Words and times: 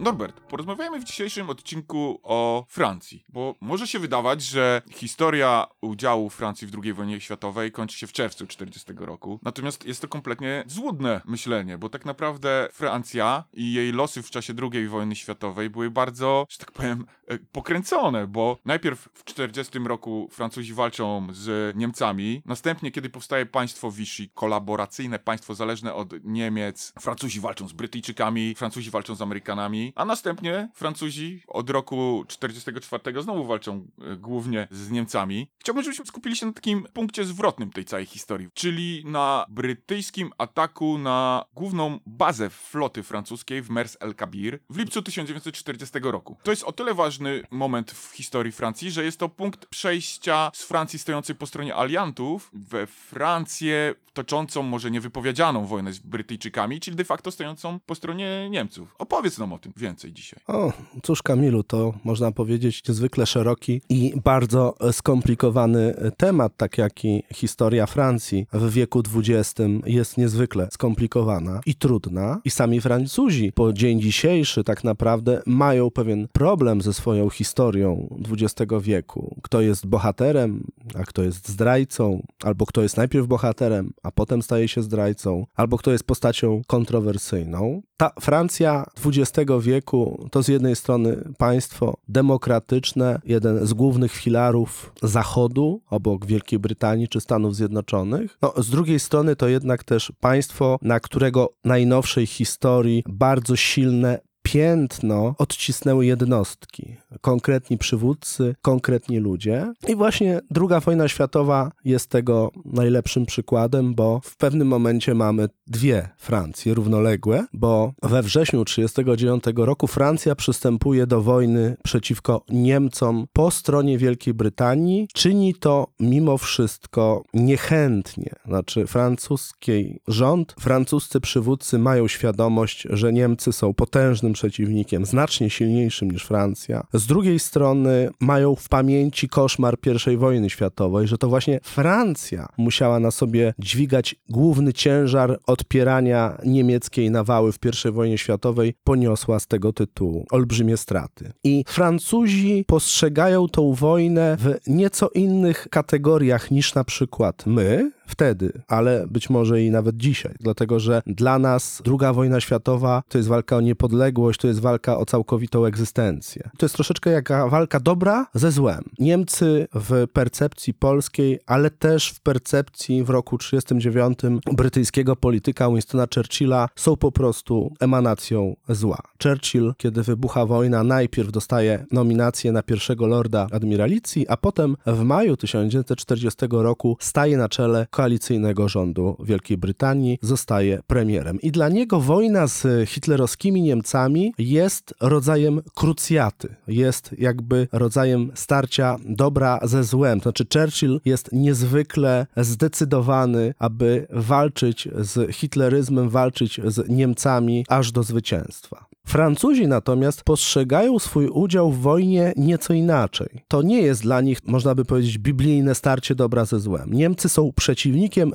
Norbert, 0.00 0.40
porozmawiajmy 0.40 1.00
w 1.00 1.04
dzisiejszym 1.04 1.50
odcinku 1.50 2.20
o 2.22 2.64
Francji, 2.68 3.24
bo 3.28 3.54
może 3.60 3.86
się 3.86 3.98
wydawać, 3.98 4.42
że 4.42 4.82
historia 4.90 5.66
udziału 5.80 6.30
Francji 6.30 6.66
w 6.66 6.70
II 6.82 6.92
wojnie 6.92 7.20
światowej 7.20 7.72
kończy 7.72 7.98
się 7.98 8.06
w 8.06 8.12
czerwcu 8.12 8.46
1940 8.46 9.06
roku. 9.06 9.38
Natomiast 9.42 9.86
jest 9.86 10.02
to 10.02 10.08
kompletnie 10.08 10.64
złudne 10.66 11.20
myślenie, 11.24 11.78
bo 11.78 11.88
tak 11.88 12.04
naprawdę 12.04 12.68
Francja 12.72 13.44
i 13.52 13.72
jej 13.72 13.92
losy 13.92 14.22
w 14.22 14.30
czasie 14.30 14.54
II 14.72 14.88
wojny 14.88 15.16
światowej 15.16 15.70
były 15.70 15.90
bardzo, 15.90 16.46
że 16.48 16.58
tak 16.58 16.72
powiem, 16.72 17.06
e, 17.26 17.38
pokręcone, 17.38 18.26
bo 18.26 18.58
najpierw 18.64 19.00
w 19.00 19.24
1940 19.24 19.88
roku 19.88 20.28
Francuzi 20.32 20.74
walczą 20.74 21.26
z 21.32 21.76
Niemcami, 21.76 22.42
następnie 22.46 22.90
kiedy 22.90 23.10
powstaje 23.10 23.46
państwo 23.46 23.90
Vichy, 23.90 24.28
kolaboracyjne 24.34 25.18
państwo 25.18 25.54
zależne 25.54 25.94
od 25.94 26.24
Niemiec, 26.24 26.92
Francuzi 27.00 27.40
walczą 27.40 27.68
z 27.68 27.72
Brytyjczykami, 27.72 28.54
Francuzi 28.54 28.90
walczą 28.90 29.14
z 29.14 29.22
Amerykanami, 29.22 29.89
a 29.94 30.04
następnie 30.04 30.68
Francuzi 30.74 31.42
od 31.46 31.70
roku 31.70 32.24
44 32.28 33.22
znowu 33.22 33.44
walczą 33.44 33.86
e, 33.98 34.16
głównie 34.16 34.68
z 34.70 34.90
Niemcami. 34.90 35.50
Chciałbym, 35.58 35.84
żebyśmy 35.84 36.06
skupili 36.06 36.36
się 36.36 36.46
na 36.46 36.52
takim 36.52 36.86
punkcie 36.92 37.24
zwrotnym 37.24 37.70
tej 37.70 37.84
całej 37.84 38.06
historii, 38.06 38.48
czyli 38.54 39.02
na 39.06 39.46
brytyjskim 39.48 40.32
ataku 40.38 40.98
na 40.98 41.44
główną 41.54 41.98
bazę 42.06 42.50
floty 42.50 43.02
francuskiej 43.02 43.62
w 43.62 43.70
Mers 43.70 43.96
el 44.00 44.14
Kabir 44.14 44.58
w 44.70 44.78
lipcu 44.78 45.02
1940 45.02 45.98
roku. 46.02 46.36
To 46.42 46.50
jest 46.50 46.64
o 46.64 46.72
tyle 46.72 46.94
ważny 46.94 47.42
moment 47.50 47.90
w 47.90 48.12
historii 48.14 48.52
Francji, 48.52 48.90
że 48.90 49.04
jest 49.04 49.18
to 49.18 49.28
punkt 49.28 49.66
przejścia 49.66 50.50
z 50.54 50.62
Francji 50.62 50.98
stojącej 50.98 51.36
po 51.36 51.46
stronie 51.46 51.76
aliantów 51.76 52.50
we 52.52 52.86
Francję 52.86 53.94
toczącą 54.12 54.62
może 54.62 54.90
niewypowiedzianą 54.90 55.66
wojnę 55.66 55.92
z 55.92 55.98
Brytyjczykami, 55.98 56.80
czyli 56.80 56.96
de 56.96 57.04
facto 57.04 57.30
stojącą 57.30 57.80
po 57.86 57.94
stronie 57.94 58.50
Niemców. 58.50 58.94
Opowiedz 58.98 59.38
nam 59.38 59.52
o 59.52 59.58
tym 59.58 59.72
więcej 59.80 60.12
dzisiaj. 60.12 60.40
O, 60.46 60.72
cóż 61.02 61.22
Kamilu, 61.22 61.62
to 61.62 61.94
można 62.04 62.32
powiedzieć 62.32 62.88
niezwykle 62.88 63.26
szeroki 63.26 63.80
i 63.88 64.12
bardzo 64.24 64.74
skomplikowany 64.92 65.94
temat, 66.16 66.56
tak 66.56 66.78
jak 66.78 67.04
i 67.04 67.22
historia 67.34 67.86
Francji 67.86 68.46
w 68.52 68.70
wieku 68.70 69.02
XX 69.16 69.54
jest 69.86 70.18
niezwykle 70.18 70.68
skomplikowana 70.72 71.60
i 71.66 71.74
trudna. 71.74 72.40
I 72.44 72.50
sami 72.50 72.80
Francuzi 72.80 73.52
po 73.52 73.72
dzień 73.72 74.00
dzisiejszy 74.00 74.64
tak 74.64 74.84
naprawdę 74.84 75.42
mają 75.46 75.90
pewien 75.90 76.28
problem 76.32 76.82
ze 76.82 76.92
swoją 76.94 77.30
historią 77.30 78.18
XX 78.30 78.72
wieku. 78.80 79.36
Kto 79.42 79.60
jest 79.60 79.86
bohaterem, 79.86 80.64
a 80.94 81.04
kto 81.04 81.22
jest 81.22 81.48
zdrajcą, 81.48 82.26
albo 82.42 82.66
kto 82.66 82.82
jest 82.82 82.96
najpierw 82.96 83.26
bohaterem, 83.26 83.92
a 84.02 84.10
potem 84.10 84.42
staje 84.42 84.68
się 84.68 84.82
zdrajcą, 84.82 85.46
albo 85.54 85.78
kto 85.78 85.92
jest 85.92 86.04
postacią 86.04 86.62
kontrowersyjną. 86.66 87.82
Ta 88.00 88.10
Francja 88.20 88.86
XX 89.04 89.50
wieku 89.60 90.28
to 90.30 90.42
z 90.42 90.48
jednej 90.48 90.76
strony 90.76 91.16
państwo 91.38 91.96
demokratyczne, 92.08 93.20
jeden 93.24 93.66
z 93.66 93.72
głównych 93.72 94.12
filarów 94.12 94.92
Zachodu, 95.02 95.80
obok 95.90 96.26
Wielkiej 96.26 96.58
Brytanii 96.58 97.08
czy 97.08 97.20
Stanów 97.20 97.56
Zjednoczonych. 97.56 98.38
No, 98.42 98.54
z 98.56 98.70
drugiej 98.70 99.00
strony 99.00 99.36
to 99.36 99.48
jednak 99.48 99.84
też 99.84 100.12
państwo, 100.20 100.78
na 100.82 101.00
którego 101.00 101.52
najnowszej 101.64 102.26
historii 102.26 103.04
bardzo 103.08 103.56
silne 103.56 104.20
piętno 104.42 105.34
odcisnęły 105.38 106.06
jednostki, 106.06 106.96
konkretni 107.20 107.78
przywódcy, 107.78 108.54
konkretni 108.62 109.18
ludzie. 109.18 109.72
I 109.88 109.96
właśnie 109.96 110.40
II 110.56 110.80
wojna 110.84 111.08
światowa 111.08 111.72
jest 111.84 112.10
tego 112.10 112.50
najlepszym 112.64 113.26
przykładem, 113.26 113.94
bo 113.94 114.20
w 114.24 114.36
pewnym 114.36 114.68
momencie 114.68 115.14
mamy 115.14 115.48
dwie 115.66 116.08
Francje 116.18 116.74
równoległe, 116.74 117.46
bo 117.52 117.92
we 118.02 118.22
wrześniu 118.22 118.64
1939 118.64 119.66
roku 119.66 119.86
Francja 119.86 120.34
przystępuje 120.34 121.06
do 121.06 121.22
wojny 121.22 121.76
przeciwko 121.84 122.44
Niemcom 122.48 123.26
po 123.32 123.50
stronie 123.50 123.98
Wielkiej 123.98 124.34
Brytanii. 124.34 125.08
Czyni 125.14 125.54
to 125.54 125.86
mimo 126.00 126.38
wszystko 126.38 127.22
niechętnie. 127.34 128.34
Znaczy 128.46 128.86
francuski 128.86 130.00
rząd, 130.08 130.54
francuscy 130.60 131.20
przywódcy 131.20 131.78
mają 131.78 132.08
świadomość, 132.08 132.86
że 132.90 133.12
Niemcy 133.12 133.52
są 133.52 133.74
potężnym 133.74 134.32
przeciwnikiem, 134.32 135.06
znacznie 135.06 135.50
silniejszym 135.50 136.10
niż 136.10 136.24
Francja. 136.24 136.86
Z 137.00 137.06
drugiej 137.06 137.38
strony 137.38 138.10
mają 138.20 138.54
w 138.54 138.68
pamięci 138.68 139.28
koszmar 139.28 139.76
I 140.12 140.16
wojny 140.16 140.50
światowej, 140.50 141.08
że 141.08 141.18
to 141.18 141.28
właśnie 141.28 141.60
Francja 141.62 142.48
musiała 142.58 143.00
na 143.00 143.10
sobie 143.10 143.54
dźwigać 143.58 144.16
główny 144.28 144.72
ciężar 144.72 145.38
odpierania 145.46 146.38
niemieckiej 146.44 147.10
nawały 147.10 147.52
w 147.52 147.58
I 147.88 147.92
wojnie 147.92 148.18
światowej, 148.18 148.74
poniosła 148.84 149.40
z 149.40 149.46
tego 149.46 149.72
tytułu 149.72 150.26
olbrzymie 150.30 150.76
straty. 150.76 151.32
I 151.44 151.64
Francuzi 151.68 152.64
postrzegają 152.66 153.48
tą 153.48 153.74
wojnę 153.74 154.36
w 154.40 154.54
nieco 154.66 155.08
innych 155.08 155.68
kategoriach 155.70 156.50
niż 156.50 156.74
na 156.74 156.84
przykład 156.84 157.46
my, 157.46 157.90
wtedy, 158.10 158.52
ale 158.68 159.06
być 159.10 159.30
może 159.30 159.62
i 159.62 159.70
nawet 159.70 159.96
dzisiaj, 159.96 160.34
dlatego 160.40 160.80
że 160.80 161.02
dla 161.06 161.38
nas 161.38 161.82
druga 161.84 162.12
wojna 162.12 162.40
światowa 162.40 163.02
to 163.08 163.18
jest 163.18 163.28
walka 163.28 163.56
o 163.56 163.60
niepodległość, 163.60 164.40
to 164.40 164.48
jest 164.48 164.60
walka 164.60 164.98
o 164.98 165.06
całkowitą 165.06 165.64
egzystencję. 165.64 166.50
To 166.58 166.66
jest 166.66 166.74
troszeczkę 166.74 167.10
jak 167.10 167.28
walka 167.50 167.80
dobra 167.80 168.26
ze 168.34 168.52
złem. 168.52 168.84
Niemcy 168.98 169.68
w 169.74 170.06
percepcji 170.12 170.74
polskiej, 170.74 171.38
ale 171.46 171.70
też 171.70 172.10
w 172.10 172.20
percepcji 172.20 173.04
w 173.04 173.10
roku 173.10 173.38
1939 173.38 174.40
brytyjskiego 174.56 175.16
polityka 175.16 175.70
Winstona 175.70 176.06
Churchilla 176.14 176.68
są 176.76 176.96
po 176.96 177.12
prostu 177.12 177.74
emanacją 177.80 178.56
zła. 178.68 178.98
Churchill, 179.22 179.74
kiedy 179.76 180.02
wybucha 180.02 180.46
wojna, 180.46 180.84
najpierw 180.84 181.32
dostaje 181.32 181.86
nominację 181.92 182.52
na 182.52 182.62
pierwszego 182.62 183.06
lorda 183.06 183.46
admiralicji, 183.52 184.28
a 184.28 184.36
potem 184.36 184.76
w 184.86 185.02
maju 185.02 185.36
1940 185.36 186.46
roku 186.50 186.96
staje 187.00 187.36
na 187.36 187.48
czele 187.48 187.86
koalicyjnego 188.00 188.68
rządu 188.68 189.16
Wielkiej 189.24 189.58
Brytanii, 189.58 190.18
zostaje 190.22 190.80
premierem. 190.86 191.40
I 191.40 191.50
dla 191.50 191.68
niego 191.68 192.00
wojna 192.00 192.46
z 192.46 192.88
hitlerowskimi 192.88 193.62
Niemcami 193.62 194.32
jest 194.38 194.94
rodzajem 195.00 195.60
krucjaty, 195.74 196.56
jest 196.68 197.14
jakby 197.18 197.68
rodzajem 197.72 198.30
starcia 198.34 198.96
dobra 199.04 199.60
ze 199.62 199.84
złem. 199.84 200.20
To 200.20 200.22
znaczy 200.22 200.46
Churchill 200.54 201.00
jest 201.04 201.32
niezwykle 201.32 202.26
zdecydowany, 202.36 203.54
aby 203.58 204.06
walczyć 204.10 204.88
z 205.00 205.34
hitleryzmem, 205.36 206.08
walczyć 206.08 206.60
z 206.64 206.88
Niemcami 206.88 207.64
aż 207.68 207.92
do 207.92 208.02
zwycięstwa. 208.02 208.90
Francuzi 209.06 209.68
natomiast 209.68 210.22
postrzegają 210.22 210.98
swój 210.98 211.28
udział 211.28 211.72
w 211.72 211.80
wojnie 211.80 212.32
nieco 212.36 212.74
inaczej. 212.74 213.28
To 213.48 213.62
nie 213.62 213.82
jest 213.82 214.02
dla 214.02 214.20
nich, 214.20 214.38
można 214.46 214.74
by 214.74 214.84
powiedzieć, 214.84 215.18
biblijne 215.18 215.74
starcie 215.74 216.14
dobra 216.14 216.44
ze 216.44 216.60
złem. 216.60 216.92
Niemcy 216.92 217.28
są 217.28 217.52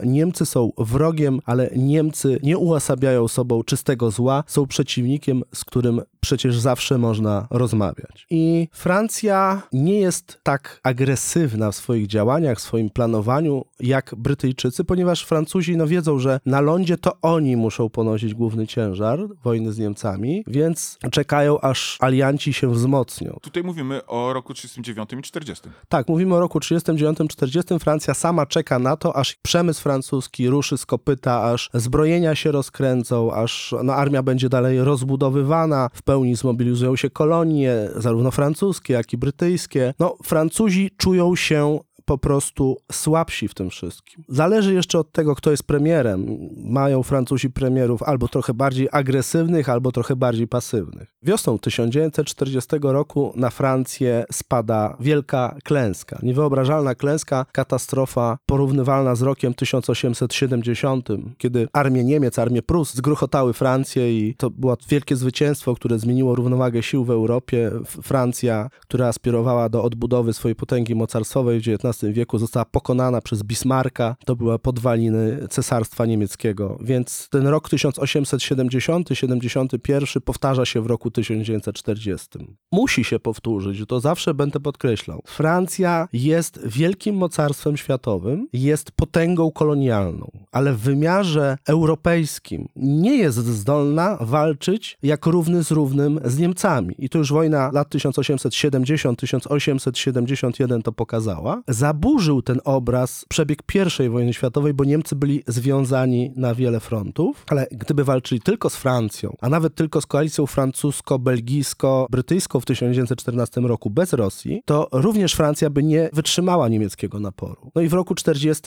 Niemcy 0.04 0.46
są 0.46 0.72
wrogiem, 0.78 1.40
ale 1.46 1.70
Niemcy 1.76 2.40
nie 2.44 2.58
uosabiają 2.58 3.28
sobą 3.28 3.64
czystego 3.64 4.12
zła, 4.12 4.44
są 4.48 4.68
przeciwnikiem, 4.68 5.44
z 5.54 5.66
którym 5.66 6.02
przecież 6.26 6.60
zawsze 6.60 6.98
można 6.98 7.48
rozmawiać. 7.50 8.26
I 8.30 8.68
Francja 8.72 9.62
nie 9.74 10.00
jest 10.00 10.40
tak 10.44 10.80
agresywna 10.84 11.72
w 11.72 11.76
swoich 11.76 12.08
działaniach, 12.08 12.58
w 12.58 12.62
swoim 12.62 12.90
planowaniu 12.90 13.66
jak 13.80 14.16
Brytyjczycy, 14.18 14.84
ponieważ 14.84 15.26
Francuzi 15.26 15.78
no, 15.78 15.88
wiedzą, 15.88 16.20
że 16.20 16.40
na 16.46 16.62
lądzie 16.62 16.98
to 16.98 17.12
oni 17.22 17.58
muszą 17.58 17.90
ponosić 17.90 18.34
główny 18.34 18.68
ciężar 18.68 19.20
wojny 19.44 19.74
z 19.74 19.78
Niemcami, 19.78 20.44
więc 20.48 20.98
czekają, 21.12 21.62
aż 21.62 21.98
alianci 22.00 22.54
się 22.54 22.72
wzmocnią. 22.72 23.38
Tutaj 23.42 23.64
mówimy 23.64 24.06
o 24.06 24.34
roku 24.34 24.54
39 24.54 25.14
i 25.14 25.22
40. 25.22 25.70
Tak, 25.90 26.08
mówimy 26.08 26.36
o 26.36 26.40
roku 26.40 26.60
39-40. 26.60 27.80
Francja 27.80 28.14
sama 28.14 28.46
czeka 28.46 28.80
na 28.80 28.98
to, 28.98 29.16
aż 29.16 29.36
przemysł 29.42 29.82
francuski 29.82 30.50
ruszy 30.50 30.78
z 30.78 30.86
kopyta, 30.86 31.44
aż 31.44 31.70
zbrojenia 31.74 32.36
się 32.36 32.52
rozkręcą, 32.52 33.34
aż 33.34 33.76
no, 33.84 33.94
armia 33.94 34.24
będzie 34.24 34.50
dalej 34.50 34.84
rozbudowywana 34.84 35.90
w 35.94 36.02
pełni 36.02 36.15
pełni 36.16 36.36
zmobilizują 36.36 36.96
się 36.96 37.10
kolonie, 37.10 37.90
zarówno 37.96 38.32
francuskie, 38.32 38.94
jak 38.94 39.14
i 39.14 39.18
brytyjskie. 39.18 39.94
No, 40.00 40.18
Francuzi 40.24 40.92
czują 40.98 41.36
się 41.36 41.80
po 42.06 42.18
prostu 42.18 42.78
słabsi 42.92 43.48
w 43.48 43.54
tym 43.54 43.70
wszystkim. 43.70 44.24
Zależy 44.28 44.74
jeszcze 44.74 45.00
od 45.00 45.12
tego, 45.12 45.36
kto 45.36 45.52
jest 45.52 45.64
premierem. 45.64 46.50
Mają 46.58 47.04
Francuzi 47.04 47.50
premierów 47.50 48.04
albo 48.04 48.28
trochę 48.28 48.54
bardziej 48.54 48.88
agresywnych, 48.92 49.70
albo 49.70 49.92
trochę 49.92 50.16
bardziej 50.16 50.48
pasywnych. 50.48 51.16
Wiosną 51.24 51.60
1940 51.60 52.70
roku 52.82 53.34
na 53.36 53.50
Francję 53.50 54.26
spada 54.32 54.98
wielka 55.00 55.56
klęska. 55.64 56.20
Niewyobrażalna 56.24 56.96
klęska, 56.96 57.46
katastrofa 57.52 58.38
porównywalna 58.46 59.16
z 59.16 59.22
rokiem 59.22 59.54
1870, 59.54 61.08
kiedy 61.38 61.68
armie 61.74 62.04
Niemiec, 62.04 62.40
armie 62.40 62.62
Prus 62.62 62.94
zgruchotały 62.94 63.54
Francję 63.54 64.20
i 64.20 64.36
to 64.36 64.50
było 64.50 64.78
wielkie 64.90 65.16
zwycięstwo, 65.16 65.76
które 65.76 66.00
zmieniło 66.00 66.36
równowagę 66.36 66.84
sił 66.84 67.06
w 67.06 67.10
Europie. 67.10 67.72
Francja, 67.88 68.70
która 68.82 69.08
aspirowała 69.08 69.70
do 69.70 69.84
odbudowy 69.84 70.34
swojej 70.34 70.56
potęgi 70.56 70.96
mocarstwowej 70.96 71.60
w 71.60 71.68
XIX 71.68 71.95
wieku 72.04 72.38
została 72.38 72.66
pokonana 72.66 73.22
przez 73.22 73.44
Bismarcka. 73.44 74.16
To 74.26 74.36
były 74.36 74.60
podwaliny 74.60 75.48
Cesarstwa 75.50 76.06
Niemieckiego. 76.06 76.78
Więc 76.82 77.30
ten 77.30 77.48
rok 77.48 77.70
1870-71 77.70 80.22
powtarza 80.22 80.66
się 80.66 80.82
w 80.82 80.86
roku 80.86 81.12
1940. 81.12 82.30
Musi 82.72 83.04
się 83.04 83.20
powtórzyć, 83.20 83.84
to 83.88 84.00
zawsze 84.00 84.34
będę 84.34 84.60
podkreślał. 84.60 85.22
Francja 85.26 86.08
jest 86.14 86.68
wielkim 86.68 87.16
mocarstwem 87.16 87.78
światowym, 87.78 88.48
jest 88.54 88.92
potęgą 88.92 89.52
kolonialną, 89.52 90.32
ale 90.52 90.74
w 90.74 90.80
wymiarze 90.80 91.58
europejskim 91.68 92.68
nie 92.76 93.18
jest 93.18 93.38
zdolna 93.38 94.18
walczyć 94.22 94.98
jak 95.04 95.26
równy 95.26 95.64
z 95.64 95.72
równym 95.72 96.20
z 96.26 96.38
Niemcami. 96.38 96.96
I 96.98 97.10
to 97.10 97.18
już 97.18 97.32
wojna 97.32 97.70
lat 97.74 97.96
1870-1871 97.96 100.82
to 100.82 100.92
pokazała. 100.92 101.62
Zaburzył 101.86 102.42
ten 102.42 102.60
obraz 102.64 103.26
przebieg 103.30 103.60
I 104.06 104.10
wojny 104.10 104.34
światowej, 104.34 104.74
bo 104.74 104.84
Niemcy 104.84 105.16
byli 105.16 105.44
związani 105.48 106.32
na 106.36 106.56
wiele 106.56 106.80
frontów, 106.80 107.46
ale 107.50 107.68
gdyby 107.72 108.04
walczyli 108.04 108.42
tylko 108.42 108.70
z 108.70 108.76
Francją, 108.76 109.36
a 109.42 109.50
nawet 109.50 109.76
tylko 109.76 110.02
z 110.02 110.06
koalicją 110.06 110.46
francusko-belgijsko-brytyjską 110.46 112.60
w 112.60 112.66
1914 112.66 113.62
roku 113.62 113.90
bez 113.90 114.14
Rosji, 114.14 114.62
to 114.66 114.88
również 114.92 115.34
Francja 115.34 115.70
by 115.70 115.84
nie 115.84 116.10
wytrzymała 116.14 116.70
niemieckiego 116.70 117.20
naporu. 117.20 117.72
No 117.76 117.82
i 117.82 117.88
w 117.88 117.94
roku 117.94 118.16
40 118.16 118.62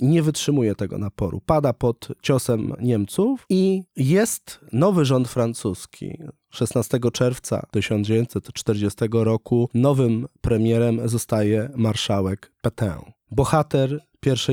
nie 0.00 0.22
wytrzymuje 0.22 0.74
tego 0.74 0.98
naporu. 0.98 1.40
Pada 1.46 1.72
pod 1.72 2.08
ciosem 2.22 2.72
Niemców 2.80 3.46
i 3.48 3.82
jest 3.96 4.60
nowy 4.72 5.04
rząd 5.04 5.28
francuski. 5.28 6.18
16 6.54 6.98
czerwca 7.12 7.66
1940 7.70 8.98
roku 9.12 9.68
nowym 9.74 10.26
premierem 10.40 11.08
zostaje 11.08 11.70
marszałek 11.76 12.52
Pétain. 12.60 13.00
Bohater 13.30 14.00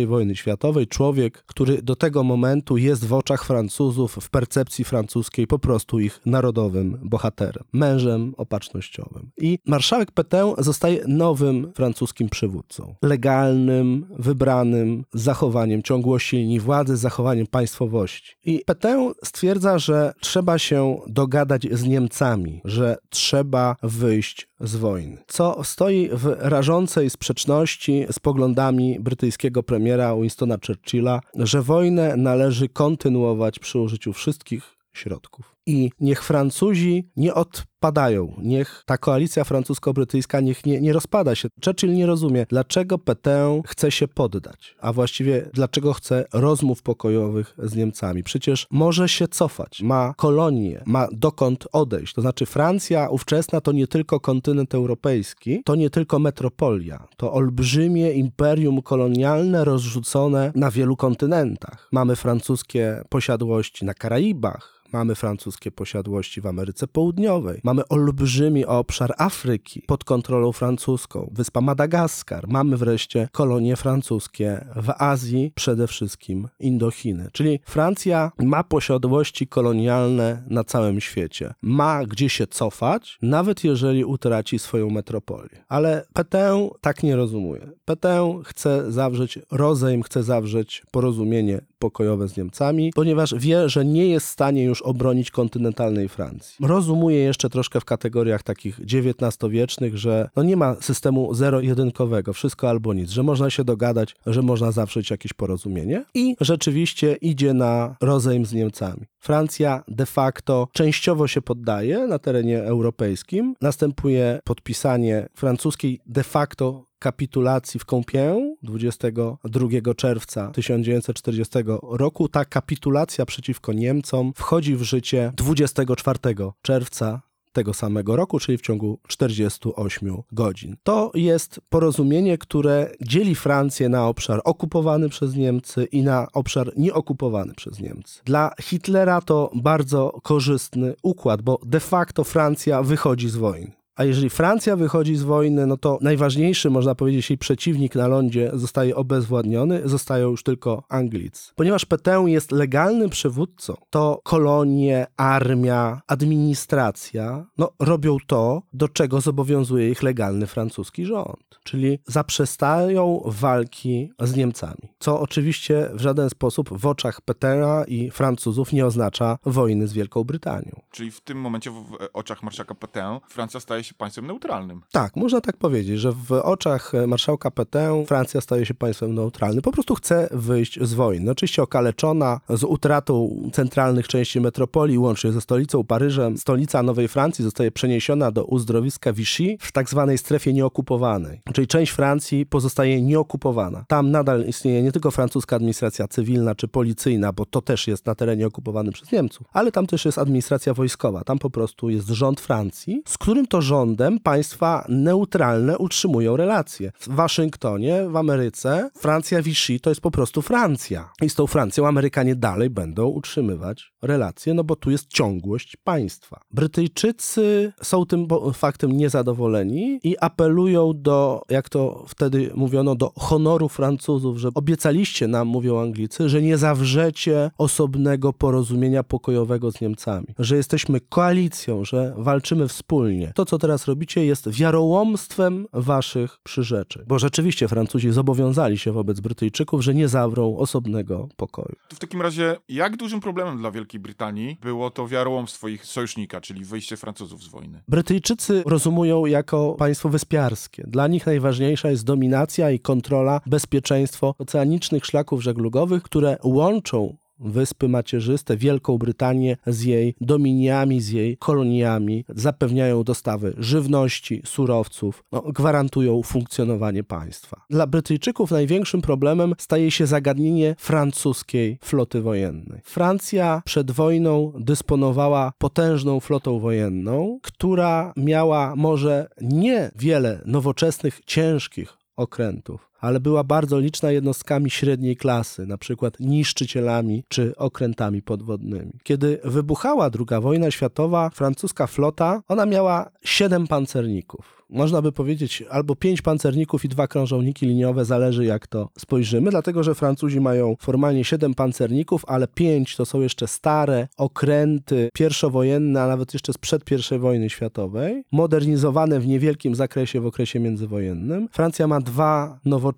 i 0.02 0.06
wojny 0.06 0.36
światowej, 0.36 0.88
człowiek, 0.88 1.44
który 1.46 1.82
do 1.82 1.96
tego 1.96 2.24
momentu 2.24 2.78
jest 2.78 3.06
w 3.06 3.14
oczach 3.14 3.46
Francuzów, 3.46 4.18
w 4.22 4.30
percepcji 4.30 4.86
francuskiej 4.86 5.48
po 5.48 5.60
prostu 5.60 6.00
ich 6.00 6.20
narodowym 6.26 7.00
bohaterem, 7.04 7.64
mężem 7.74 8.34
opatrznościowym. 8.38 9.32
I 9.38 9.60
marszałek 9.66 10.12
Pétain 10.12 10.54
zostaje 10.58 11.04
nowym 11.08 11.72
francuskim 11.76 12.30
przywódcą. 12.30 12.96
Legalnym, 13.02 14.06
wybranym, 14.20 15.04
z 15.14 15.22
zachowaniem 15.22 15.84
ciągłości 15.84 16.38
linii 16.38 16.60
władzy, 16.60 16.98
z 16.98 17.00
zachowaniem 17.00 17.48
państwowości. 17.48 18.36
I 18.46 18.62
Pétain 18.66 19.12
stwierdza, 19.26 19.80
że 19.80 20.14
trzeba 20.20 20.60
się 20.60 21.02
dogadać 21.08 21.68
z 21.72 21.84
Niemcami, 21.84 22.62
że 22.66 22.98
trzeba 23.10 23.76
wyjść 23.84 24.52
z 24.60 24.76
wojny. 24.76 25.18
Co 25.28 25.64
stoi 25.64 26.10
w 26.14 26.36
rażącej 26.40 27.10
sprzeczności 27.10 28.06
z 28.12 28.20
poglądami 28.20 29.00
brytyjskiego 29.00 29.61
premiera 29.64 30.16
Winstona 30.16 30.58
Churchilla, 30.68 31.20
że 31.36 31.62
wojnę 31.62 32.18
należy 32.18 32.70
kontynuować 32.70 33.60
przy 33.60 33.80
użyciu 33.80 34.14
wszystkich 34.14 34.78
środków. 34.94 35.56
I 35.66 35.92
niech 36.00 36.24
Francuzi 36.24 37.10
nie 37.16 37.34
odpadają, 37.34 38.36
niech 38.42 38.84
ta 38.86 38.98
koalicja 38.98 39.44
francusko-brytyjska 39.44 40.42
niech 40.44 40.66
nie, 40.66 40.82
nie 40.82 40.94
rozpada 40.94 41.36
się. 41.36 41.50
Churchill 41.66 41.94
nie 41.94 42.06
rozumie, 42.06 42.46
dlaczego 42.50 42.98
Pétain 42.98 43.62
chce 43.68 43.92
się 43.92 44.08
poddać, 44.08 44.76
a 44.80 44.94
właściwie 44.94 45.50
dlaczego 45.54 45.94
chce 45.94 46.26
rozmów 46.34 46.82
pokojowych 46.82 47.56
z 47.58 47.76
Niemcami. 47.76 48.24
Przecież 48.24 48.68
może 48.72 49.10
się 49.10 49.28
cofać, 49.28 49.82
ma 49.82 50.14
kolonie, 50.18 50.84
ma 50.86 51.08
dokąd 51.12 51.68
odejść. 51.72 52.14
To 52.14 52.22
znaczy 52.22 52.46
Francja 52.46 53.10
ówczesna 53.10 53.62
to 53.62 53.72
nie 53.72 53.88
tylko 53.88 54.20
kontynent 54.20 54.76
europejski, 54.76 55.62
to 55.66 55.76
nie 55.76 55.90
tylko 55.90 56.20
metropolia, 56.20 57.08
to 57.18 57.34
olbrzymie 57.34 58.12
imperium 58.12 58.82
kolonialne 58.82 59.66
rozrzucone 59.66 60.52
na 60.56 60.72
wielu 60.72 60.96
kontynentach. 60.96 61.90
Mamy 61.92 62.16
francuskie 62.16 63.04
posiadłości 63.10 63.86
na 63.86 63.94
Karaibach, 63.94 64.82
Mamy 64.94 65.16
francuskie 65.16 65.51
posiadłości 65.72 66.42
w 66.42 66.48
Ameryce 66.48 66.88
Południowej. 66.88 67.62
Mamy 67.64 67.88
olbrzymi 67.88 68.66
obszar 68.66 69.14
Afryki 69.18 69.82
pod 69.88 70.04
kontrolą 70.04 70.52
francuską. 70.52 71.32
Wyspa 71.34 71.62
Madagaskar. 71.62 72.48
Mamy 72.48 72.78
wreszcie 72.78 73.30
kolonie 73.32 73.76
francuskie 73.76 74.66
w 74.76 74.90
Azji, 74.98 75.52
przede 75.56 75.88
wszystkim 75.88 76.48
Indochiny. 76.60 77.30
Czyli 77.32 77.60
Francja 77.66 78.32
ma 78.40 78.64
posiadłości 78.64 79.48
kolonialne 79.48 80.44
na 80.48 80.64
całym 80.64 81.02
świecie. 81.02 81.54
Ma 81.62 82.06
gdzie 82.06 82.30
się 82.30 82.48
cofać, 82.48 83.18
nawet 83.22 83.64
jeżeli 83.64 84.06
utraci 84.06 84.60
swoją 84.60 84.90
metropolię. 84.90 85.64
Ale 85.70 86.06
Pétain 86.14 86.70
tak 86.82 87.04
nie 87.04 87.16
rozumuje. 87.16 87.72
Pétain 87.86 88.44
chce 88.44 88.92
zawrzeć 88.92 89.40
rozejm, 89.52 90.04
chce 90.04 90.24
zawrzeć 90.24 90.84
porozumienie 90.92 91.62
pokojowe 91.82 92.28
z 92.28 92.38
Niemcami, 92.38 92.92
ponieważ 92.96 93.36
wie, 93.38 93.70
że 93.70 93.86
nie 93.86 94.08
jest 94.08 94.28
w 94.28 94.30
stanie 94.30 94.64
już 94.64 94.82
obronić 94.82 95.32
kontynentalnej 95.32 96.10
Francji. 96.10 96.56
Rozumuje 96.68 97.18
jeszcze 97.18 97.50
troszkę 97.50 97.80
w 97.80 97.86
kategoriach 97.86 98.44
takich 98.44 98.80
XIX-wiecznych, 98.80 99.98
że 99.98 100.30
no 100.36 100.44
nie 100.44 100.58
ma 100.58 100.76
systemu 100.82 101.34
zero-jedynkowego, 101.34 102.34
wszystko 102.34 102.70
albo 102.70 102.94
nic, 102.94 103.10
że 103.10 103.24
można 103.24 103.50
się 103.50 103.64
dogadać, 103.64 104.16
że 104.26 104.42
można 104.42 104.72
zawrzeć 104.72 105.12
jakieś 105.12 105.34
porozumienie 105.34 106.06
i 106.14 106.36
rzeczywiście 106.42 107.16
idzie 107.16 107.54
na 107.54 107.96
rozejm 108.02 108.46
z 108.46 108.54
Niemcami. 108.54 109.06
Francja 109.20 109.84
de 109.88 110.06
facto 110.06 110.68
częściowo 110.74 111.28
się 111.28 111.42
poddaje 111.42 112.08
na 112.08 112.20
terenie 112.20 112.64
europejskim. 112.64 113.56
Następuje 113.62 114.40
podpisanie 114.44 115.28
francuskiej 115.36 116.00
de 116.06 116.24
facto 116.24 116.91
kapitulacji 117.02 117.80
w 117.80 117.86
Compiègne 117.86 118.56
22 118.64 119.94
czerwca 119.98 120.52
1940 120.52 121.60
roku. 121.84 122.30
Ta 122.30 122.46
kapitulacja 122.46 123.26
przeciwko 123.26 123.74
Niemcom 123.74 124.34
wchodzi 124.36 124.76
w 124.76 124.82
życie 124.82 125.32
24 125.36 126.20
czerwca 126.62 127.22
tego 127.54 127.74
samego 127.74 128.16
roku, 128.16 128.40
czyli 128.40 128.58
w 128.58 128.62
ciągu 128.62 129.00
48 129.08 130.18
godzin. 130.32 130.76
To 130.84 131.12
jest 131.14 131.62
porozumienie, 131.70 132.38
które 132.38 132.92
dzieli 133.02 133.36
Francję 133.36 133.90
na 133.90 134.08
obszar 134.08 134.42
okupowany 134.44 135.10
przez 135.10 135.36
Niemcy 135.36 135.86
i 135.86 136.04
na 136.04 136.28
obszar 136.34 136.72
nieokupowany 136.78 137.54
przez 137.54 137.80
Niemcy. 137.80 138.22
Dla 138.26 138.52
Hitlera 138.62 139.22
to 139.22 139.52
bardzo 139.56 140.20
korzystny 140.24 140.94
układ, 141.04 141.42
bo 141.42 141.60
de 141.66 141.80
facto 141.80 142.24
Francja 142.24 142.84
wychodzi 142.84 143.30
z 143.30 143.36
wojny. 143.36 143.81
A 143.96 144.04
jeżeli 144.04 144.30
Francja 144.30 144.76
wychodzi 144.76 145.16
z 145.16 145.24
wojny, 145.24 145.68
no 145.68 145.78
to 145.78 145.98
najważniejszy, 146.02 146.70
można 146.70 146.96
powiedzieć, 146.96 147.30
jej 147.30 147.38
przeciwnik 147.38 147.96
na 147.96 148.08
lądzie 148.08 148.52
zostaje 148.54 148.96
obezwładniony, 148.96 149.82
zostają 149.86 150.30
już 150.30 150.44
tylko 150.44 150.84
Anglicy. 150.90 151.52
Ponieważ 151.56 151.86
Pétain 151.86 152.28
jest 152.28 152.52
legalnym 152.52 153.10
przywódcą, 153.10 153.74
to 153.90 154.22
kolonie, 154.24 155.08
armia, 155.18 156.02
administracja 156.08 157.46
no, 157.58 157.72
robią 157.80 158.18
to, 158.28 158.62
do 158.74 158.88
czego 158.88 159.22
zobowiązuje 159.22 159.90
ich 159.90 160.04
legalny 160.04 160.48
francuski 160.48 161.06
rząd. 161.06 161.60
Czyli 161.64 162.00
zaprzestają 162.06 163.22
walki 163.26 164.12
z 164.20 164.36
Niemcami. 164.36 164.94
Co 165.00 165.20
oczywiście 165.20 165.90
w 165.94 166.02
żaden 166.02 166.30
sposób 166.30 166.80
w 166.80 166.86
oczach 166.86 167.22
Pétaina 167.22 167.84
i 167.88 168.12
Francuzów 168.12 168.74
nie 168.74 168.86
oznacza 168.86 169.38
wojny 169.46 169.88
z 169.88 169.94
Wielką 169.94 170.24
Brytanią. 170.24 170.82
Czyli 170.92 171.12
w 171.12 171.22
tym 171.22 171.42
momencie 171.42 171.72
w 171.72 171.98
oczach 172.14 172.44
marszałka 172.44 172.76
Pétain 172.76 173.20
Francja 173.30 173.60
staje 173.60 173.84
się 173.84 173.91
się 173.92 173.98
państwem 173.98 174.28
neutralnym. 174.28 174.82
Tak, 174.92 175.16
można 175.16 175.42
tak 175.42 175.58
powiedzieć, 175.58 176.00
że 176.00 176.12
w 176.12 176.32
oczach 176.32 176.92
marszałka 177.08 177.52
Pétain 177.52 178.06
Francja 178.06 178.42
staje 178.42 178.66
się 178.66 178.74
państwem 178.74 179.16
neutralnym. 179.16 179.62
Po 179.62 179.72
prostu 179.72 179.96
chce 179.96 180.30
wyjść 180.32 180.80
z 180.82 180.94
wojny. 180.94 181.32
Oczywiście 181.32 181.64
okaleczona 181.64 182.40
z 182.50 182.64
utratą 182.64 183.42
centralnych 183.54 184.08
części 184.08 184.42
metropolii, 184.42 184.98
łącznie 184.98 185.32
ze 185.32 185.42
stolicą 185.42 185.84
Paryżem. 185.84 186.38
Stolica 186.38 186.84
Nowej 186.84 187.08
Francji 187.08 187.44
zostaje 187.44 187.72
przeniesiona 187.72 188.32
do 188.32 188.46
uzdrowiska 188.46 189.14
Vichy 189.14 189.58
w 189.60 189.72
tak 189.72 189.90
zwanej 189.90 190.18
strefie 190.18 190.54
nieokupowanej. 190.54 191.42
Czyli 191.54 191.68
część 191.68 191.92
Francji 191.92 192.46
pozostaje 192.46 193.02
nieokupowana. 193.02 193.86
Tam 193.88 194.12
nadal 194.12 194.46
istnieje 194.46 194.84
nie 194.84 194.92
tylko 194.92 195.12
francuska 195.12 195.56
administracja 195.56 196.08
cywilna 196.08 196.56
czy 196.56 196.68
policyjna, 196.68 197.34
bo 197.34 197.46
to 197.46 197.62
też 197.62 197.88
jest 197.88 198.06
na 198.06 198.16
terenie 198.16 198.48
okupowanym 198.48 198.94
przez 198.94 199.12
Niemców, 199.12 199.48
ale 199.54 199.72
tam 199.72 199.88
też 199.88 200.06
jest 200.06 200.18
administracja 200.18 200.74
wojskowa. 200.74 201.24
Tam 201.24 201.40
po 201.40 201.50
prostu 201.50 201.90
jest 201.90 202.08
rząd 202.08 202.42
Francji, 202.42 203.04
z 203.06 203.18
którym 203.18 203.48
to 203.48 203.62
rządem 203.72 204.20
państwa 204.20 204.86
neutralne 204.90 205.78
utrzymują 205.78 206.38
relacje. 206.38 206.92
W 207.00 207.08
Waszyngtonie, 207.08 208.10
w 208.10 208.16
Ameryce, 208.16 208.90
Francja 208.98 209.42
Vichy 209.42 209.80
to 209.80 209.90
jest 209.90 210.02
po 210.02 210.12
prostu 210.12 210.42
Francja. 210.42 211.10
I 211.22 211.30
z 211.30 211.36
tą 211.36 211.48
Francją 211.48 211.88
Amerykanie 211.88 212.36
dalej 212.36 212.70
będą 212.70 213.08
utrzymywać 213.08 213.94
relacje, 214.02 214.54
no 214.54 214.64
bo 214.64 214.76
tu 214.76 214.92
jest 214.92 215.08
ciągłość 215.08 215.78
państwa. 215.84 216.40
Brytyjczycy 216.52 217.74
są 217.82 218.06
tym 218.06 218.28
faktem 218.54 218.92
niezadowoleni 218.92 220.00
i 220.04 220.18
apelują 220.18 220.92
do, 220.96 221.42
jak 221.50 221.70
to 221.70 222.06
wtedy 222.08 222.52
mówiono, 222.56 222.96
do 222.96 223.12
honoru 223.16 223.70
Francuzów, 223.70 224.38
że 224.38 224.50
obiecaliście 224.56 225.28
nam, 225.28 225.48
mówią 225.48 225.80
Anglicy, 225.80 226.30
że 226.30 226.42
nie 226.42 226.58
zawrzecie 226.58 227.52
osobnego 227.58 228.34
porozumienia 228.34 229.04
pokojowego 229.04 229.72
z 229.72 229.82
Niemcami, 229.82 230.28
że 230.40 230.56
jesteśmy 230.56 231.00
koalicją, 231.02 231.86
że 231.86 232.14
walczymy 232.18 232.68
wspólnie. 232.68 233.32
To, 233.36 233.46
co 233.46 233.61
teraz 233.62 233.86
robicie, 233.86 234.26
jest 234.26 234.50
wiarołomstwem 234.50 235.68
waszych 235.74 236.38
przyrzeczeń. 236.44 237.04
Bo 237.08 237.20
rzeczywiście 237.20 237.68
Francuzi 237.68 238.12
zobowiązali 238.12 238.78
się 238.78 238.92
wobec 238.92 239.20
Brytyjczyków, 239.20 239.82
że 239.82 239.94
nie 239.94 240.08
zawrą 240.08 240.58
osobnego 240.58 241.30
pokoju. 241.38 241.76
W 241.94 242.00
takim 242.00 242.22
razie, 242.22 242.58
jak 242.70 242.98
dużym 242.98 243.20
problemem 243.20 243.58
dla 243.58 243.72
Wielkiej 243.72 244.00
Brytanii 244.00 244.58
było 244.62 244.90
to 244.90 245.08
wiarołomstwo 245.08 245.68
ich 245.68 245.86
sojusznika, 245.86 246.42
czyli 246.42 246.66
wyjście 246.66 246.98
Francuzów 246.98 247.44
z 247.44 247.48
wojny? 247.48 247.82
Brytyjczycy 247.88 248.64
rozumują 248.66 249.26
jako 249.26 249.76
państwo 249.80 250.10
wyspiarskie. 250.10 250.84
Dla 250.88 251.08
nich 251.08 251.26
najważniejsza 251.26 251.90
jest 251.90 252.04
dominacja 252.04 252.72
i 252.72 252.80
kontrola, 252.80 253.42
bezpieczeństwo 253.46 254.36
oceanicznych 254.38 255.06
szlaków 255.06 255.44
żeglugowych, 255.44 256.04
które 256.04 256.38
łączą 256.44 257.18
Wyspy 257.42 257.88
Macierzyste, 257.88 258.58
Wielką 258.58 258.98
Brytanię 258.98 259.58
z 259.68 259.84
jej 259.84 260.16
dominiami, 260.22 261.02
z 261.02 261.10
jej 261.10 261.38
koloniami, 261.38 262.26
zapewniają 262.30 263.04
dostawy 263.04 263.54
żywności, 263.58 264.42
surowców, 264.46 265.24
no, 265.32 265.42
gwarantują 265.42 266.22
funkcjonowanie 266.24 267.04
państwa. 267.04 267.66
Dla 267.70 267.88
Brytyjczyków 267.88 268.52
największym 268.52 269.02
problemem 269.02 269.56
staje 269.58 269.92
się 269.92 270.08
zagadnienie 270.08 270.76
francuskiej 270.80 271.78
floty 271.82 272.22
wojennej. 272.22 272.82
Francja 272.84 273.62
przed 273.66 273.92
wojną 273.92 274.54
dysponowała 274.60 275.54
potężną 275.58 276.20
flotą 276.20 276.60
wojenną, 276.60 277.40
która 277.42 278.14
miała 278.18 278.76
może 278.76 279.28
niewiele 279.42 280.42
nowoczesnych, 280.46 281.22
ciężkich 281.26 281.98
okrętów, 282.16 282.91
ale 283.02 283.20
była 283.20 283.44
bardzo 283.44 283.80
liczna 283.80 284.12
jednostkami 284.12 284.70
średniej 284.70 285.16
klasy, 285.16 285.66
na 285.66 285.78
przykład 285.78 286.20
niszczycielami 286.20 287.24
czy 287.28 287.56
okrętami 287.58 288.22
podwodnymi. 288.22 288.92
Kiedy 289.04 289.40
wybuchała 289.44 290.10
II 290.20 290.42
wojna 290.42 290.72
światowa, 290.72 291.30
francuska 291.30 291.88
flota, 291.88 292.42
ona 292.48 292.66
miała 292.66 293.12
siedem 293.24 293.68
pancerników 293.68 294.62
można 294.72 295.02
by 295.02 295.12
powiedzieć, 295.12 295.64
albo 295.70 295.96
pięć 295.96 296.22
pancerników 296.22 296.86
i 296.86 296.90
dwa 296.90 297.08
krążowniki 297.08 297.66
liniowe, 297.66 298.06
zależy 298.06 298.46
jak 298.46 298.68
to 298.68 298.90
spojrzymy, 299.00 299.52
dlatego 299.52 299.84
że 299.84 299.96
Francuzi 299.96 300.42
mają 300.42 300.76
formalnie 300.80 301.24
siedem 301.24 301.54
pancerników, 301.54 302.24
ale 302.28 302.48
pięć 302.48 302.96
to 302.96 303.06
są 303.06 303.22
jeszcze 303.22 303.48
stare 303.48 304.08
okręty 304.18 305.10
pierwszowojenne, 305.14 306.04
a 306.04 306.08
nawet 306.08 306.34
jeszcze 306.34 306.54
sprzed 306.54 306.84
I 307.16 307.20
wojny 307.20 307.50
światowej, 307.50 308.24
modernizowane 308.32 309.20
w 309.20 309.28
niewielkim 309.28 309.76
zakresie 309.76 310.22
w 310.22 310.26
okresie 310.26 310.60
międzywojennym. 310.60 311.48
Francja 311.52 311.88
ma 311.88 312.02
dwa 312.02 312.60
nowoczesne 312.66 312.91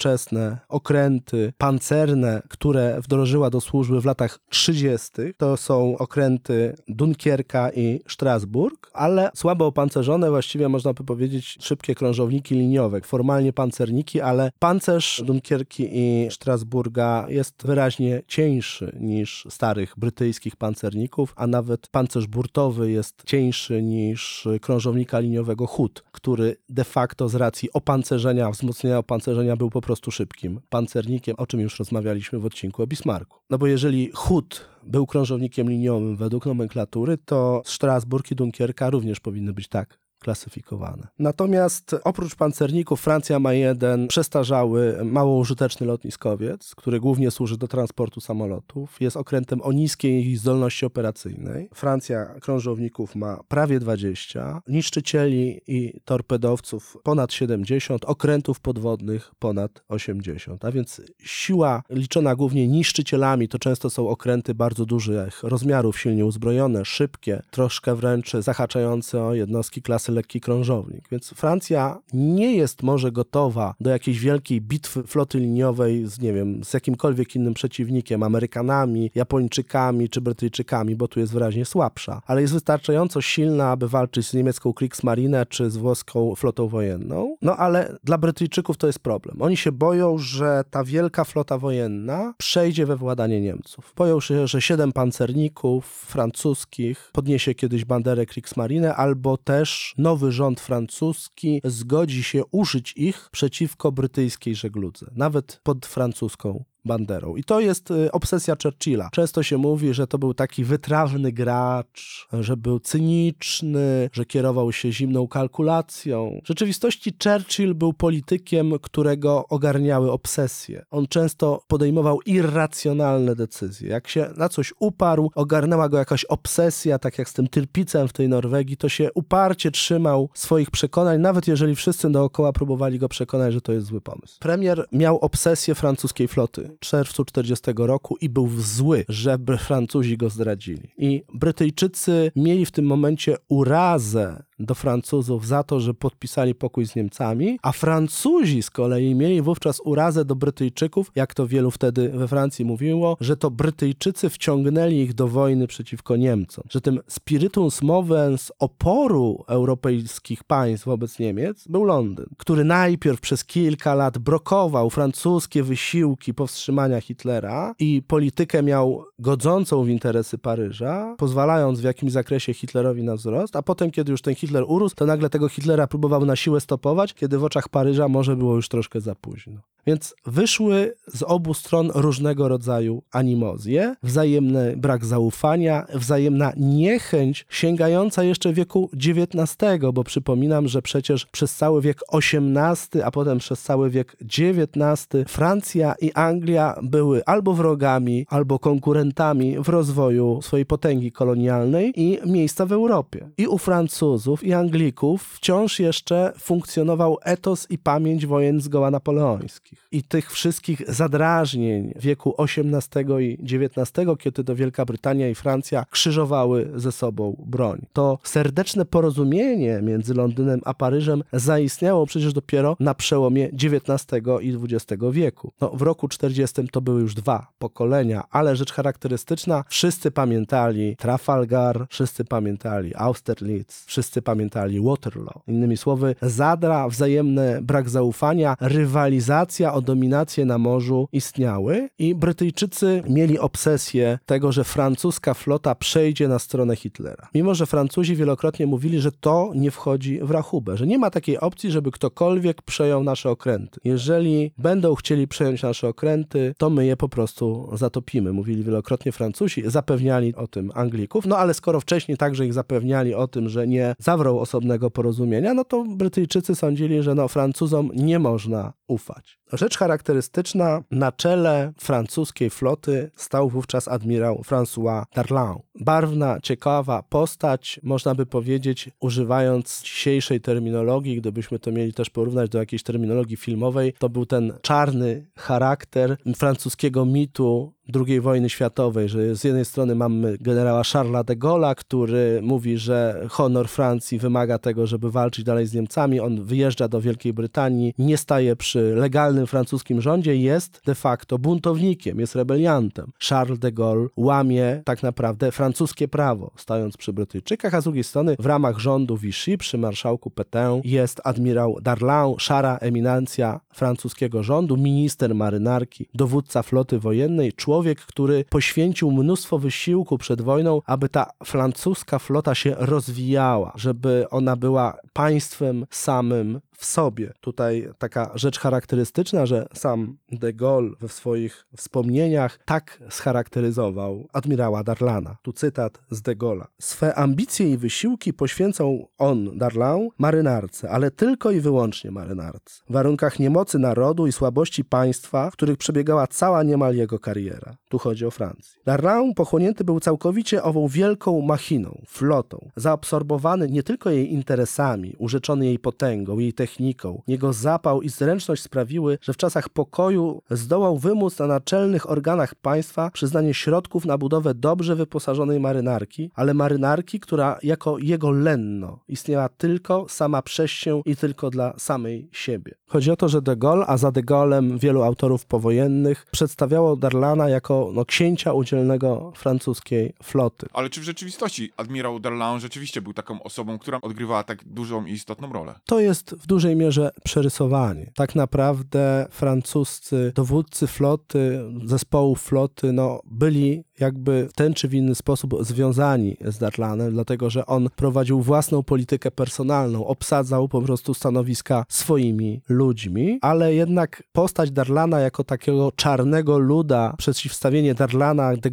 okręty 0.69 1.53
pancerne, 1.57 2.41
które 2.49 3.01
wdrożyła 3.01 3.49
do 3.49 3.61
służby 3.61 4.01
w 4.01 4.05
latach 4.05 4.39
30. 4.49 5.09
To 5.37 5.57
są 5.57 5.97
okręty 5.97 6.75
Dunkierka 6.87 7.71
i 7.71 7.99
Strasburg, 8.07 8.91
ale 8.93 9.31
słabo 9.35 9.65
opancerzone, 9.65 10.29
właściwie 10.29 10.69
można 10.69 10.93
by 10.93 11.03
powiedzieć 11.03 11.57
szybkie 11.61 11.95
krążowniki 11.95 12.55
liniowe, 12.55 13.01
formalnie 13.01 13.53
pancerniki, 13.53 14.21
ale 14.21 14.51
pancerz 14.59 15.23
Dunkierki 15.25 15.89
i 15.91 16.27
Strasburga 16.31 17.25
jest 17.29 17.65
wyraźnie 17.65 18.21
cieńszy 18.27 18.97
niż 18.99 19.47
starych 19.49 19.93
brytyjskich 19.97 20.55
pancerników, 20.55 21.33
a 21.35 21.47
nawet 21.47 21.87
pancerz 21.87 22.27
burtowy 22.27 22.91
jest 22.91 23.23
cieńszy 23.25 23.81
niż 23.81 24.47
krążownika 24.61 25.19
liniowego 25.19 25.67
Hood, 25.67 26.03
który 26.11 26.55
de 26.69 26.83
facto 26.83 27.29
z 27.29 27.35
racji 27.35 27.69
opancerzenia, 27.73 28.51
wzmocnienia 28.51 28.97
opancerzenia 28.97 29.55
był 29.55 29.69
po 29.69 29.81
prostu 29.83 30.11
szybkim 30.11 30.59
pancernikiem, 30.69 31.35
o 31.37 31.47
czym 31.47 31.59
już 31.59 31.79
rozmawialiśmy 31.79 32.39
w 32.39 32.45
odcinku 32.45 32.83
o 32.83 32.87
Bismarcku. 32.87 33.39
No 33.49 33.57
bo 33.57 33.67
jeżeli 33.67 34.11
Hood 34.13 34.69
był 34.83 35.05
krążownikiem 35.07 35.69
liniowym 35.69 36.17
według 36.17 36.45
nomenklatury, 36.45 37.17
to 37.25 37.61
Strasburg 37.65 38.31
i 38.31 38.35
Dunkierka 38.35 38.89
również 38.89 39.19
powinny 39.19 39.53
być 39.53 39.67
tak 39.67 40.02
klasyfikowane. 40.23 41.07
Natomiast 41.19 41.95
oprócz 42.03 42.35
pancerników 42.35 43.01
Francja 43.01 43.39
ma 43.39 43.53
jeden 43.53 44.07
przestarzały, 44.07 44.99
mało 45.05 45.37
użyteczny 45.37 45.87
lotniskowiec, 45.87 46.75
który 46.75 46.99
głównie 46.99 47.31
służy 47.31 47.57
do 47.57 47.67
transportu 47.67 48.21
samolotów. 48.21 49.01
Jest 49.01 49.17
okrętem 49.17 49.61
o 49.61 49.71
niskiej 49.71 50.35
zdolności 50.35 50.85
operacyjnej. 50.85 51.69
Francja 51.73 52.25
krążowników 52.25 53.15
ma 53.15 53.39
prawie 53.47 53.79
20, 53.79 54.61
niszczycieli 54.67 55.61
i 55.67 56.01
torpedowców 56.05 56.97
ponad 57.03 57.33
70, 57.33 58.05
okrętów 58.05 58.59
podwodnych 58.59 59.31
ponad 59.39 59.83
80. 59.87 60.65
A 60.65 60.71
więc 60.71 61.01
siła 61.23 61.83
liczona 61.89 62.35
głównie 62.35 62.67
niszczycielami 62.67 63.47
to 63.47 63.59
często 63.59 63.89
są 63.89 64.09
okręty 64.09 64.55
bardzo 64.55 64.85
dużych 64.85 65.43
rozmiarów, 65.43 65.99
silnie 65.99 66.25
uzbrojone, 66.25 66.85
szybkie, 66.85 67.41
troszkę 67.51 67.95
wręcz 67.95 68.31
zahaczające 68.33 69.23
o 69.23 69.33
jednostki 69.33 69.81
klasy 69.81 70.11
lekki 70.13 70.41
krążownik. 70.41 71.09
Więc 71.11 71.29
Francja 71.29 71.99
nie 72.13 72.55
jest 72.55 72.83
może 72.83 73.11
gotowa 73.11 73.75
do 73.79 73.89
jakiejś 73.89 74.19
wielkiej 74.19 74.61
bitwy 74.61 75.03
floty 75.03 75.39
liniowej 75.39 76.07
z, 76.07 76.19
nie 76.19 76.33
wiem, 76.33 76.63
z 76.63 76.73
jakimkolwiek 76.73 77.35
innym 77.35 77.53
przeciwnikiem, 77.53 78.23
Amerykanami, 78.23 79.11
Japończykami 79.15 80.09
czy 80.09 80.21
Brytyjczykami, 80.21 80.95
bo 80.95 81.07
tu 81.07 81.19
jest 81.19 81.33
wyraźnie 81.33 81.65
słabsza, 81.65 82.21
ale 82.25 82.41
jest 82.41 82.53
wystarczająco 82.53 83.21
silna, 83.21 83.71
aby 83.71 83.87
walczyć 83.87 84.27
z 84.27 84.33
niemiecką 84.33 84.73
Kriegsmarine 84.73 85.45
czy 85.45 85.69
z 85.69 85.77
włoską 85.77 86.35
flotą 86.35 86.67
wojenną. 86.67 87.37
No 87.41 87.57
ale 87.57 87.97
dla 88.03 88.17
Brytyjczyków 88.17 88.77
to 88.77 88.87
jest 88.87 88.99
problem. 88.99 89.41
Oni 89.41 89.57
się 89.57 89.71
boją, 89.71 90.17
że 90.17 90.63
ta 90.69 90.83
wielka 90.83 91.23
flota 91.23 91.57
wojenna 91.57 92.33
przejdzie 92.37 92.85
we 92.85 92.95
władanie 92.95 93.41
Niemców. 93.41 93.93
Boją 93.97 94.19
się, 94.19 94.47
że 94.47 94.61
siedem 94.61 94.91
pancerników 94.91 95.85
francuskich 95.85 97.09
podniesie 97.13 97.55
kiedyś 97.55 97.85
banderę 97.85 98.25
Kriegsmarine 98.25 98.95
albo 98.95 99.37
też 99.37 99.93
nowy 100.03 100.31
rząd 100.31 100.59
francuski 100.59 101.61
zgodzi 101.63 102.23
się 102.23 102.43
użyć 102.51 102.93
ich 102.97 103.29
przeciwko 103.31 103.91
brytyjskiej 103.91 104.55
żegludze, 104.55 105.11
nawet 105.15 105.59
pod 105.63 105.85
francuską 105.85 106.63
banderą. 106.85 107.35
I 107.35 107.43
to 107.43 107.59
jest 107.59 107.91
y, 107.91 108.11
obsesja 108.11 108.55
Churchilla. 108.63 109.09
Często 109.11 109.43
się 109.43 109.57
mówi, 109.57 109.93
że 109.93 110.07
to 110.07 110.17
był 110.17 110.33
taki 110.33 110.63
wytrawny 110.63 111.31
gracz, 111.31 112.27
że 112.33 112.57
był 112.57 112.79
cyniczny, 112.79 114.09
że 114.13 114.25
kierował 114.25 114.71
się 114.71 114.91
zimną 114.91 115.27
kalkulacją. 115.27 116.39
W 116.43 116.47
rzeczywistości 116.47 117.13
Churchill 117.23 117.75
był 117.75 117.93
politykiem, 117.93 118.79
którego 118.81 119.45
ogarniały 119.49 120.11
obsesje. 120.11 120.85
On 120.91 121.07
często 121.07 121.63
podejmował 121.67 122.19
irracjonalne 122.25 123.35
decyzje. 123.35 123.89
Jak 123.89 124.07
się 124.07 124.29
na 124.37 124.49
coś 124.49 124.73
uparł, 124.79 125.31
ogarnęła 125.35 125.89
go 125.89 125.97
jakaś 125.97 126.25
obsesja, 126.25 126.99
tak 126.99 127.17
jak 127.17 127.29
z 127.29 127.33
tym 127.33 127.47
Tyrpicem 127.47 128.07
w 128.07 128.13
tej 128.13 128.29
Norwegii, 128.29 128.77
to 128.77 128.89
się 128.89 129.09
uparcie 129.13 129.71
trzymał 129.71 130.29
swoich 130.33 130.71
przekonań, 130.71 131.21
nawet 131.21 131.47
jeżeli 131.47 131.75
wszyscy 131.75 132.09
dookoła 132.09 132.53
próbowali 132.53 132.99
go 132.99 133.09
przekonać, 133.09 133.53
że 133.53 133.61
to 133.61 133.73
jest 133.73 133.87
zły 133.87 134.01
pomysł. 134.01 134.39
Premier 134.39 134.85
miał 134.91 135.17
obsesję 135.17 135.75
francuskiej 135.75 136.27
floty 136.27 136.72
czerwcu 136.79 137.25
40 137.25 137.71
roku 137.77 138.17
i 138.21 138.29
był 138.29 138.49
zły, 138.57 139.05
żeby 139.09 139.57
Francuzi 139.57 140.17
go 140.17 140.29
zdradzili. 140.29 140.91
I 140.97 141.23
Brytyjczycy 141.33 142.31
mieli 142.35 142.65
w 142.65 142.71
tym 142.71 142.85
momencie 142.85 143.35
urazę 143.47 144.43
do 144.59 144.75
Francuzów 144.75 145.47
za 145.47 145.63
to, 145.63 145.79
że 145.79 145.93
podpisali 145.93 146.55
pokój 146.55 146.87
z 146.87 146.95
Niemcami, 146.95 147.59
a 147.61 147.71
Francuzi 147.71 148.63
z 148.63 148.69
kolei 148.69 149.15
mieli 149.15 149.41
wówczas 149.41 149.81
urazę 149.85 150.25
do 150.25 150.35
Brytyjczyków, 150.35 151.11
jak 151.15 151.33
to 151.33 151.47
wielu 151.47 151.71
wtedy 151.71 152.09
we 152.09 152.27
Francji 152.27 152.65
mówiło, 152.65 153.17
że 153.19 153.37
to 153.37 153.51
Brytyjczycy 153.51 154.29
wciągnęli 154.29 154.95
ich 154.95 155.13
do 155.13 155.27
wojny 155.27 155.67
przeciwko 155.67 156.15
Niemcom, 156.15 156.63
że 156.69 156.81
tym 156.81 156.99
spiritus 157.07 157.81
movens 157.81 158.51
oporu 158.59 159.43
europejskich 159.47 160.43
państw 160.43 160.85
wobec 160.85 161.19
Niemiec 161.19 161.67
był 161.67 161.83
Londyn, 161.83 162.25
który 162.37 162.63
najpierw 162.63 163.21
przez 163.21 163.45
kilka 163.45 163.95
lat 163.95 164.17
blokował 164.17 164.89
francuskie 164.89 165.63
wysiłki 165.63 166.33
powstrzymania 166.33 167.01
Hitlera 167.01 167.75
i 167.79 168.01
politykę 168.07 168.63
miał 168.63 169.05
godzącą 169.19 169.83
w 169.83 169.89
interesy 169.89 170.37
Paryża, 170.37 171.15
pozwalając 171.17 171.79
w 171.79 171.83
jakimś 171.83 172.11
zakresie 172.11 172.53
Hitlerowi 172.53 173.03
na 173.03 173.15
wzrost, 173.15 173.55
a 173.55 173.61
potem, 173.61 173.91
kiedy 173.91 174.11
już 174.11 174.21
ten 174.21 174.35
Hitler 174.35 174.52
urósł, 174.61 174.95
to 174.95 175.05
nagle 175.05 175.29
tego 175.29 175.49
Hitlera 175.49 175.87
próbował 175.87 176.25
na 176.25 176.35
siłę 176.35 176.61
stopować, 176.61 177.13
kiedy 177.13 177.37
w 177.37 177.43
oczach 177.43 177.69
Paryża 177.69 178.07
może 178.07 178.35
było 178.35 178.55
już 178.55 178.69
troszkę 178.69 179.01
za 179.01 179.15
późno. 179.15 179.72
Więc 179.87 180.15
wyszły 180.25 180.93
z 181.07 181.23
obu 181.23 181.53
stron 181.53 181.91
różnego 181.95 182.47
rodzaju 182.47 183.03
animozje, 183.11 183.95
wzajemny 184.03 184.77
brak 184.77 185.05
zaufania, 185.05 185.85
wzajemna 185.93 186.53
niechęć 186.57 187.45
sięgająca 187.49 188.23
jeszcze 188.23 188.53
wieku 188.53 188.89
XIX, 188.93 189.55
bo 189.93 190.03
przypominam, 190.03 190.67
że 190.67 190.81
przecież 190.81 191.25
przez 191.25 191.55
cały 191.55 191.81
wiek 191.81 191.99
XVIII, 192.13 193.03
a 193.03 193.11
potem 193.11 193.37
przez 193.37 193.61
cały 193.61 193.89
wiek 193.89 194.17
XIX 194.21 195.07
Francja 195.27 195.95
i 196.01 196.11
Anglia 196.13 196.75
były 196.83 197.25
albo 197.25 197.53
wrogami, 197.53 198.25
albo 198.29 198.59
konkurentami 198.59 199.55
w 199.59 199.69
rozwoju 199.69 200.41
swojej 200.41 200.65
potęgi 200.65 201.11
kolonialnej 201.11 201.93
i 201.95 202.19
miejsca 202.25 202.65
w 202.65 202.71
Europie. 202.71 203.29
I 203.37 203.47
u 203.47 203.57
Francuzów 203.57 204.43
i 204.43 204.53
Anglików 204.53 205.23
wciąż 205.23 205.79
jeszcze 205.79 206.33
funkcjonował 206.39 207.17
etos 207.23 207.71
i 207.71 207.77
pamięć 207.77 208.25
wojen 208.25 208.61
zgoła 208.61 208.91
napoleońskich 208.91 209.72
i 209.91 210.03
tych 210.03 210.31
wszystkich 210.31 210.81
zadrażnień 210.87 211.93
wieku 211.95 212.35
XVIII 212.37 213.05
i 213.19 213.55
XIX, 213.55 213.91
kiedy 214.19 214.43
to 214.43 214.55
Wielka 214.55 214.85
Brytania 214.85 215.29
i 215.29 215.35
Francja 215.35 215.85
krzyżowały 215.89 216.71
ze 216.75 216.91
sobą 216.91 217.43
broń. 217.45 217.85
To 217.93 218.19
serdeczne 218.23 218.85
porozumienie 218.85 219.79
między 219.81 220.13
Londynem 220.13 220.61
a 220.65 220.73
Paryżem 220.73 221.23
zaistniało 221.33 222.05
przecież 222.05 222.33
dopiero 222.33 222.75
na 222.79 222.93
przełomie 222.93 223.45
XIX 223.45 224.23
i 224.41 224.57
XX 224.63 225.03
wieku. 225.11 225.51
No, 225.61 225.69
w 225.69 225.81
roku 225.81 226.07
40 226.07 226.67
to 226.71 226.81
były 226.81 227.01
już 227.01 227.15
dwa 227.15 227.47
pokolenia, 227.59 228.23
ale 228.31 228.55
rzecz 228.55 228.73
charakterystyczna, 228.73 229.63
wszyscy 229.67 230.11
pamiętali 230.11 230.95
Trafalgar, 230.95 231.85
wszyscy 231.89 232.25
pamiętali 232.25 232.95
Austerlitz, 232.95 233.85
wszyscy 233.85 234.21
pamiętali 234.21 234.81
Waterloo. 234.81 235.41
Innymi 235.47 235.77
słowy, 235.77 236.15
zadra, 236.21 236.89
wzajemny 236.89 237.59
brak 237.61 237.89
zaufania, 237.89 238.55
rywalizacja 238.59 239.62
o 239.71 239.81
dominację 239.81 240.45
na 240.45 240.57
morzu 240.57 241.07
istniały 241.11 241.89
i 241.99 242.15
Brytyjczycy 242.15 243.03
mieli 243.09 243.39
obsesję 243.39 244.19
tego, 244.25 244.51
że 244.51 244.63
francuska 244.63 245.33
flota 245.33 245.75
przejdzie 245.75 246.27
na 246.27 246.39
stronę 246.39 246.75
Hitlera. 246.75 247.29
Mimo, 247.35 247.55
że 247.55 247.65
Francuzi 247.65 248.15
wielokrotnie 248.15 248.67
mówili, 248.67 248.99
że 248.99 249.11
to 249.11 249.51
nie 249.55 249.71
wchodzi 249.71 250.19
w 250.21 250.31
rachubę, 250.31 250.77
że 250.77 250.87
nie 250.87 250.97
ma 250.97 251.09
takiej 251.09 251.39
opcji, 251.39 251.71
żeby 251.71 251.91
ktokolwiek 251.91 252.61
przejął 252.61 253.03
nasze 253.03 253.29
okręty. 253.29 253.79
Jeżeli 253.83 254.51
będą 254.57 254.95
chcieli 254.95 255.27
przejąć 255.27 255.63
nasze 255.63 255.87
okręty, 255.87 256.53
to 256.57 256.69
my 256.69 256.85
je 256.85 256.97
po 256.97 257.09
prostu 257.09 257.69
zatopimy. 257.73 258.33
Mówili 258.33 258.63
wielokrotnie 258.63 259.11
Francuzi, 259.11 259.63
zapewniali 259.65 260.35
o 260.35 260.47
tym 260.47 260.71
Anglików, 260.75 261.25
no 261.25 261.37
ale 261.37 261.53
skoro 261.53 261.79
wcześniej 261.79 262.17
także 262.17 262.45
ich 262.45 262.53
zapewniali 262.53 263.13
o 263.13 263.27
tym, 263.27 263.49
że 263.49 263.67
nie 263.67 263.95
zawrą 263.99 264.39
osobnego 264.39 264.91
porozumienia, 264.91 265.53
no 265.53 265.63
to 265.65 265.83
Brytyjczycy 265.83 266.55
sądzili, 266.55 267.03
że 267.03 267.15
no 267.15 267.27
Francuzom 267.27 267.89
nie 267.95 268.19
można 268.19 268.73
ufać. 268.87 269.39
Rzecz 269.53 269.77
charakterystyczna, 269.77 270.83
na 270.91 271.11
czele 271.11 271.73
francuskiej 271.77 272.49
floty 272.49 273.11
stał 273.15 273.49
wówczas 273.49 273.87
admirał 273.87 274.41
François 274.49 275.03
Darlan. 275.15 275.59
Barwna, 275.79 276.39
ciekawa 276.43 277.03
postać, 277.03 277.79
można 277.83 278.15
by 278.15 278.25
powiedzieć, 278.25 278.89
używając 278.99 279.81
dzisiejszej 279.83 280.41
terminologii, 280.41 281.17
gdybyśmy 281.17 281.59
to 281.59 281.71
mieli 281.71 281.93
też 281.93 282.09
porównać 282.09 282.49
do 282.49 282.59
jakiejś 282.59 282.83
terminologii 282.83 283.37
filmowej, 283.37 283.93
to 283.99 284.09
był 284.09 284.25
ten 284.25 284.53
czarny 284.61 285.27
charakter 285.35 286.17
francuskiego 286.35 287.05
mitu 287.05 287.73
II 288.07 288.21
wojny 288.21 288.49
światowej, 288.49 289.09
że 289.09 289.35
z 289.35 289.43
jednej 289.43 289.65
strony 289.65 289.95
mamy 289.95 290.37
generała 290.37 290.83
Charlesa 290.83 291.23
de 291.23 291.35
Gaulle'a, 291.35 291.75
który 291.75 292.39
mówi, 292.43 292.77
że 292.77 293.25
honor 293.29 293.67
Francji 293.67 294.19
wymaga 294.19 294.57
tego, 294.57 294.87
żeby 294.87 295.11
walczyć 295.11 295.45
dalej 295.45 295.67
z 295.67 295.73
Niemcami. 295.73 296.19
On 296.19 296.43
wyjeżdża 296.43 296.87
do 296.87 297.01
Wielkiej 297.01 297.33
Brytanii, 297.33 297.93
nie 297.97 298.17
staje 298.17 298.55
przy 298.55 298.95
legalnym 298.95 299.47
francuskim 299.47 300.01
rządzie, 300.01 300.35
jest 300.35 300.81
de 300.85 300.95
facto 300.95 301.39
buntownikiem, 301.39 302.19
jest 302.19 302.35
rebeliantem. 302.35 303.11
Charles 303.29 303.59
de 303.59 303.71
Gaulle 303.71 304.07
łamie 304.17 304.81
tak 304.85 305.03
naprawdę 305.03 305.51
francuskie 305.51 306.07
prawo, 306.07 306.51
stając 306.55 306.97
przy 306.97 307.13
Brytyjczykach, 307.13 307.73
a 307.73 307.81
z 307.81 307.83
drugiej 307.83 308.03
strony 308.03 308.35
w 308.39 308.45
ramach 308.45 308.79
rządu 308.79 309.17
Vichy 309.17 309.57
przy 309.57 309.77
marszałku 309.77 310.29
Petain 310.29 310.81
jest 310.83 311.21
admirał 311.23 311.77
Darlan, 311.81 312.33
szara 312.37 312.77
eminencja 312.77 313.59
francuskiego 313.73 314.43
rządu, 314.43 314.77
minister 314.77 315.35
marynarki, 315.35 316.07
dowódca 316.13 316.63
floty 316.63 316.99
wojennej, 316.99 317.53
człowiek 317.53 317.72
człowiek, 317.73 318.01
który 318.01 318.45
poświęcił 318.49 319.11
mnóstwo 319.11 319.59
wysiłku 319.59 320.17
przed 320.17 320.41
wojną, 320.41 320.81
aby 320.85 321.09
ta 321.09 321.29
francuska 321.43 322.19
flota 322.19 322.55
się 322.55 322.75
rozwijała, 322.79 323.73
żeby 323.75 324.25
ona 324.29 324.55
była 324.55 324.97
państwem 325.13 325.85
samym 325.89 326.61
w 326.77 326.85
sobie. 326.85 327.33
Tutaj 327.41 327.89
taka 327.97 328.31
rzecz 328.35 328.59
charakterystyczna, 328.59 329.45
że 329.45 329.67
sam 329.73 330.17
de 330.31 330.53
Gaulle 330.53 330.91
we 330.99 331.09
swoich 331.09 331.65
wspomnieniach 331.77 332.59
tak 332.65 332.99
scharakteryzował 333.09 334.27
admirała 334.33 334.83
Darlana. 334.83 335.35
Tu 335.41 335.53
cytat 335.53 336.01
z 336.09 336.21
de 336.21 336.35
Gaulle'a. 336.35 336.65
Swe 336.81 337.15
ambicje 337.15 337.71
i 337.71 337.77
wysiłki 337.77 338.33
poświęcał 338.33 339.09
on, 339.17 339.57
Darlan, 339.57 340.07
marynarce, 340.17 340.89
ale 340.89 341.11
tylko 341.11 341.51
i 341.51 341.59
wyłącznie 341.59 342.11
marynarce. 342.11 342.83
W 342.89 342.93
warunkach 342.93 343.39
niemocy 343.39 343.79
narodu 343.79 344.27
i 344.27 344.31
słabości 344.31 344.85
państwa, 344.85 345.49
w 345.49 345.53
których 345.53 345.77
przebiegała 345.77 346.27
cała 346.27 346.63
niemal 346.63 346.95
jego 346.95 347.19
kariera. 347.19 347.77
Tu 347.89 347.97
chodzi 347.97 348.25
o 348.25 348.31
Francję. 348.31 348.81
Darlan 348.85 349.33
pochłonięty 349.33 349.83
był 349.83 349.99
całkowicie 349.99 350.63
ową 350.63 350.87
wielką 350.87 351.41
machiną, 351.41 352.01
flotą, 352.07 352.69
zaabsorbowany 352.75 353.69
nie 353.69 353.83
tylko 353.83 354.09
jej 354.09 354.33
interesami, 354.33 355.02
urzeczony 355.17 355.65
jej 355.65 355.79
potęgą, 355.79 356.39
jej 356.39 356.53
techniką. 356.53 357.21
Jego 357.27 357.53
zapał 357.53 358.01
i 358.01 358.09
zręczność 358.09 358.63
sprawiły, 358.63 359.17
że 359.21 359.33
w 359.33 359.37
czasach 359.37 359.69
pokoju 359.69 360.41
zdołał 360.51 360.97
wymóc 360.97 361.39
na 361.39 361.47
naczelnych 361.47 362.09
organach 362.09 362.55
państwa 362.55 363.11
przyznanie 363.11 363.53
środków 363.53 364.05
na 364.05 364.17
budowę 364.17 364.53
dobrze 364.53 364.95
wyposażonej 364.95 365.59
marynarki, 365.59 366.31
ale 366.35 366.53
marynarki, 366.53 367.19
która 367.19 367.59
jako 367.63 367.97
jego 367.97 368.31
lenno 368.31 368.99
istniała 369.07 369.49
tylko 369.49 370.05
sama 370.09 370.41
przez 370.41 370.71
się 370.71 371.01
i 371.05 371.15
tylko 371.15 371.49
dla 371.49 371.73
samej 371.77 372.29
siebie. 372.31 372.75
Chodzi 372.87 373.11
o 373.11 373.15
to, 373.15 373.29
że 373.29 373.41
de 373.41 373.55
Gaulle, 373.55 373.85
a 373.87 373.97
za 373.97 374.11
de 374.11 374.21
Gaulle'em 374.21 374.79
wielu 374.79 375.03
autorów 375.03 375.45
powojennych 375.45 376.25
przedstawiało 376.31 376.95
Darlana 376.95 377.49
jako 377.49 377.91
no, 377.93 378.05
księcia 378.05 378.53
udzielnego 378.53 379.31
francuskiej 379.35 380.13
floty. 380.23 380.67
Ale 380.73 380.89
czy 380.89 381.01
w 381.01 381.03
rzeczywistości 381.03 381.71
admirał 381.77 382.19
Darlan 382.19 382.59
rzeczywiście 382.59 383.01
był 383.01 383.13
taką 383.13 383.43
osobą, 383.43 383.79
która 383.79 384.01
odgrywała 384.01 384.43
tak 384.43 384.63
dużą 384.93 385.05
i 385.05 385.11
istotną 385.11 385.53
rolę? 385.53 385.75
To 385.85 385.99
jest 385.99 386.31
w 386.31 386.47
dużej 386.47 386.75
mierze 386.75 387.11
przerysowanie. 387.23 388.11
Tak 388.15 388.35
naprawdę 388.35 389.27
francuscy 389.29 390.31
dowódcy 390.35 390.87
floty, 390.87 391.59
zespołu 391.85 392.35
floty, 392.35 392.93
no, 392.93 393.19
byli 393.25 393.83
jakby 393.99 394.47
w 394.49 394.53
ten 394.53 394.73
czy 394.73 394.87
w 394.87 394.93
inny 394.93 395.15
sposób 395.15 395.55
związani 395.61 396.37
z 396.41 396.57
Darlanem, 396.57 397.11
dlatego 397.11 397.49
że 397.49 397.65
on 397.65 397.89
prowadził 397.95 398.41
własną 398.41 398.83
politykę 398.83 399.31
personalną, 399.31 400.05
obsadzał 400.05 400.67
po 400.67 400.81
prostu 400.81 401.13
stanowiska 401.13 401.85
swoimi 401.89 402.61
ludźmi, 402.69 403.39
ale 403.41 403.73
jednak 403.73 404.23
postać 404.31 404.71
Darlana 404.71 405.19
jako 405.19 405.43
takiego 405.43 405.91
czarnego 405.95 406.57
luda, 406.57 407.15
przeciwstawienie 407.17 407.93
Darlana 407.95 408.57
de 408.57 408.69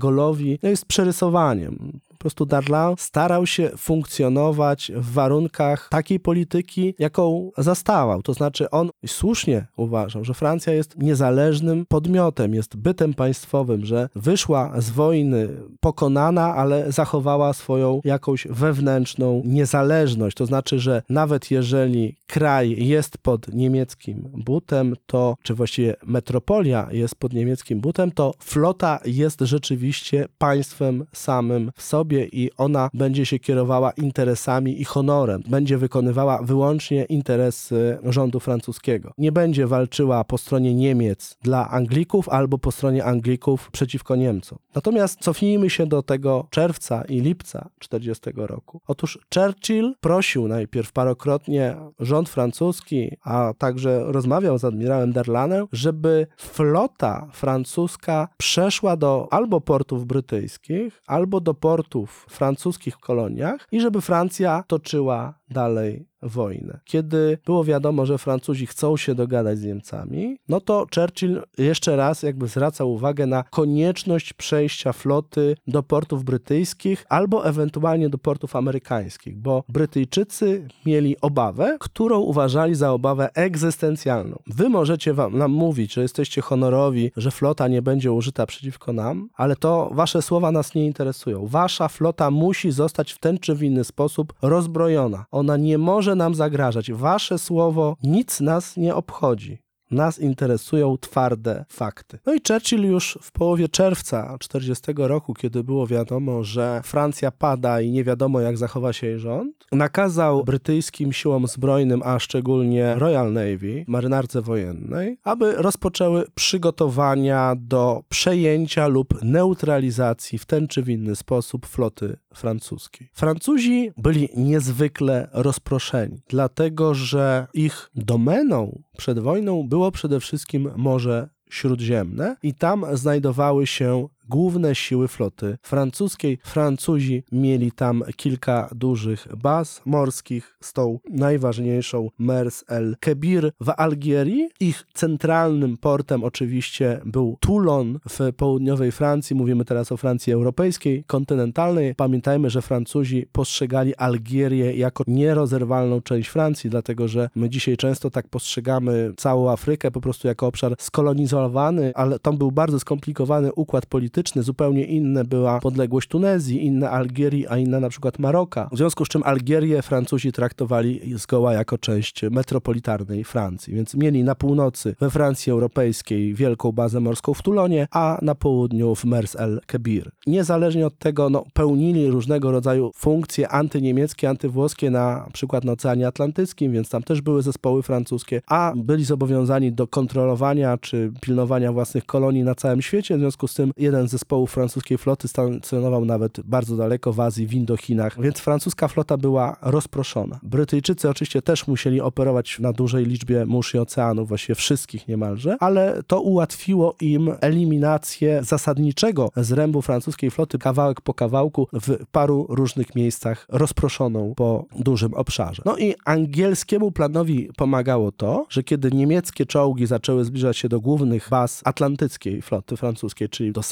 no 0.62 0.68
jest 0.68 0.84
przerysowaniem. 0.84 2.00
Po 2.20 2.22
prostu 2.22 2.46
Darlan 2.46 2.94
starał 2.98 3.46
się 3.46 3.70
funkcjonować 3.76 4.92
w 4.94 5.12
warunkach 5.12 5.88
takiej 5.90 6.20
polityki, 6.20 6.94
jaką 6.98 7.50
zastałał. 7.58 8.22
To 8.22 8.34
znaczy 8.34 8.70
on 8.70 8.90
słusznie 9.06 9.66
uważał, 9.76 10.24
że 10.24 10.34
Francja 10.34 10.72
jest 10.72 10.98
niezależnym 10.98 11.86
podmiotem, 11.86 12.54
jest 12.54 12.76
bytem 12.76 13.14
państwowym, 13.14 13.84
że 13.84 14.08
wyszła 14.14 14.80
z 14.80 14.90
wojny 14.90 15.48
pokonana, 15.80 16.54
ale 16.54 16.92
zachowała 16.92 17.52
swoją 17.52 18.00
jakąś 18.04 18.46
wewnętrzną 18.50 19.42
niezależność. 19.44 20.36
To 20.36 20.46
znaczy, 20.46 20.78
że 20.78 21.02
nawet 21.08 21.50
jeżeli 21.50 22.16
kraj 22.26 22.86
jest 22.86 23.18
pod 23.18 23.54
niemieckim 23.54 24.30
butem, 24.34 24.94
to, 25.06 25.36
czy 25.42 25.54
właściwie 25.54 25.96
metropolia 26.06 26.88
jest 26.92 27.14
pod 27.14 27.32
niemieckim 27.32 27.80
butem, 27.80 28.10
to 28.10 28.34
flota 28.38 29.00
jest 29.04 29.40
rzeczywiście 29.40 30.28
państwem 30.38 31.06
samym 31.12 31.72
w 31.76 31.82
sobie 31.82 32.09
sobie 32.10 32.26
i 32.26 32.50
ona 32.56 32.90
będzie 32.94 33.26
się 33.26 33.38
kierowała 33.38 33.90
interesami 33.90 34.80
i 34.80 34.84
honorem. 34.84 35.42
Będzie 35.48 35.78
wykonywała 35.78 36.42
wyłącznie 36.42 37.04
interesy 37.04 37.98
rządu 38.04 38.40
francuskiego. 38.40 39.12
Nie 39.18 39.32
będzie 39.32 39.66
walczyła 39.66 40.24
po 40.24 40.38
stronie 40.38 40.74
Niemiec 40.74 41.36
dla 41.42 41.70
Anglików 41.70 42.28
albo 42.28 42.58
po 42.58 42.72
stronie 42.72 43.04
Anglików 43.04 43.70
przeciwko 43.70 44.16
Niemcom. 44.16 44.58
Natomiast 44.74 45.20
cofnijmy 45.20 45.70
się 45.70 45.86
do 45.86 46.02
tego 46.02 46.46
czerwca 46.50 47.02
i 47.08 47.20
lipca 47.20 47.68
40 47.78 48.30
roku. 48.36 48.80
Otóż 48.86 49.18
Churchill 49.34 49.94
prosił 50.00 50.48
najpierw 50.48 50.92
parokrotnie 50.92 51.76
rząd 52.00 52.28
francuski, 52.28 53.16
a 53.24 53.54
także 53.58 54.02
rozmawiał 54.06 54.58
z 54.58 54.64
admirałem 54.64 55.12
Derlanem, 55.12 55.66
żeby 55.72 56.26
flota 56.36 57.28
francuska 57.32 58.28
przeszła 58.36 58.96
do 58.96 59.28
albo 59.30 59.60
portów 59.60 60.06
brytyjskich, 60.06 61.02
albo 61.06 61.40
do 61.40 61.54
portów 61.54 61.99
francuskich 62.06 62.94
w 62.94 62.98
koloniach 62.98 63.68
i 63.72 63.80
żeby 63.80 64.00
Francja 64.00 64.64
toczyła 64.66 65.34
dalej 65.50 66.09
wojnę. 66.22 66.80
Kiedy 66.84 67.38
było 67.46 67.64
wiadomo, 67.64 68.06
że 68.06 68.18
Francuzi 68.18 68.66
chcą 68.66 68.96
się 68.96 69.14
dogadać 69.14 69.58
z 69.58 69.64
Niemcami, 69.64 70.36
no 70.48 70.60
to 70.60 70.86
Churchill 70.94 71.42
jeszcze 71.58 71.96
raz 71.96 72.22
jakby 72.22 72.48
zwracał 72.48 72.92
uwagę 72.92 73.26
na 73.26 73.42
konieczność 73.42 74.32
przejścia 74.32 74.92
floty 74.92 75.56
do 75.66 75.82
portów 75.82 76.24
brytyjskich 76.24 77.04
albo 77.08 77.46
ewentualnie 77.46 78.08
do 78.08 78.18
portów 78.18 78.56
amerykańskich, 78.56 79.38
bo 79.38 79.64
Brytyjczycy 79.68 80.68
mieli 80.86 81.16
obawę, 81.20 81.76
którą 81.80 82.18
uważali 82.18 82.74
za 82.74 82.92
obawę 82.92 83.28
egzystencjalną. 83.34 84.38
Wy 84.46 84.68
możecie 84.68 85.14
wam, 85.14 85.38
nam 85.38 85.50
mówić, 85.52 85.94
że 85.94 86.02
jesteście 86.02 86.42
honorowi, 86.42 87.12
że 87.16 87.30
flota 87.30 87.68
nie 87.68 87.82
będzie 87.82 88.12
użyta 88.12 88.46
przeciwko 88.46 88.92
nam, 88.92 89.28
ale 89.34 89.56
to 89.56 89.90
wasze 89.92 90.22
słowa 90.22 90.52
nas 90.52 90.74
nie 90.74 90.86
interesują. 90.86 91.46
Wasza 91.46 91.88
flota 91.88 92.30
musi 92.30 92.70
zostać 92.70 93.12
w 93.12 93.18
ten 93.18 93.38
czy 93.38 93.54
w 93.54 93.62
inny 93.62 93.84
sposób 93.84 94.32
rozbrojona. 94.42 95.24
Ona 95.30 95.56
nie 95.56 95.78
może 95.78 96.09
nam 96.14 96.34
zagrażać. 96.34 96.92
Wasze 96.92 97.38
słowo 97.38 97.96
nic 98.02 98.40
nas 98.40 98.76
nie 98.76 98.94
obchodzi. 98.94 99.58
Nas 99.90 100.18
interesują 100.18 100.98
twarde 100.98 101.64
fakty. 101.68 102.18
No 102.26 102.34
i 102.34 102.40
Churchill 102.48 102.84
już 102.84 103.18
w 103.22 103.32
połowie 103.32 103.68
czerwca 103.68 104.36
40 104.40 104.92
roku, 104.96 105.34
kiedy 105.34 105.64
było 105.64 105.86
wiadomo, 105.86 106.44
że 106.44 106.80
Francja 106.84 107.30
pada 107.30 107.80
i 107.80 107.90
nie 107.90 108.04
wiadomo 108.04 108.40
jak 108.40 108.58
zachowa 108.58 108.92
się 108.92 109.06
jej 109.06 109.18
rząd, 109.18 109.66
nakazał 109.72 110.44
brytyjskim 110.44 111.12
siłom 111.12 111.46
zbrojnym, 111.46 112.02
a 112.04 112.18
szczególnie 112.18 112.94
Royal 112.94 113.32
Navy, 113.32 113.84
marynarce 113.88 114.42
wojennej, 114.42 115.18
aby 115.24 115.52
rozpoczęły 115.52 116.24
przygotowania 116.34 117.54
do 117.58 118.02
przejęcia 118.08 118.86
lub 118.86 119.22
neutralizacji 119.22 120.38
w 120.38 120.46
ten 120.46 120.68
czy 120.68 120.82
w 120.82 120.88
inny 120.88 121.16
sposób 121.16 121.66
floty 121.66 122.16
francuskiej. 122.34 123.08
Francuzi 123.12 123.90
byli 123.96 124.28
niezwykle 124.36 125.28
rozproszeni, 125.32 126.22
dlatego 126.28 126.94
że 126.94 127.46
ich 127.54 127.90
domeną 127.94 128.82
przed 128.96 129.18
wojną 129.18 129.68
przede 129.90 130.20
wszystkim 130.20 130.70
Morze 130.76 131.28
Śródziemne 131.50 132.36
i 132.42 132.54
tam 132.54 132.84
znajdowały 132.92 133.66
się 133.66 134.08
główne 134.30 134.74
siły 134.74 135.08
floty 135.08 135.58
francuskiej. 135.62 136.38
Francuzi 136.44 137.22
mieli 137.32 137.72
tam 137.72 138.02
kilka 138.16 138.68
dużych 138.74 139.28
baz 139.36 139.82
morskich, 139.84 140.56
z 140.60 140.72
tą 140.72 140.98
najważniejszą 141.10 142.10
Mers 142.18 142.64
el 142.68 142.96
Kebir 143.00 143.52
w 143.60 143.70
Algierii. 143.76 144.48
Ich 144.60 144.86
centralnym 144.94 145.76
portem 145.76 146.24
oczywiście 146.24 147.00
był 147.04 147.36
Toulon 147.40 147.98
w 148.08 148.32
południowej 148.36 148.92
Francji. 148.92 149.36
Mówimy 149.36 149.64
teraz 149.64 149.92
o 149.92 149.96
Francji 149.96 150.32
europejskiej, 150.32 151.04
kontynentalnej. 151.06 151.94
Pamiętajmy, 151.94 152.50
że 152.50 152.62
Francuzi 152.62 153.26
postrzegali 153.32 153.94
Algierię 153.94 154.76
jako 154.76 155.04
nierozerwalną 155.06 156.00
część 156.00 156.28
Francji, 156.28 156.70
dlatego 156.70 157.08
że 157.08 157.30
my 157.34 157.50
dzisiaj 157.50 157.76
często 157.76 158.10
tak 158.10 158.28
postrzegamy 158.28 159.12
całą 159.16 159.50
Afrykę 159.50 159.90
po 159.90 160.00
prostu 160.00 160.28
jako 160.28 160.46
obszar 160.46 160.74
skolonizowany, 160.78 161.92
ale 161.94 162.18
tam 162.18 162.38
był 162.38 162.52
bardzo 162.52 162.80
skomplikowany 162.80 163.52
układ 163.52 163.86
polityczny 163.86 164.19
polityczny, 164.20 164.42
zupełnie 164.42 164.84
inne 164.84 165.24
była 165.24 165.60
podległość 165.60 166.08
Tunezji, 166.08 166.66
inna 166.66 166.90
Algierii, 166.90 167.46
a 167.48 167.56
inna 167.56 167.80
na 167.80 167.88
przykład 167.88 168.18
Maroka. 168.18 168.68
W 168.72 168.76
związku 168.76 169.04
z 169.04 169.08
czym 169.08 169.22
Algierię 169.22 169.82
Francuzi 169.82 170.32
traktowali 170.32 171.00
zgoła 171.16 171.52
jako 171.52 171.78
część 171.78 172.22
metropolitarnej 172.30 173.24
Francji, 173.24 173.74
więc 173.74 173.94
mieli 173.94 174.24
na 174.24 174.34
północy 174.34 174.96
we 175.00 175.10
Francji 175.10 175.52
Europejskiej 175.52 176.34
wielką 176.34 176.72
bazę 176.72 177.00
morską 177.00 177.34
w 177.34 177.42
Toulonie, 177.42 177.88
a 177.90 178.18
na 178.22 178.34
południu 178.34 178.94
w 178.94 179.04
Mers 179.04 179.36
el 179.36 179.60
Kebir. 179.66 180.10
Niezależnie 180.26 180.86
od 180.86 180.98
tego 180.98 181.30
no, 181.30 181.44
pełnili 181.52 182.10
różnego 182.10 182.50
rodzaju 182.50 182.90
funkcje 182.94 183.48
antyniemieckie, 183.48 184.28
antywłoskie 184.28 184.90
na 184.90 185.28
przykład 185.32 185.64
na 185.64 185.72
Oceanie 185.72 186.06
Atlantyckim, 186.06 186.72
więc 186.72 186.88
tam 186.88 187.02
też 187.02 187.20
były 187.20 187.42
zespoły 187.42 187.82
francuskie, 187.82 188.42
a 188.46 188.72
byli 188.76 189.04
zobowiązani 189.04 189.72
do 189.72 189.86
kontrolowania 189.86 190.78
czy 190.78 191.12
pilnowania 191.20 191.72
własnych 191.72 192.06
kolonii 192.06 192.42
na 192.42 192.54
całym 192.54 192.82
świecie. 192.82 193.16
W 193.16 193.20
związku 193.20 193.48
z 193.48 193.54
tym 193.54 193.72
jeden 193.76 194.08
z 194.10 194.20
zespołów 194.20 194.50
francuskiej 194.50 194.98
floty 194.98 195.28
stacjonował 195.28 196.04
nawet 196.04 196.40
bardzo 196.40 196.76
daleko 196.76 197.12
w 197.12 197.20
Azji, 197.20 197.46
w 197.46 197.54
Indochinach, 197.54 198.20
więc 198.22 198.38
francuska 198.38 198.88
flota 198.88 199.16
była 199.16 199.56
rozproszona. 199.62 200.40
Brytyjczycy 200.42 201.08
oczywiście 201.08 201.42
też 201.42 201.66
musieli 201.66 202.00
operować 202.00 202.58
na 202.58 202.72
dużej 202.72 203.06
liczbie 203.06 203.46
mórz 203.46 203.74
i 203.74 203.78
oceanów, 203.78 204.28
właściwie 204.28 204.54
wszystkich 204.54 205.08
niemalże, 205.08 205.56
ale 205.60 206.02
to 206.06 206.20
ułatwiło 206.20 206.94
im 207.00 207.30
eliminację 207.40 208.40
zasadniczego 208.44 209.30
zrębu 209.36 209.82
francuskiej 209.82 210.30
floty 210.30 210.58
kawałek 210.58 211.00
po 211.00 211.14
kawałku 211.14 211.68
w 211.72 212.06
paru 212.12 212.46
różnych 212.48 212.94
miejscach 212.94 213.46
rozproszoną 213.48 214.34
po 214.36 214.64
dużym 214.78 215.14
obszarze. 215.14 215.62
No 215.66 215.76
i 215.76 215.94
angielskiemu 216.04 216.92
planowi 216.92 217.50
pomagało 217.56 218.12
to, 218.12 218.46
że 218.48 218.62
kiedy 218.62 218.90
niemieckie 218.90 219.46
czołgi 219.46 219.86
zaczęły 219.86 220.24
zbliżać 220.24 220.56
się 220.56 220.68
do 220.68 220.80
głównych 220.80 221.28
baz 221.30 221.62
atlantyckiej 221.64 222.42
floty 222.42 222.76
francuskiej, 222.76 223.28
czyli 223.28 223.52
do 223.52 223.62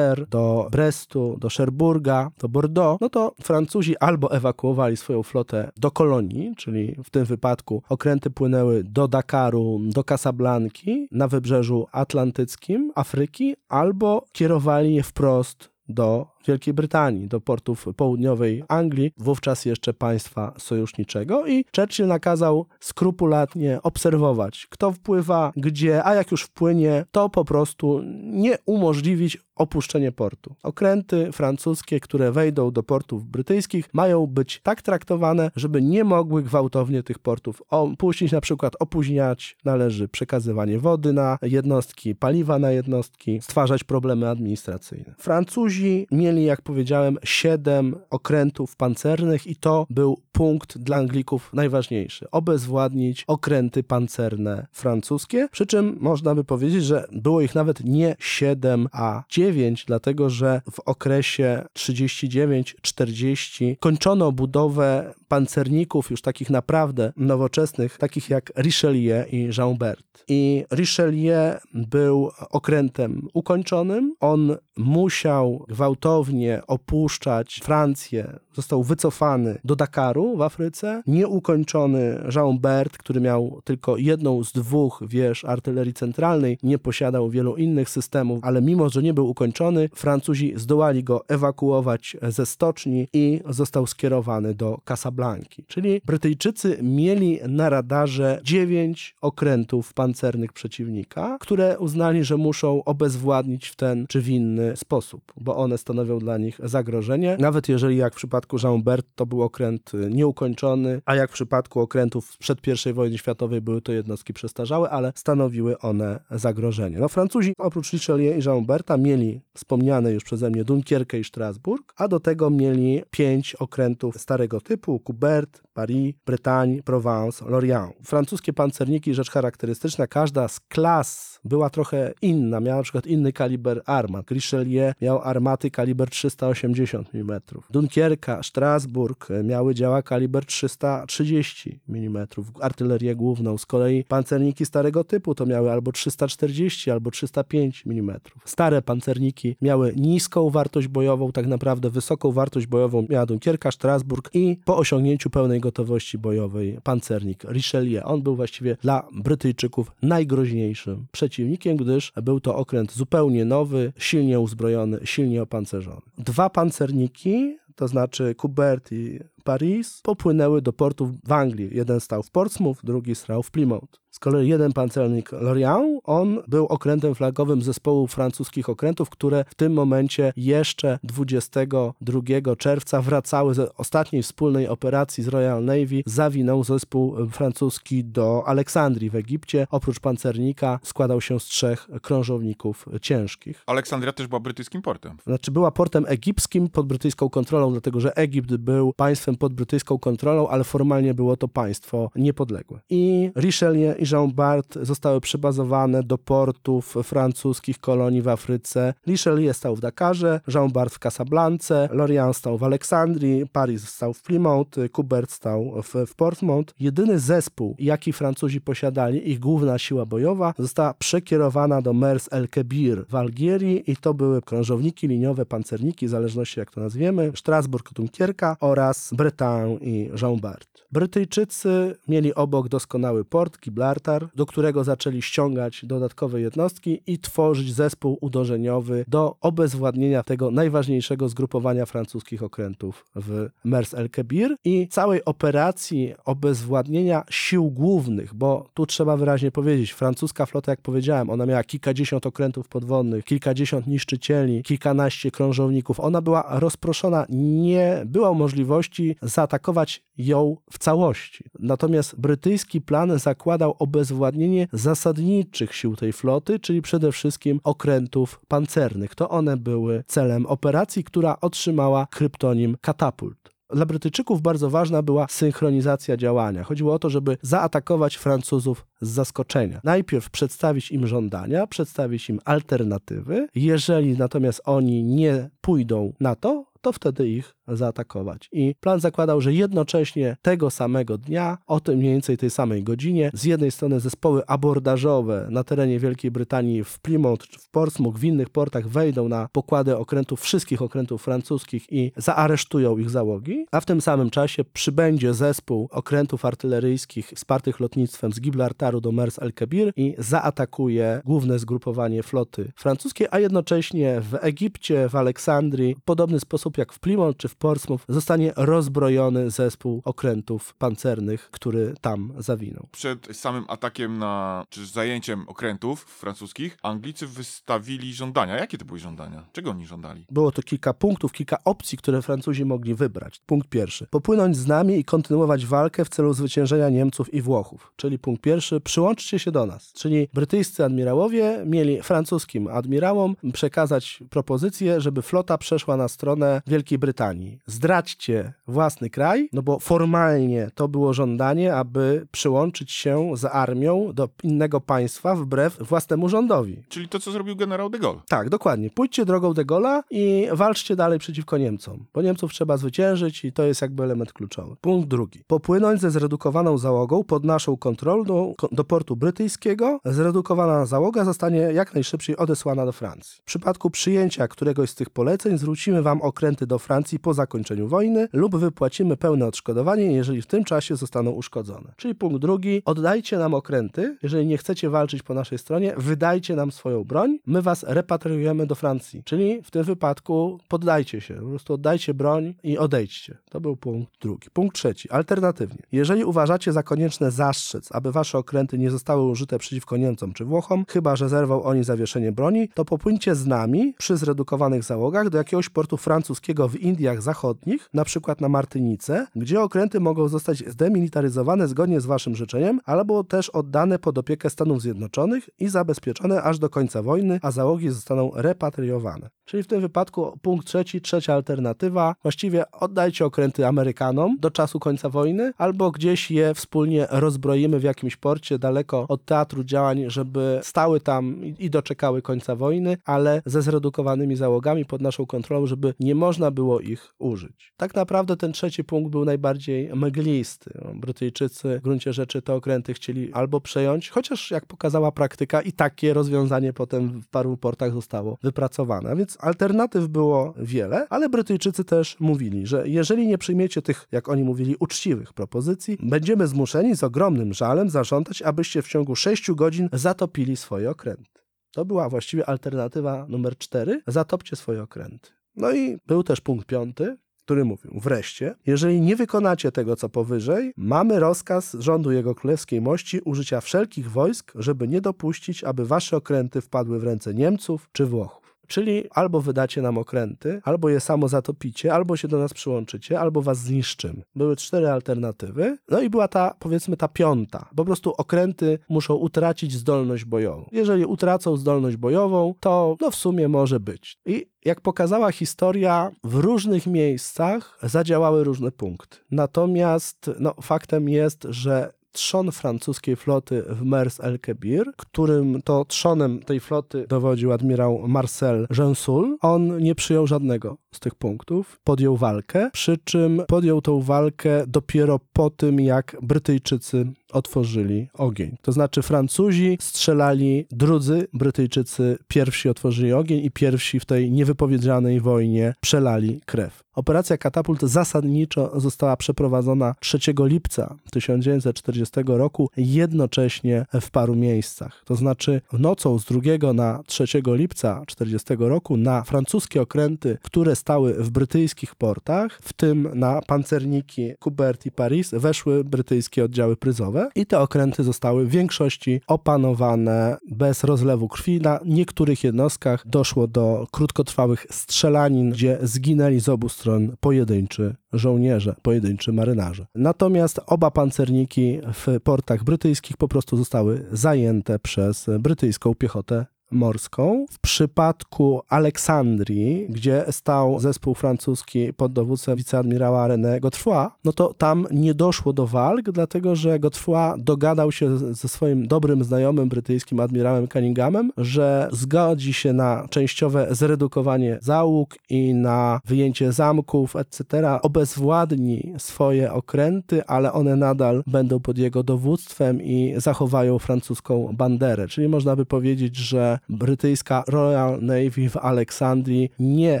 Do 0.30 0.68
Brestu, 0.70 1.36
do 1.38 1.48
Cherbourga, 1.48 2.30
do 2.38 2.48
Bordeaux, 2.48 3.00
no 3.00 3.08
to 3.08 3.34
Francuzi 3.42 3.96
albo 4.00 4.32
ewakuowali 4.32 4.96
swoją 4.96 5.22
flotę 5.22 5.70
do 5.76 5.90
kolonii, 5.90 6.54
czyli 6.56 6.96
w 7.04 7.10
tym 7.10 7.24
wypadku 7.24 7.82
okręty 7.88 8.30
płynęły 8.30 8.84
do 8.84 9.08
Dakaru, 9.08 9.80
do 9.82 10.04
Casablanki 10.04 11.08
na 11.12 11.28
wybrzeżu 11.28 11.86
atlantyckim 11.92 12.92
Afryki, 12.94 13.56
albo 13.68 14.26
kierowali 14.32 14.94
je 14.94 15.02
wprost 15.02 15.76
do 15.88 16.26
Wielkiej 16.46 16.74
Brytanii, 16.74 17.28
do 17.28 17.40
portów 17.40 17.86
południowej 17.96 18.64
Anglii, 18.68 19.12
wówczas 19.18 19.64
jeszcze 19.64 19.94
państwa 19.94 20.54
sojuszniczego. 20.58 21.46
I 21.46 21.64
Churchill 21.76 22.06
nakazał 22.06 22.66
skrupulatnie 22.80 23.78
obserwować, 23.82 24.66
kto 24.70 24.92
wpływa, 24.92 25.52
gdzie, 25.56 26.04
a 26.04 26.14
jak 26.14 26.30
już 26.30 26.42
wpłynie, 26.42 27.04
to 27.10 27.28
po 27.28 27.44
prostu 27.44 28.00
nie 28.22 28.58
umożliwić 28.66 29.45
opuszczenie 29.56 30.12
portu. 30.12 30.54
Okręty 30.62 31.32
francuskie, 31.32 32.00
które 32.00 32.32
wejdą 32.32 32.70
do 32.70 32.82
portów 32.82 33.26
brytyjskich, 33.26 33.88
mają 33.92 34.26
być 34.26 34.60
tak 34.62 34.82
traktowane, 34.82 35.50
żeby 35.56 35.82
nie 35.82 36.04
mogły 36.04 36.42
gwałtownie 36.42 37.02
tych 37.02 37.18
portów 37.18 37.62
opuścić, 37.70 38.32
na 38.32 38.40
przykład 38.40 38.76
opóźniać 38.80 39.56
należy 39.64 40.08
przekazywanie 40.08 40.78
wody 40.78 41.12
na 41.12 41.38
jednostki, 41.42 42.14
paliwa 42.14 42.58
na 42.58 42.70
jednostki, 42.70 43.40
stwarzać 43.42 43.84
problemy 43.84 44.28
administracyjne. 44.28 45.14
Francuzi 45.18 46.06
mieli, 46.12 46.44
jak 46.44 46.62
powiedziałem, 46.62 47.18
siedem 47.24 47.96
okrętów 48.10 48.76
pancernych 48.76 49.46
i 49.46 49.56
to 49.56 49.86
był 49.90 50.20
punkt 50.32 50.78
dla 50.78 50.96
Anglików 50.96 51.50
najważniejszy. 51.52 52.30
Obezwładnić 52.30 53.24
okręty 53.26 53.82
pancerne 53.82 54.66
francuskie, 54.72 55.48
przy 55.52 55.66
czym 55.66 55.96
można 56.00 56.34
by 56.34 56.44
powiedzieć, 56.44 56.84
że 56.84 57.06
było 57.12 57.40
ich 57.40 57.54
nawet 57.54 57.84
nie 57.84 58.16
7, 58.18 58.88
a 58.92 59.22
9, 59.46 59.84
dlatego 59.84 60.30
że 60.30 60.62
w 60.70 60.80
okresie 60.80 61.64
39-40 61.78 63.76
kończono 63.80 64.32
budowę 64.32 65.14
pancerników 65.28 66.10
już 66.10 66.22
takich 66.22 66.50
naprawdę 66.50 67.12
nowoczesnych, 67.16 67.98
takich 67.98 68.30
jak 68.30 68.52
Richelieu 68.58 69.24
i 69.30 69.48
Jean-Bert. 69.58 70.24
I 70.28 70.64
Richelieu 70.72 71.58
był 71.74 72.30
okrętem 72.50 73.28
ukończonym. 73.34 74.14
On 74.20 74.56
musiał 74.76 75.64
gwałtownie 75.68 76.62
opuszczać 76.66 77.60
Francję. 77.64 78.38
Został 78.54 78.82
wycofany 78.82 79.58
do 79.64 79.76
Dakaru 79.76 80.36
w 80.36 80.42
Afryce. 80.42 81.02
Nieukończony 81.06 82.22
Jean-Bert, 82.34 82.98
który 82.98 83.20
miał 83.20 83.60
tylko 83.64 83.96
jedną 83.96 84.44
z 84.44 84.52
dwóch 84.52 85.02
wież 85.08 85.44
artylerii 85.44 85.94
centralnej, 85.94 86.58
nie 86.62 86.78
posiadał 86.78 87.30
wielu 87.30 87.56
innych 87.56 87.90
systemów, 87.90 88.40
ale 88.42 88.62
mimo, 88.62 88.88
że 88.88 89.02
nie 89.02 89.14
był 89.14 89.28
ukończony, 89.36 89.88
Francuzi 89.94 90.52
zdołali 90.56 91.04
go 91.04 91.28
ewakuować 91.28 92.16
ze 92.22 92.46
stoczni 92.46 93.08
i 93.12 93.40
został 93.48 93.86
skierowany 93.86 94.54
do 94.54 94.80
Casablanki. 94.84 95.64
Czyli 95.68 96.00
Brytyjczycy 96.04 96.78
mieli 96.82 97.38
na 97.48 97.68
radarze 97.68 98.40
dziewięć 98.44 99.16
okrętów 99.20 99.94
pancernych 99.94 100.52
przeciwnika, 100.52 101.36
które 101.40 101.78
uznali, 101.78 102.24
że 102.24 102.36
muszą 102.36 102.84
obezwładnić 102.84 103.68
w 103.68 103.76
ten 103.76 104.06
czy 104.06 104.20
w 104.20 104.28
inny 104.28 104.76
sposób, 104.76 105.32
bo 105.40 105.56
one 105.56 105.78
stanowią 105.78 106.18
dla 106.18 106.38
nich 106.38 106.60
zagrożenie. 106.64 107.36
Nawet 107.40 107.68
jeżeli 107.68 107.96
jak 107.96 108.12
w 108.12 108.16
przypadku 108.16 108.56
Jean 108.62 108.82
Bert 108.82 109.06
to 109.14 109.26
był 109.26 109.42
okręt 109.42 109.94
y, 109.94 110.10
nieukończony, 110.10 111.00
a 111.04 111.14
jak 111.14 111.30
w 111.30 111.34
przypadku 111.34 111.80
okrętów 111.80 112.32
sprzed 112.32 112.58
I 112.86 112.92
wojny 112.92 113.18
światowej 113.18 113.60
były 113.60 113.80
to 113.82 113.92
jednostki 113.92 114.32
przestarzałe, 114.32 114.90
ale 114.90 115.12
stanowiły 115.14 115.78
one 115.78 116.20
zagrożenie. 116.30 116.98
No 116.98 117.08
Francuzi 117.08 117.54
oprócz 117.58 117.92
Richelieu 117.92 118.38
i 118.38 118.44
Jean 118.44 118.66
Berta 118.66 118.96
mieli 119.26 119.40
wspomniane 119.54 120.12
już 120.12 120.24
przeze 120.24 120.50
mnie 120.50 120.64
Dunkierkę 120.64 121.18
i 121.18 121.24
Strasburg, 121.24 121.92
a 121.96 122.08
do 122.08 122.20
tego 122.20 122.50
mieli 122.50 123.02
pięć 123.10 123.54
okrętów 123.54 124.20
starego 124.20 124.60
typu, 124.60 125.00
Coubert, 125.00 125.62
Paris, 125.76 126.14
Bretagne, 126.26 126.82
Provence, 126.82 127.44
Lorient. 127.48 127.92
Francuskie 128.04 128.52
pancerniki, 128.52 129.14
rzecz 129.14 129.30
charakterystyczna, 129.30 130.06
każda 130.06 130.48
z 130.48 130.60
klas 130.60 131.40
była 131.44 131.70
trochę 131.70 132.12
inna, 132.22 132.60
miała 132.60 132.76
na 132.76 132.82
przykład 132.82 133.06
inny 133.06 133.32
kaliber 133.32 133.82
armat. 133.86 134.30
Richelieu 134.30 134.92
miał 135.00 135.22
armaty 135.22 135.70
kaliber 135.70 136.10
380 136.10 137.14
mm. 137.14 137.40
Dunkierka, 137.70 138.42
Strasburg 138.42 139.28
miały 139.44 139.74
działa 139.74 140.02
kaliber 140.02 140.46
330 140.46 141.80
mm. 141.88 142.26
Artylerię 142.60 143.16
główną. 143.16 143.58
Z 143.58 143.66
kolei 143.66 144.04
pancerniki 144.04 144.66
starego 144.66 145.04
typu 145.04 145.34
to 145.34 145.46
miały 145.46 145.72
albo 145.72 145.92
340, 145.92 146.90
albo 146.90 147.10
305 147.10 147.84
mm. 147.86 148.20
Stare 148.44 148.82
pancerniki 148.82 149.56
miały 149.62 149.92
niską 149.96 150.50
wartość 150.50 150.88
bojową, 150.88 151.32
tak 151.32 151.46
naprawdę 151.46 151.90
wysoką 151.90 152.32
wartość 152.32 152.66
bojową 152.66 153.06
miała 153.10 153.26
Dunkierka, 153.26 153.72
Strasburg 153.72 154.30
i 154.34 154.58
po 154.64 154.76
osiągnięciu 154.76 155.30
pełnej 155.30 155.60
gotowości 155.66 156.18
bojowej 156.18 156.78
pancernik 156.82 157.44
Richelieu. 157.44 158.00
On 158.04 158.22
był 158.22 158.36
właściwie 158.36 158.76
dla 158.82 159.08
Brytyjczyków 159.12 159.92
najgroźniejszym 160.02 161.06
przeciwnikiem, 161.12 161.76
gdyż 161.76 162.12
był 162.22 162.40
to 162.40 162.56
okręt 162.56 162.92
zupełnie 162.92 163.44
nowy, 163.44 163.92
silnie 163.98 164.40
uzbrojony, 164.40 164.98
silnie 165.04 165.42
opancerzony. 165.42 166.00
Dwa 166.18 166.50
pancerniki 166.50 167.56
to 167.76 167.88
znaczy 167.88 168.34
Coubert 168.34 168.92
i 168.92 169.20
Paris, 169.46 170.00
popłynęły 170.02 170.62
do 170.62 170.72
portów 170.72 171.10
w 171.24 171.32
Anglii. 171.32 171.70
Jeden 171.72 172.00
stał 172.00 172.22
w 172.22 172.30
Portsmouth, 172.30 172.78
drugi 172.84 173.14
stał 173.14 173.42
w 173.42 173.50
Plymouth. 173.50 174.06
Z 174.10 174.18
kolei 174.18 174.48
jeden 174.48 174.72
pancernik 174.72 175.32
Lorient, 175.32 176.00
on 176.04 176.42
był 176.48 176.66
okrętem 176.66 177.14
flagowym 177.14 177.62
zespołu 177.62 178.06
francuskich 178.06 178.68
okrętów, 178.68 179.10
które 179.10 179.44
w 179.48 179.54
tym 179.54 179.72
momencie 179.72 180.32
jeszcze 180.36 180.98
22 181.04 182.56
czerwca 182.58 183.02
wracały 183.02 183.54
z 183.54 183.72
ostatniej 183.76 184.22
wspólnej 184.22 184.68
operacji 184.68 185.24
z 185.24 185.28
Royal 185.28 185.64
Navy. 185.64 186.02
Zawinął 186.06 186.64
zespół 186.64 187.28
francuski 187.30 188.04
do 188.04 188.42
Aleksandrii 188.46 189.10
w 189.10 189.16
Egipcie. 189.16 189.66
Oprócz 189.70 190.00
pancernika 190.00 190.80
składał 190.82 191.20
się 191.20 191.40
z 191.40 191.44
trzech 191.44 191.88
krążowników 192.02 192.88
ciężkich. 193.02 193.62
Aleksandria 193.66 194.12
też 194.12 194.26
była 194.26 194.40
brytyjskim 194.40 194.82
portem. 194.82 195.16
Znaczy 195.26 195.50
była 195.50 195.70
portem 195.70 196.04
egipskim 196.08 196.68
pod 196.68 196.86
brytyjską 196.86 197.30
kontrolą, 197.30 197.72
dlatego 197.72 198.00
że 198.00 198.16
Egipt 198.16 198.56
był 198.56 198.92
państwem 198.92 199.35
pod 199.36 199.54
brytyjską 199.54 199.98
kontrolą, 199.98 200.48
ale 200.48 200.64
formalnie 200.64 201.14
było 201.14 201.36
to 201.36 201.48
państwo 201.48 202.10
niepodległe. 202.16 202.80
I 202.90 203.30
Richelieu 203.36 203.94
i 203.98 204.04
Jean 204.12 204.32
Bart 204.32 204.78
zostały 204.82 205.20
przybazowane 205.20 206.02
do 206.02 206.18
portów 206.18 206.94
francuskich 207.02 207.78
kolonii 207.78 208.22
w 208.22 208.28
Afryce. 208.28 208.94
Richelieu 209.06 209.52
stał 209.52 209.76
w 209.76 209.80
Dakarze, 209.80 210.40
Jean 210.54 210.72
Bart 210.72 210.94
w 210.94 210.98
Casablance, 210.98 211.88
Lorient 211.92 212.36
stał 212.36 212.58
w 212.58 212.64
Aleksandrii, 212.64 213.46
Paris 213.52 213.88
stał 213.88 214.14
w 214.14 214.22
Plymouth, 214.22 214.70
Coubert 214.92 215.30
stał 215.30 215.82
w, 215.82 216.06
w 216.06 216.14
Portsmouth. 216.14 216.74
Jedyny 216.80 217.18
zespół, 217.18 217.74
jaki 217.78 218.12
Francuzi 218.12 218.60
posiadali, 218.60 219.30
ich 219.30 219.38
główna 219.38 219.78
siła 219.78 220.06
bojowa, 220.06 220.54
została 220.58 220.94
przekierowana 220.94 221.82
do 221.82 221.92
Mers 221.92 222.28
el 222.32 222.48
Kebir 222.48 223.04
w 223.08 223.14
Algierii 223.14 223.90
i 223.90 223.96
to 223.96 224.14
były 224.14 224.42
krążowniki 224.42 225.08
liniowe, 225.08 225.46
pancerniki, 225.46 226.06
w 226.06 226.10
zależności 226.10 226.60
jak 226.60 226.70
to 226.70 226.80
nazwiemy, 226.80 227.32
Strasburg, 227.36 227.92
Dunkierka 227.92 228.56
oraz 228.60 229.14
Bretagne 229.26 229.78
i 229.80 230.10
Jean 230.22 230.36
Bart. 230.40 230.86
Brytyjczycy 230.92 231.96
mieli 232.08 232.34
obok 232.34 232.68
doskonały 232.68 233.24
port, 233.24 233.58
Gibraltar, 233.60 234.28
do 234.34 234.46
którego 234.46 234.84
zaczęli 234.84 235.22
ściągać 235.22 235.84
dodatkowe 235.84 236.40
jednostki 236.40 237.00
i 237.06 237.18
tworzyć 237.18 237.74
zespół 237.74 238.18
uderzeniowy 238.20 239.04
do 239.08 239.36
obezwładnienia 239.40 240.22
tego 240.22 240.50
najważniejszego 240.50 241.28
zgrupowania 241.28 241.86
francuskich 241.86 242.42
okrętów 242.42 243.06
w 243.16 243.48
Mers 243.64 243.94
el 243.94 244.10
Kebir 244.10 244.56
i 244.64 244.88
całej 244.88 245.24
operacji 245.24 246.14
obezwładnienia 246.24 247.24
sił 247.30 247.70
głównych, 247.70 248.34
bo 248.34 248.68
tu 248.74 248.86
trzeba 248.86 249.16
wyraźnie 249.16 249.50
powiedzieć, 249.50 249.92
francuska 249.92 250.46
flota, 250.46 250.72
jak 250.72 250.80
powiedziałem, 250.80 251.30
ona 251.30 251.46
miała 251.46 251.64
kilkadziesiąt 251.64 252.26
okrętów 252.26 252.68
podwodnych, 252.68 253.24
kilkadziesiąt 253.24 253.86
niszczycieli, 253.86 254.62
kilkanaście 254.62 255.30
krążowników. 255.30 256.00
Ona 256.00 256.22
była 256.22 256.44
rozproszona, 256.48 257.26
nie 257.28 258.02
było 258.04 258.34
możliwości 258.34 259.15
zaatakować 259.22 260.04
ją 260.18 260.56
w 260.72 260.78
całości. 260.78 261.44
Natomiast 261.58 262.20
brytyjski 262.20 262.80
plan 262.80 263.18
zakładał 263.18 263.76
obezwładnienie 263.78 264.68
zasadniczych 264.72 265.74
sił 265.74 265.96
tej 265.96 266.12
floty, 266.12 266.58
czyli 266.58 266.82
przede 266.82 267.12
wszystkim 267.12 267.60
okrętów 267.64 268.40
pancernych. 268.48 269.14
To 269.14 269.28
one 269.28 269.56
były 269.56 270.04
celem 270.06 270.46
operacji, 270.46 271.04
która 271.04 271.36
otrzymała 271.40 272.06
kryptonim 272.06 272.76
Katapult. 272.80 273.56
Dla 273.70 273.86
Brytyjczyków 273.86 274.42
bardzo 274.42 274.70
ważna 274.70 275.02
była 275.02 275.26
synchronizacja 275.28 276.16
działania. 276.16 276.64
Chodziło 276.64 276.94
o 276.94 276.98
to, 276.98 277.10
żeby 277.10 277.36
zaatakować 277.42 278.16
Francuzów 278.16 278.86
z 279.00 279.08
zaskoczenia. 279.08 279.80
Najpierw 279.84 280.30
przedstawić 280.30 280.90
im 280.92 281.06
żądania, 281.06 281.66
przedstawić 281.66 282.30
im 282.30 282.40
alternatywy. 282.44 283.48
Jeżeli 283.54 284.18
natomiast 284.18 284.62
oni 284.64 285.04
nie 285.04 285.50
pójdą 285.60 286.12
na 286.20 286.34
to, 286.34 286.64
to 286.86 286.92
wtedy 286.92 287.28
ich 287.28 287.54
zaatakować. 287.68 288.48
I 288.52 288.74
plan 288.80 289.00
zakładał, 289.00 289.40
że 289.40 289.52
jednocześnie 289.52 290.36
tego 290.42 290.70
samego 290.70 291.18
dnia, 291.18 291.58
o 291.66 291.80
tym 291.80 291.98
mniej 291.98 292.12
więcej 292.12 292.38
tej 292.38 292.50
samej 292.50 292.82
godzinie, 292.82 293.30
z 293.34 293.44
jednej 293.44 293.70
strony 293.70 294.00
zespoły 294.00 294.46
abordażowe 294.46 295.48
na 295.50 295.64
terenie 295.64 295.98
Wielkiej 295.98 296.30
Brytanii 296.30 296.84
w 296.84 297.00
Plymouth, 297.00 297.46
w 297.60 297.70
Portsmouth, 297.70 298.18
w 298.18 298.24
innych 298.24 298.50
portach 298.50 298.88
wejdą 298.88 299.28
na 299.28 299.48
pokłady 299.52 299.96
okrętów, 299.96 300.40
wszystkich 300.40 300.82
okrętów 300.82 301.22
francuskich 301.22 301.92
i 301.92 302.12
zaaresztują 302.16 302.98
ich 302.98 303.10
załogi, 303.10 303.66
a 303.72 303.80
w 303.80 303.86
tym 303.86 304.00
samym 304.00 304.30
czasie 304.30 304.64
przybędzie 304.64 305.34
zespół 305.34 305.88
okrętów 305.90 306.44
artyleryjskich 306.44 307.26
wspartych 307.26 307.80
lotnictwem 307.80 308.32
z 308.32 308.40
Gibraltaru 308.40 308.85
do 308.92 309.12
Mers 309.12 309.38
el-Kebir 309.38 309.92
i 309.96 310.14
zaatakuje 310.18 311.22
główne 311.24 311.58
zgrupowanie 311.58 312.22
floty 312.22 312.72
francuskiej, 312.76 313.26
a 313.30 313.38
jednocześnie 313.38 314.20
w 314.20 314.34
Egipcie, 314.40 315.08
w 315.08 315.16
Aleksandrii, 315.16 315.94
w 315.94 316.00
podobny 316.00 316.40
sposób 316.40 316.78
jak 316.78 316.92
w 316.92 316.98
Plymouth 316.98 317.36
czy 317.36 317.48
w 317.48 317.56
Portsmouth, 317.56 318.04
zostanie 318.08 318.52
rozbrojony 318.56 319.50
zespół 319.50 320.02
okrętów 320.04 320.74
pancernych, 320.74 321.50
który 321.50 321.94
tam 322.00 322.32
zawinął. 322.38 322.88
Przed 322.92 323.28
samym 323.32 323.64
atakiem 323.68 324.18
na, 324.18 324.64
czy 324.68 324.86
zajęciem 324.86 325.48
okrętów 325.48 326.04
francuskich, 326.04 326.78
Anglicy 326.82 327.26
wystawili 327.26 328.14
żądania. 328.14 328.56
Jakie 328.56 328.78
to 328.78 328.84
były 328.84 328.98
żądania? 328.98 329.44
Czego 329.52 329.70
oni 329.70 329.86
żądali? 329.86 330.26
Było 330.30 330.52
to 330.52 330.62
kilka 330.62 330.94
punktów, 330.94 331.32
kilka 331.32 331.56
opcji, 331.64 331.98
które 331.98 332.22
Francuzi 332.22 332.64
mogli 332.64 332.94
wybrać. 332.94 333.40
Punkt 333.46 333.68
pierwszy. 333.68 334.06
Popłynąć 334.10 334.56
z 334.56 334.66
nami 334.66 334.98
i 334.98 335.04
kontynuować 335.04 335.66
walkę 335.66 336.04
w 336.04 336.08
celu 336.08 336.32
zwyciężenia 336.32 336.88
Niemców 336.88 337.34
i 337.34 337.42
Włochów. 337.42 337.92
Czyli 337.96 338.18
punkt 338.18 338.42
pierwszy, 338.42 338.75
przyłączcie 338.80 339.38
się 339.38 339.50
do 339.50 339.66
nas. 339.66 339.92
Czyli 339.92 340.28
brytyjscy 340.34 340.84
admirałowie 340.84 341.62
mieli 341.66 342.02
francuskim 342.02 342.68
admirałom 342.68 343.36
przekazać 343.52 344.22
propozycję, 344.30 345.00
żeby 345.00 345.22
flota 345.22 345.58
przeszła 345.58 345.96
na 345.96 346.08
stronę 346.08 346.62
Wielkiej 346.66 346.98
Brytanii. 346.98 347.58
Zdradźcie 347.66 348.52
własny 348.68 349.10
kraj, 349.10 349.48
no 349.52 349.62
bo 349.62 349.78
formalnie 349.78 350.70
to 350.74 350.88
było 350.88 351.12
żądanie, 351.12 351.74
aby 351.74 352.26
przyłączyć 352.32 352.92
się 352.92 353.30
z 353.36 353.44
armią 353.44 354.12
do 354.14 354.28
innego 354.42 354.80
państwa 354.80 355.34
wbrew 355.34 355.78
własnemu 355.80 356.28
rządowi. 356.28 356.82
Czyli 356.88 357.08
to, 357.08 357.20
co 357.20 357.32
zrobił 357.32 357.56
generał 357.56 357.90
de 357.90 357.98
Gaulle. 357.98 358.20
Tak, 358.28 358.48
dokładnie. 358.48 358.90
Pójdźcie 358.90 359.24
drogą 359.24 359.54
de 359.54 359.64
Gaulle'a 359.64 360.02
i 360.10 360.46
walczcie 360.52 360.96
dalej 360.96 361.18
przeciwko 361.18 361.58
Niemcom, 361.58 362.04
bo 362.14 362.22
Niemców 362.22 362.52
trzeba 362.52 362.76
zwyciężyć 362.76 363.44
i 363.44 363.52
to 363.52 363.62
jest 363.62 363.82
jakby 363.82 364.02
element 364.02 364.32
kluczowy. 364.32 364.76
Punkt 364.80 365.08
drugi. 365.08 365.40
Popłynąć 365.46 366.00
ze 366.00 366.10
zredukowaną 366.10 366.78
załogą 366.78 367.24
pod 367.24 367.44
naszą 367.44 367.76
kontrolą 367.76 368.54
do, 368.72 368.84
portu 368.84 369.16
brytyjskiego. 369.16 370.00
Zredukowana 370.04 370.86
załoga 370.86 371.24
zostanie 371.24 371.58
jak 371.58 371.94
najszybciej 371.94 372.36
odesłana 372.36 372.86
do 372.86 372.92
Francji. 372.92 373.40
W 373.42 373.44
przypadku 373.44 373.90
przyjęcia 373.90 374.48
któregoś 374.48 374.90
z 374.90 374.94
tych 374.94 375.10
poleceń 375.10 375.58
zwrócimy 375.58 376.02
wam 376.02 376.22
okręty 376.22 376.66
do 376.66 376.78
Francji 376.78 377.18
po 377.18 377.34
zakończeniu 377.34 377.88
wojny 377.88 378.28
lub 378.32 378.56
wypłacimy 378.56 379.16
pełne 379.16 379.46
odszkodowanie, 379.46 380.12
jeżeli 380.12 380.42
w 380.42 380.46
tym 380.46 380.64
czasie 380.64 380.96
zostaną 380.96 381.30
uszkodzone. 381.30 381.92
Czyli 381.96 382.14
punkt 382.14 382.38
drugi. 382.38 382.82
Oddajcie 382.84 383.38
nam 383.38 383.54
okręty. 383.54 384.16
Jeżeli 384.22 384.46
nie 384.46 384.58
chcecie 384.58 384.90
walczyć 384.90 385.22
po 385.22 385.34
naszej 385.34 385.58
stronie, 385.58 385.94
wydajcie 385.96 386.56
nam 386.56 386.72
swoją 386.72 387.04
broń. 387.04 387.38
My 387.46 387.62
was 387.62 387.84
repatriujemy 387.88 388.66
do 388.66 388.74
Francji. 388.74 389.22
Czyli 389.24 389.62
w 389.62 389.70
tym 389.70 389.82
wypadku 389.82 390.58
poddajcie 390.68 391.20
się. 391.20 391.34
Po 391.34 391.46
prostu 391.46 391.74
oddajcie 391.74 392.14
broń 392.14 392.54
i 392.62 392.78
odejdźcie. 392.78 393.38
To 393.50 393.60
był 393.60 393.76
punkt 393.76 394.12
drugi. 394.20 394.48
Punkt 394.52 394.76
trzeci. 394.76 395.10
Alternatywnie. 395.10 395.78
Jeżeli 395.92 396.24
uważacie 396.24 396.72
za 396.72 396.82
konieczne 396.82 397.30
zastrzec, 397.30 397.88
aby 397.92 398.12
wasze 398.12 398.38
okręty 398.38 398.55
okręty 398.56 398.78
nie 398.78 398.90
zostały 398.90 399.22
użyte 399.22 399.58
przeciwko 399.58 399.96
Niemcom 399.96 400.32
czy 400.32 400.44
Włochom, 400.44 400.84
chyba 400.88 401.16
że 401.16 401.28
zerwał 401.28 401.62
oni 401.64 401.84
zawieszenie 401.84 402.32
broni, 402.32 402.68
to 402.74 402.84
popłyńcie 402.84 403.34
z 403.34 403.46
nami 403.46 403.94
przy 403.98 404.16
zredukowanych 404.16 404.84
załogach 404.84 405.28
do 405.28 405.38
jakiegoś 405.38 405.68
portu 405.68 405.96
francuskiego 405.96 406.68
w 406.68 406.76
Indiach 406.76 407.22
Zachodnich, 407.22 407.88
na 407.94 408.04
przykład 408.04 408.40
na 408.40 408.48
Martynice, 408.48 409.26
gdzie 409.36 409.60
okręty 409.60 410.00
mogą 410.00 410.28
zostać 410.28 410.64
zdemilitaryzowane 410.66 411.68
zgodnie 411.68 412.00
z 412.00 412.06
waszym 412.06 412.36
życzeniem, 412.36 412.80
albo 412.84 413.24
też 413.24 413.50
oddane 413.50 413.98
pod 413.98 414.18
opiekę 414.18 414.50
Stanów 414.50 414.82
Zjednoczonych 414.82 415.50
i 415.58 415.68
zabezpieczone 415.68 416.42
aż 416.42 416.58
do 416.58 416.68
końca 416.68 417.02
wojny, 417.02 417.38
a 417.42 417.50
załogi 417.50 417.90
zostaną 417.90 418.30
repatriowane. 418.34 419.28
Czyli 419.44 419.62
w 419.62 419.66
tym 419.66 419.80
wypadku 419.80 420.38
punkt 420.42 420.66
trzeci, 420.66 421.00
trzecia 421.00 421.34
alternatywa, 421.34 422.14
właściwie 422.22 422.70
oddajcie 422.70 423.24
okręty 423.24 423.66
Amerykanom 423.66 424.36
do 424.40 424.50
czasu 424.50 424.78
końca 424.78 425.08
wojny, 425.08 425.52
albo 425.58 425.90
gdzieś 425.90 426.30
je 426.30 426.54
wspólnie 426.54 427.06
rozbroimy 427.10 427.78
w 427.78 427.82
jakimś 427.82 428.16
porcie 428.16 428.45
daleko 428.58 429.06
od 429.08 429.24
teatru 429.24 429.64
działań, 429.64 430.04
żeby 430.06 430.60
stały 430.62 431.00
tam 431.00 431.44
i, 431.44 431.70
doczekały 431.70 432.22
końca 432.22 432.56
wojny, 432.56 432.96
ale 433.04 433.42
ze 433.46 433.62
zredukowanymi 433.62 434.36
załogami 434.36 434.84
pod 434.84 435.00
naszą 435.00 435.26
kontrolą, 435.26 435.66
żeby 435.66 435.94
nie 436.00 436.14
można 436.14 436.50
było 436.50 436.80
ich 436.80 437.14
użyć. 437.18 437.72
Tak 437.76 437.94
naprawdę 437.94 438.36
ten 438.36 438.52
trzeci 438.52 438.84
punkt 438.84 439.10
był 439.10 439.24
najbardziej 439.24 439.90
mglisty. 439.94 440.70
Brytyjczycy 440.94 441.78
w 441.78 441.82
gruncie 441.82 442.12
rzeczy 442.12 442.42
te 442.42 442.54
okręty 442.54 442.94
chcieli 442.94 443.32
albo 443.32 443.60
przejąć, 443.60 444.10
chociaż 444.10 444.50
jak 444.50 444.66
pokazała 444.66 445.12
praktyka 445.12 445.60
i 445.62 445.72
takie 445.72 446.14
rozwiązanie 446.14 446.72
potem 446.72 447.20
w 447.20 447.28
paru 447.28 447.56
portach 447.56 447.92
zostało 447.92 448.38
wypracowane. 448.42 449.16
Więc 449.16 449.38
alternatyw 449.40 450.08
było 450.08 450.54
wiele, 450.58 451.06
ale 451.10 451.28
Brytyjczycy 451.28 451.84
też 451.84 452.16
mówili, 452.20 452.66
że 452.66 452.88
jeżeli 452.88 453.26
nie 453.26 453.38
przyjmiecie 453.38 453.82
tych, 453.82 454.08
jak 454.12 454.28
oni 454.28 454.44
mówili, 454.44 454.76
uczciwych 454.80 455.32
propozycji, 455.32 455.98
będziemy 456.02 456.46
zmuszeni 456.46 456.96
z 456.96 457.04
ogromnym 457.04 457.54
żalem 457.54 457.90
zażądać, 457.90 458.35
abyście 458.42 458.82
w 458.82 458.88
ciągu 458.88 459.16
6 459.16 459.50
godzin 459.50 459.88
zatopili 459.92 460.56
swoje 460.56 460.90
okręty. 460.90 461.40
To 461.72 461.84
była 461.84 462.08
właściwie 462.08 462.48
alternatywa 462.48 463.26
numer 463.28 463.58
4. 463.58 464.02
Zatopcie 464.06 464.56
swoje 464.56 464.82
okręty. 464.82 465.30
No 465.56 465.72
i 465.72 465.98
był 466.06 466.22
też 466.22 466.40
punkt 466.40 466.66
piąty, 466.66 467.16
który 467.44 467.64
mówił: 467.64 468.00
Wreszcie, 468.00 468.54
jeżeli 468.66 469.00
nie 469.00 469.16
wykonacie 469.16 469.72
tego, 469.72 469.96
co 469.96 470.08
powyżej, 470.08 470.72
mamy 470.76 471.20
rozkaz 471.20 471.76
rządu 471.80 472.12
Jego 472.12 472.34
Królewskiej 472.34 472.80
Mości 472.80 473.20
użycia 473.20 473.60
wszelkich 473.60 474.10
wojsk, 474.10 474.52
żeby 474.54 474.88
nie 474.88 475.00
dopuścić, 475.00 475.64
aby 475.64 475.86
wasze 475.86 476.16
okręty 476.16 476.60
wpadły 476.60 476.98
w 476.98 477.04
ręce 477.04 477.34
Niemców 477.34 477.88
czy 477.92 478.06
Włochów. 478.06 478.45
Czyli 478.66 479.04
albo 479.10 479.40
wydacie 479.40 479.82
nam 479.82 479.98
okręty, 479.98 480.60
albo 480.64 480.88
je 480.88 481.00
samo 481.00 481.28
zatopicie, 481.28 481.94
albo 481.94 482.16
się 482.16 482.28
do 482.28 482.38
nas 482.38 482.54
przyłączycie, 482.54 483.20
albo 483.20 483.42
was 483.42 483.58
zniszczymy. 483.58 484.22
Były 484.34 484.56
cztery 484.56 484.88
alternatywy. 484.88 485.78
No 485.88 486.00
i 486.00 486.10
była 486.10 486.28
ta, 486.28 486.54
powiedzmy, 486.58 486.96
ta 486.96 487.08
piąta. 487.08 487.68
Po 487.76 487.84
prostu 487.84 488.12
okręty 488.18 488.78
muszą 488.88 489.14
utracić 489.14 489.72
zdolność 489.72 490.24
bojową. 490.24 490.68
Jeżeli 490.72 491.04
utracą 491.04 491.56
zdolność 491.56 491.96
bojową, 491.96 492.54
to 492.60 492.96
no 493.00 493.10
w 493.10 493.14
sumie 493.14 493.48
może 493.48 493.80
być. 493.80 494.18
I 494.26 494.46
jak 494.64 494.80
pokazała 494.80 495.32
historia, 495.32 496.10
w 496.24 496.34
różnych 496.34 496.86
miejscach 496.86 497.78
zadziałały 497.82 498.44
różne 498.44 498.72
punkty. 498.72 499.16
Natomiast 499.30 500.30
no, 500.40 500.54
faktem 500.62 501.08
jest, 501.08 501.46
że 501.50 501.92
trzon 502.16 502.52
francuskiej 502.52 503.16
floty 503.16 503.62
w 503.68 503.82
Mers 503.82 504.20
el-Kebir, 504.20 504.92
którym 504.96 505.62
to 505.62 505.84
trzonem 505.84 506.40
tej 506.40 506.60
floty 506.60 507.06
dowodził 507.08 507.52
admirał 507.52 508.08
Marcel 508.08 508.66
Gensul. 508.70 509.36
On 509.40 509.78
nie 509.78 509.94
przyjął 509.94 510.26
żadnego 510.26 510.76
z 510.92 511.00
tych 511.00 511.14
punktów, 511.14 511.80
podjął 511.84 512.16
walkę, 512.16 512.70
przy 512.72 512.98
czym 513.04 513.42
podjął 513.48 513.80
tą 513.80 514.00
walkę 514.00 514.64
dopiero 514.66 515.20
po 515.32 515.50
tym, 515.50 515.80
jak 515.80 516.16
Brytyjczycy 516.22 517.12
otworzyli 517.32 518.08
ogień. 518.14 518.56
To 518.62 518.72
znaczy 518.72 519.02
Francuzi 519.02 519.76
strzelali, 519.80 520.66
drudzy 520.70 521.26
Brytyjczycy 521.32 522.18
pierwsi 522.28 522.68
otworzyli 522.68 523.12
ogień 523.12 523.44
i 523.44 523.50
pierwsi 523.50 524.00
w 524.00 524.04
tej 524.04 524.30
niewypowiedzianej 524.30 525.20
wojnie 525.20 525.74
przelali 525.80 526.40
krew. 526.46 526.85
Operacja 526.96 527.36
Katapult 527.36 527.82
zasadniczo 527.82 528.80
została 528.80 529.16
przeprowadzona 529.16 529.94
3 530.00 530.18
lipca 530.38 530.96
1940 531.10 532.14
roku 532.26 532.70
jednocześnie 532.76 533.86
w 534.00 534.10
paru 534.10 534.34
miejscach. 534.34 535.02
To 535.04 535.16
znaczy 535.16 535.60
nocą 535.72 536.18
z 536.18 536.24
2 536.24 536.72
na 536.72 537.02
3 537.06 537.24
lipca 537.46 538.02
1940 538.06 538.54
roku 538.58 538.96
na 538.96 539.22
francuskie 539.22 539.82
okręty, 539.82 540.38
które 540.42 540.76
stały 540.76 541.14
w 541.14 541.30
brytyjskich 541.30 541.94
portach, 541.94 542.58
w 542.62 542.72
tym 542.72 543.08
na 543.14 543.42
pancerniki 543.46 544.32
Kubert 544.38 544.86
i 544.86 544.90
Paris, 544.90 545.30
weszły 545.32 545.84
brytyjskie 545.84 546.44
oddziały 546.44 546.76
pryzowe 546.76 547.30
i 547.34 547.46
te 547.46 547.60
okręty 547.60 548.04
zostały 548.04 548.46
w 548.46 548.50
większości 548.50 549.20
opanowane 549.26 550.36
bez 550.50 550.84
rozlewu 550.84 551.28
krwi. 551.28 551.60
Na 551.60 551.80
niektórych 551.84 552.44
jednostkach 552.44 553.02
doszło 553.06 553.46
do 553.46 553.86
krótkotrwałych 553.90 554.66
strzelanin, 554.70 555.50
gdzie 555.50 555.78
zginęli 555.82 556.40
z 556.40 556.48
obu 556.48 556.68
stron 556.68 556.85
pojedynczy 557.20 557.96
żołnierze, 558.12 558.74
pojedynczy 558.82 559.32
marynarze. 559.32 559.86
Natomiast 559.94 560.60
oba 560.66 560.90
pancerniki 560.90 561.80
w 561.92 562.20
portach 562.20 562.64
brytyjskich 562.64 563.16
po 563.16 563.28
prostu 563.28 563.56
zostały 563.56 564.06
zajęte 564.12 564.78
przez 564.78 565.26
brytyjską 565.40 565.94
piechotę 565.94 566.46
morską. 566.70 567.46
W 567.50 567.58
przypadku 567.58 568.62
Aleksandrii, 568.68 569.86
gdzie 569.88 570.24
stał 570.30 570.80
zespół 570.80 571.14
francuski 571.14 571.92
pod 571.92 572.12
dowództwem 572.12 572.56
wiceadmirała 572.56 573.28
René 573.28 573.60
Godefroy, 573.60 574.08
no 574.24 574.32
to 574.32 574.54
tam 574.54 574.86
nie 574.90 575.14
doszło 575.14 575.52
do 575.52 575.66
walk, 575.66 576.10
dlatego 576.10 576.56
że 576.56 576.78
Godefroy 576.78 577.34
dogadał 577.38 577.92
się 577.92 578.18
ze 578.18 578.48
swoim 578.48 578.88
dobrym 578.88 579.24
znajomym 579.24 579.68
brytyjskim 579.68 580.20
admirałem 580.20 580.68
Cunninghamem, 580.68 581.32
że 581.36 581.88
zgodzi 581.92 582.52
się 582.52 582.72
na 582.72 583.06
częściowe 583.10 583.66
zredukowanie 583.70 584.58
załóg 584.62 585.16
i 585.30 585.54
na 585.54 586.00
wyjęcie 586.04 586.52
zamków, 586.52 587.16
etc. 587.16 587.44
Obezwładni 587.82 588.92
swoje 588.98 589.52
okręty, 589.52 590.24
ale 590.26 590.52
one 590.52 590.76
nadal 590.76 591.22
będą 591.26 591.60
pod 591.60 591.78
jego 591.78 592.02
dowództwem 592.02 592.82
i 592.82 593.14
zachowają 593.16 593.78
francuską 593.78 594.54
banderę. 594.56 595.08
Czyli 595.08 595.28
można 595.28 595.56
by 595.56 595.66
powiedzieć, 595.66 596.16
że 596.16 596.55
brytyjska 596.68 597.44
Royal 597.48 597.98
Navy 598.02 598.48
w 598.50 598.56
Aleksandrii 598.56 599.50
nie 599.58 600.00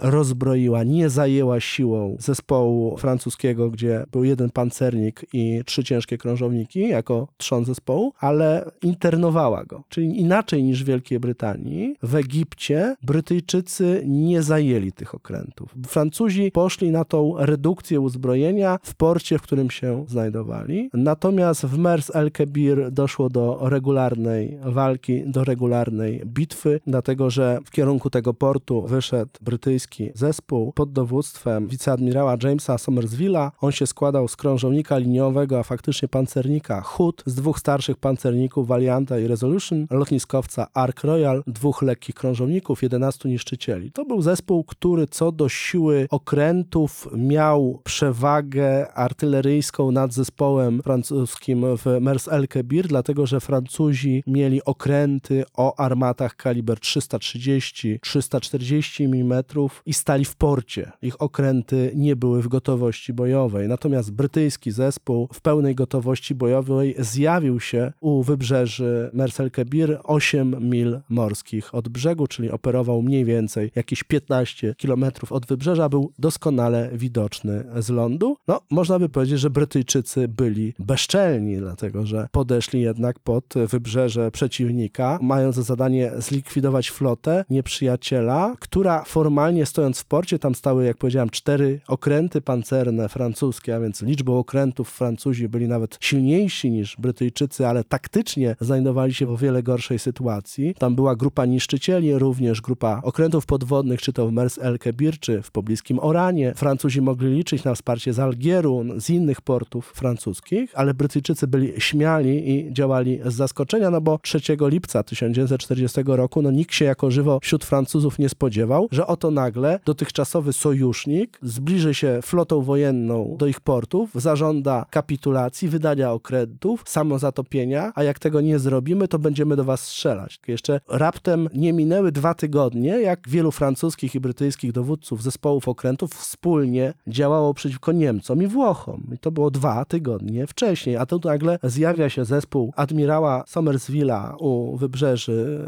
rozbroiła, 0.00 0.84
nie 0.84 1.10
zajęła 1.10 1.60
siłą 1.60 2.16
zespołu 2.20 2.96
francuskiego, 2.96 3.70
gdzie 3.70 4.04
był 4.12 4.24
jeden 4.24 4.50
pancernik 4.50 5.26
i 5.32 5.62
trzy 5.66 5.84
ciężkie 5.84 6.18
krążowniki 6.18 6.88
jako 6.88 7.28
trzon 7.36 7.64
zespołu, 7.64 8.12
ale 8.20 8.70
internowała 8.82 9.64
go. 9.64 9.82
Czyli 9.88 10.20
inaczej 10.20 10.62
niż 10.62 10.84
w 10.84 10.86
Wielkiej 10.86 11.20
Brytanii, 11.20 11.96
w 12.02 12.14
Egipcie 12.14 12.96
Brytyjczycy 13.02 14.02
nie 14.06 14.42
zajęli 14.42 14.92
tych 14.92 15.14
okrętów. 15.14 15.74
Francuzi 15.86 16.50
poszli 16.50 16.90
na 16.90 17.04
tą 17.04 17.34
redukcję 17.38 18.00
uzbrojenia 18.00 18.78
w 18.82 18.94
porcie, 18.94 19.38
w 19.38 19.42
którym 19.42 19.70
się 19.70 20.04
znajdowali. 20.08 20.90
Natomiast 20.94 21.66
w 21.66 21.78
Mers 21.78 22.10
el-Kebir 22.14 22.90
doszło 22.90 23.28
do 23.28 23.58
regularnej 23.62 24.58
walki, 24.64 25.22
do 25.26 25.44
regularnej 25.44 26.22
bitwy 26.26 26.41
bitwy, 26.42 26.80
dlatego 26.86 27.30
że 27.30 27.58
w 27.64 27.70
kierunku 27.70 28.10
tego 28.10 28.34
portu 28.34 28.82
wyszedł 28.82 29.30
brytyjski 29.40 30.10
zespół 30.14 30.72
pod 30.72 30.92
dowództwem 30.92 31.68
wiceadmirała 31.68 32.36
Jamesa 32.42 32.76
Somersville'a. 32.76 33.50
On 33.60 33.72
się 33.72 33.86
składał 33.86 34.28
z 34.28 34.36
krążownika 34.36 34.98
liniowego, 34.98 35.58
a 35.58 35.62
faktycznie 35.62 36.08
pancernika 36.08 36.80
Hood, 36.80 37.22
z 37.26 37.34
dwóch 37.34 37.58
starszych 37.58 37.96
pancerników 37.96 38.68
Valianta 38.68 39.18
i 39.18 39.26
Resolution, 39.26 39.86
lotniskowca 39.90 40.66
Ark 40.74 41.04
Royal, 41.04 41.42
dwóch 41.46 41.82
lekkich 41.82 42.14
krążowników, 42.14 42.82
11 42.82 43.28
niszczycieli. 43.28 43.92
To 43.92 44.04
był 44.04 44.22
zespół, 44.22 44.64
który 44.64 45.06
co 45.06 45.32
do 45.32 45.48
siły 45.48 46.06
okrętów 46.10 47.08
miał 47.16 47.80
przewagę 47.84 48.92
artyleryjską 48.92 49.90
nad 49.90 50.12
zespołem 50.12 50.82
francuskim 50.82 51.64
w 51.76 52.00
Mers 52.00 52.28
el-Kebir, 52.28 52.86
dlatego 52.86 53.26
że 53.26 53.40
Francuzi 53.40 54.22
mieli 54.26 54.64
okręty 54.64 55.44
o 55.56 55.80
armatach 55.80 56.31
kaliber 56.36 56.78
330-340 56.78 59.04
mm 59.04 59.42
i 59.86 59.94
stali 59.94 60.24
w 60.24 60.36
porcie. 60.36 60.92
Ich 61.02 61.22
okręty 61.22 61.92
nie 61.94 62.16
były 62.16 62.42
w 62.42 62.48
gotowości 62.48 63.12
bojowej. 63.12 63.68
Natomiast 63.68 64.12
brytyjski 64.12 64.70
zespół 64.70 65.28
w 65.32 65.40
pełnej 65.40 65.74
gotowości 65.74 66.34
bojowej 66.34 66.94
zjawił 66.98 67.60
się 67.60 67.92
u 68.00 68.22
wybrzeży 68.22 69.10
Mersel 69.12 69.50
Kebir 69.50 70.00
8 70.04 70.70
mil 70.70 71.00
morskich 71.08 71.74
od 71.74 71.88
brzegu, 71.88 72.26
czyli 72.26 72.50
operował 72.50 73.02
mniej 73.02 73.24
więcej 73.24 73.70
jakieś 73.74 74.04
15 74.04 74.74
kilometrów 74.74 75.32
od 75.32 75.46
wybrzeża, 75.46 75.88
był 75.88 76.12
doskonale 76.18 76.90
widoczny 76.92 77.64
z 77.76 77.90
lądu. 77.90 78.36
No, 78.48 78.60
można 78.70 78.98
by 78.98 79.08
powiedzieć, 79.08 79.40
że 79.40 79.50
Brytyjczycy 79.50 80.28
byli 80.28 80.74
bezczelni, 80.78 81.56
dlatego 81.56 82.06
że 82.06 82.28
podeszli 82.32 82.80
jednak 82.80 83.18
pod 83.18 83.54
wybrzeże 83.68 84.30
przeciwnika, 84.30 85.18
mając 85.22 85.56
za 85.56 85.62
zadanie 85.62 86.12
zlikwidować 86.22 86.90
flotę 86.90 87.44
nieprzyjaciela, 87.50 88.54
która 88.60 89.04
formalnie 89.04 89.66
stojąc 89.66 90.00
w 90.00 90.04
porcie, 90.04 90.38
tam 90.38 90.54
stały, 90.54 90.84
jak 90.84 90.96
powiedziałem, 90.96 91.30
cztery 91.30 91.80
okręty 91.88 92.40
pancerne 92.40 93.08
francuskie, 93.08 93.76
a 93.76 93.80
więc 93.80 94.02
liczbą 94.02 94.38
okrętów 94.38 94.90
Francuzi 94.90 95.48
byli 95.48 95.68
nawet 95.68 95.98
silniejsi 96.00 96.70
niż 96.70 96.96
Brytyjczycy, 96.98 97.66
ale 97.66 97.84
taktycznie 97.84 98.56
znajdowali 98.60 99.14
się 99.14 99.26
w 99.26 99.32
o 99.32 99.36
wiele 99.36 99.62
gorszej 99.62 99.98
sytuacji. 99.98 100.74
Tam 100.78 100.94
była 100.94 101.16
grupa 101.16 101.46
niszczycieli, 101.46 102.18
również 102.18 102.60
grupa 102.60 103.00
okrętów 103.04 103.46
podwodnych, 103.46 104.02
czy 104.02 104.12
to 104.12 104.28
w 104.28 104.32
Mers 104.32 104.58
El 104.58 104.78
Kebir, 104.78 105.18
czy 105.18 105.42
w 105.42 105.50
pobliskim 105.50 105.98
Oranie. 105.98 106.54
Francuzi 106.56 107.02
mogli 107.02 107.34
liczyć 107.34 107.64
na 107.64 107.74
wsparcie 107.74 108.12
z 108.12 108.18
Algieru, 108.18 108.84
z 108.96 109.10
innych 109.10 109.40
portów 109.40 109.92
francuskich, 109.94 110.70
ale 110.74 110.94
Brytyjczycy 110.94 111.46
byli 111.46 111.80
śmiali 111.80 112.50
i 112.50 112.72
działali 112.72 113.20
z 113.24 113.34
zaskoczenia, 113.34 113.90
no 113.90 114.00
bo 114.00 114.18
3 114.22 114.40
lipca 114.60 115.02
1940 115.02 116.00
roku 116.16 116.42
no 116.42 116.50
nikt 116.50 116.74
się 116.74 116.84
jako 116.84 117.10
żywo 117.10 117.38
wśród 117.42 117.64
Francuzów 117.64 118.18
nie 118.18 118.28
spodziewał, 118.28 118.88
że 118.90 119.06
oto 119.06 119.30
nagle 119.30 119.80
dotychczasowy 119.84 120.52
sojusznik 120.52 121.38
zbliży 121.42 121.94
się 121.94 122.18
flotą 122.22 122.62
wojenną 122.62 123.36
do 123.38 123.46
ich 123.46 123.60
portów, 123.60 124.10
zażąda 124.14 124.86
kapitulacji, 124.90 125.68
wydania 125.68 126.12
okrętów, 126.12 126.82
samozatopienia, 126.86 127.92
a 127.94 128.02
jak 128.02 128.18
tego 128.18 128.40
nie 128.40 128.58
zrobimy, 128.58 129.08
to 129.08 129.18
będziemy 129.18 129.56
do 129.56 129.64
was 129.64 129.80
strzelać. 129.80 130.40
Jeszcze 130.48 130.80
raptem 130.88 131.48
nie 131.54 131.72
minęły 131.72 132.12
dwa 132.12 132.34
tygodnie, 132.34 132.90
jak 132.90 133.28
wielu 133.28 133.52
francuskich 133.52 134.14
i 134.14 134.20
brytyjskich 134.20 134.72
dowódców 134.72 135.22
zespołów 135.22 135.68
okrętów 135.68 136.14
wspólnie 136.14 136.94
działało 137.06 137.54
przeciwko 137.54 137.92
Niemcom 137.92 138.42
i 138.42 138.46
Włochom. 138.46 139.06
I 139.14 139.18
to 139.18 139.30
było 139.30 139.50
dwa 139.50 139.84
tygodnie 139.84 140.46
wcześniej, 140.46 140.96
a 140.96 141.06
tu 141.06 141.20
nagle 141.24 141.58
zjawia 141.62 142.08
się 142.08 142.24
zespół 142.24 142.72
admirała 142.76 143.44
Somersville'a 143.48 144.34
u 144.38 144.76
wybrzeży 144.76 145.66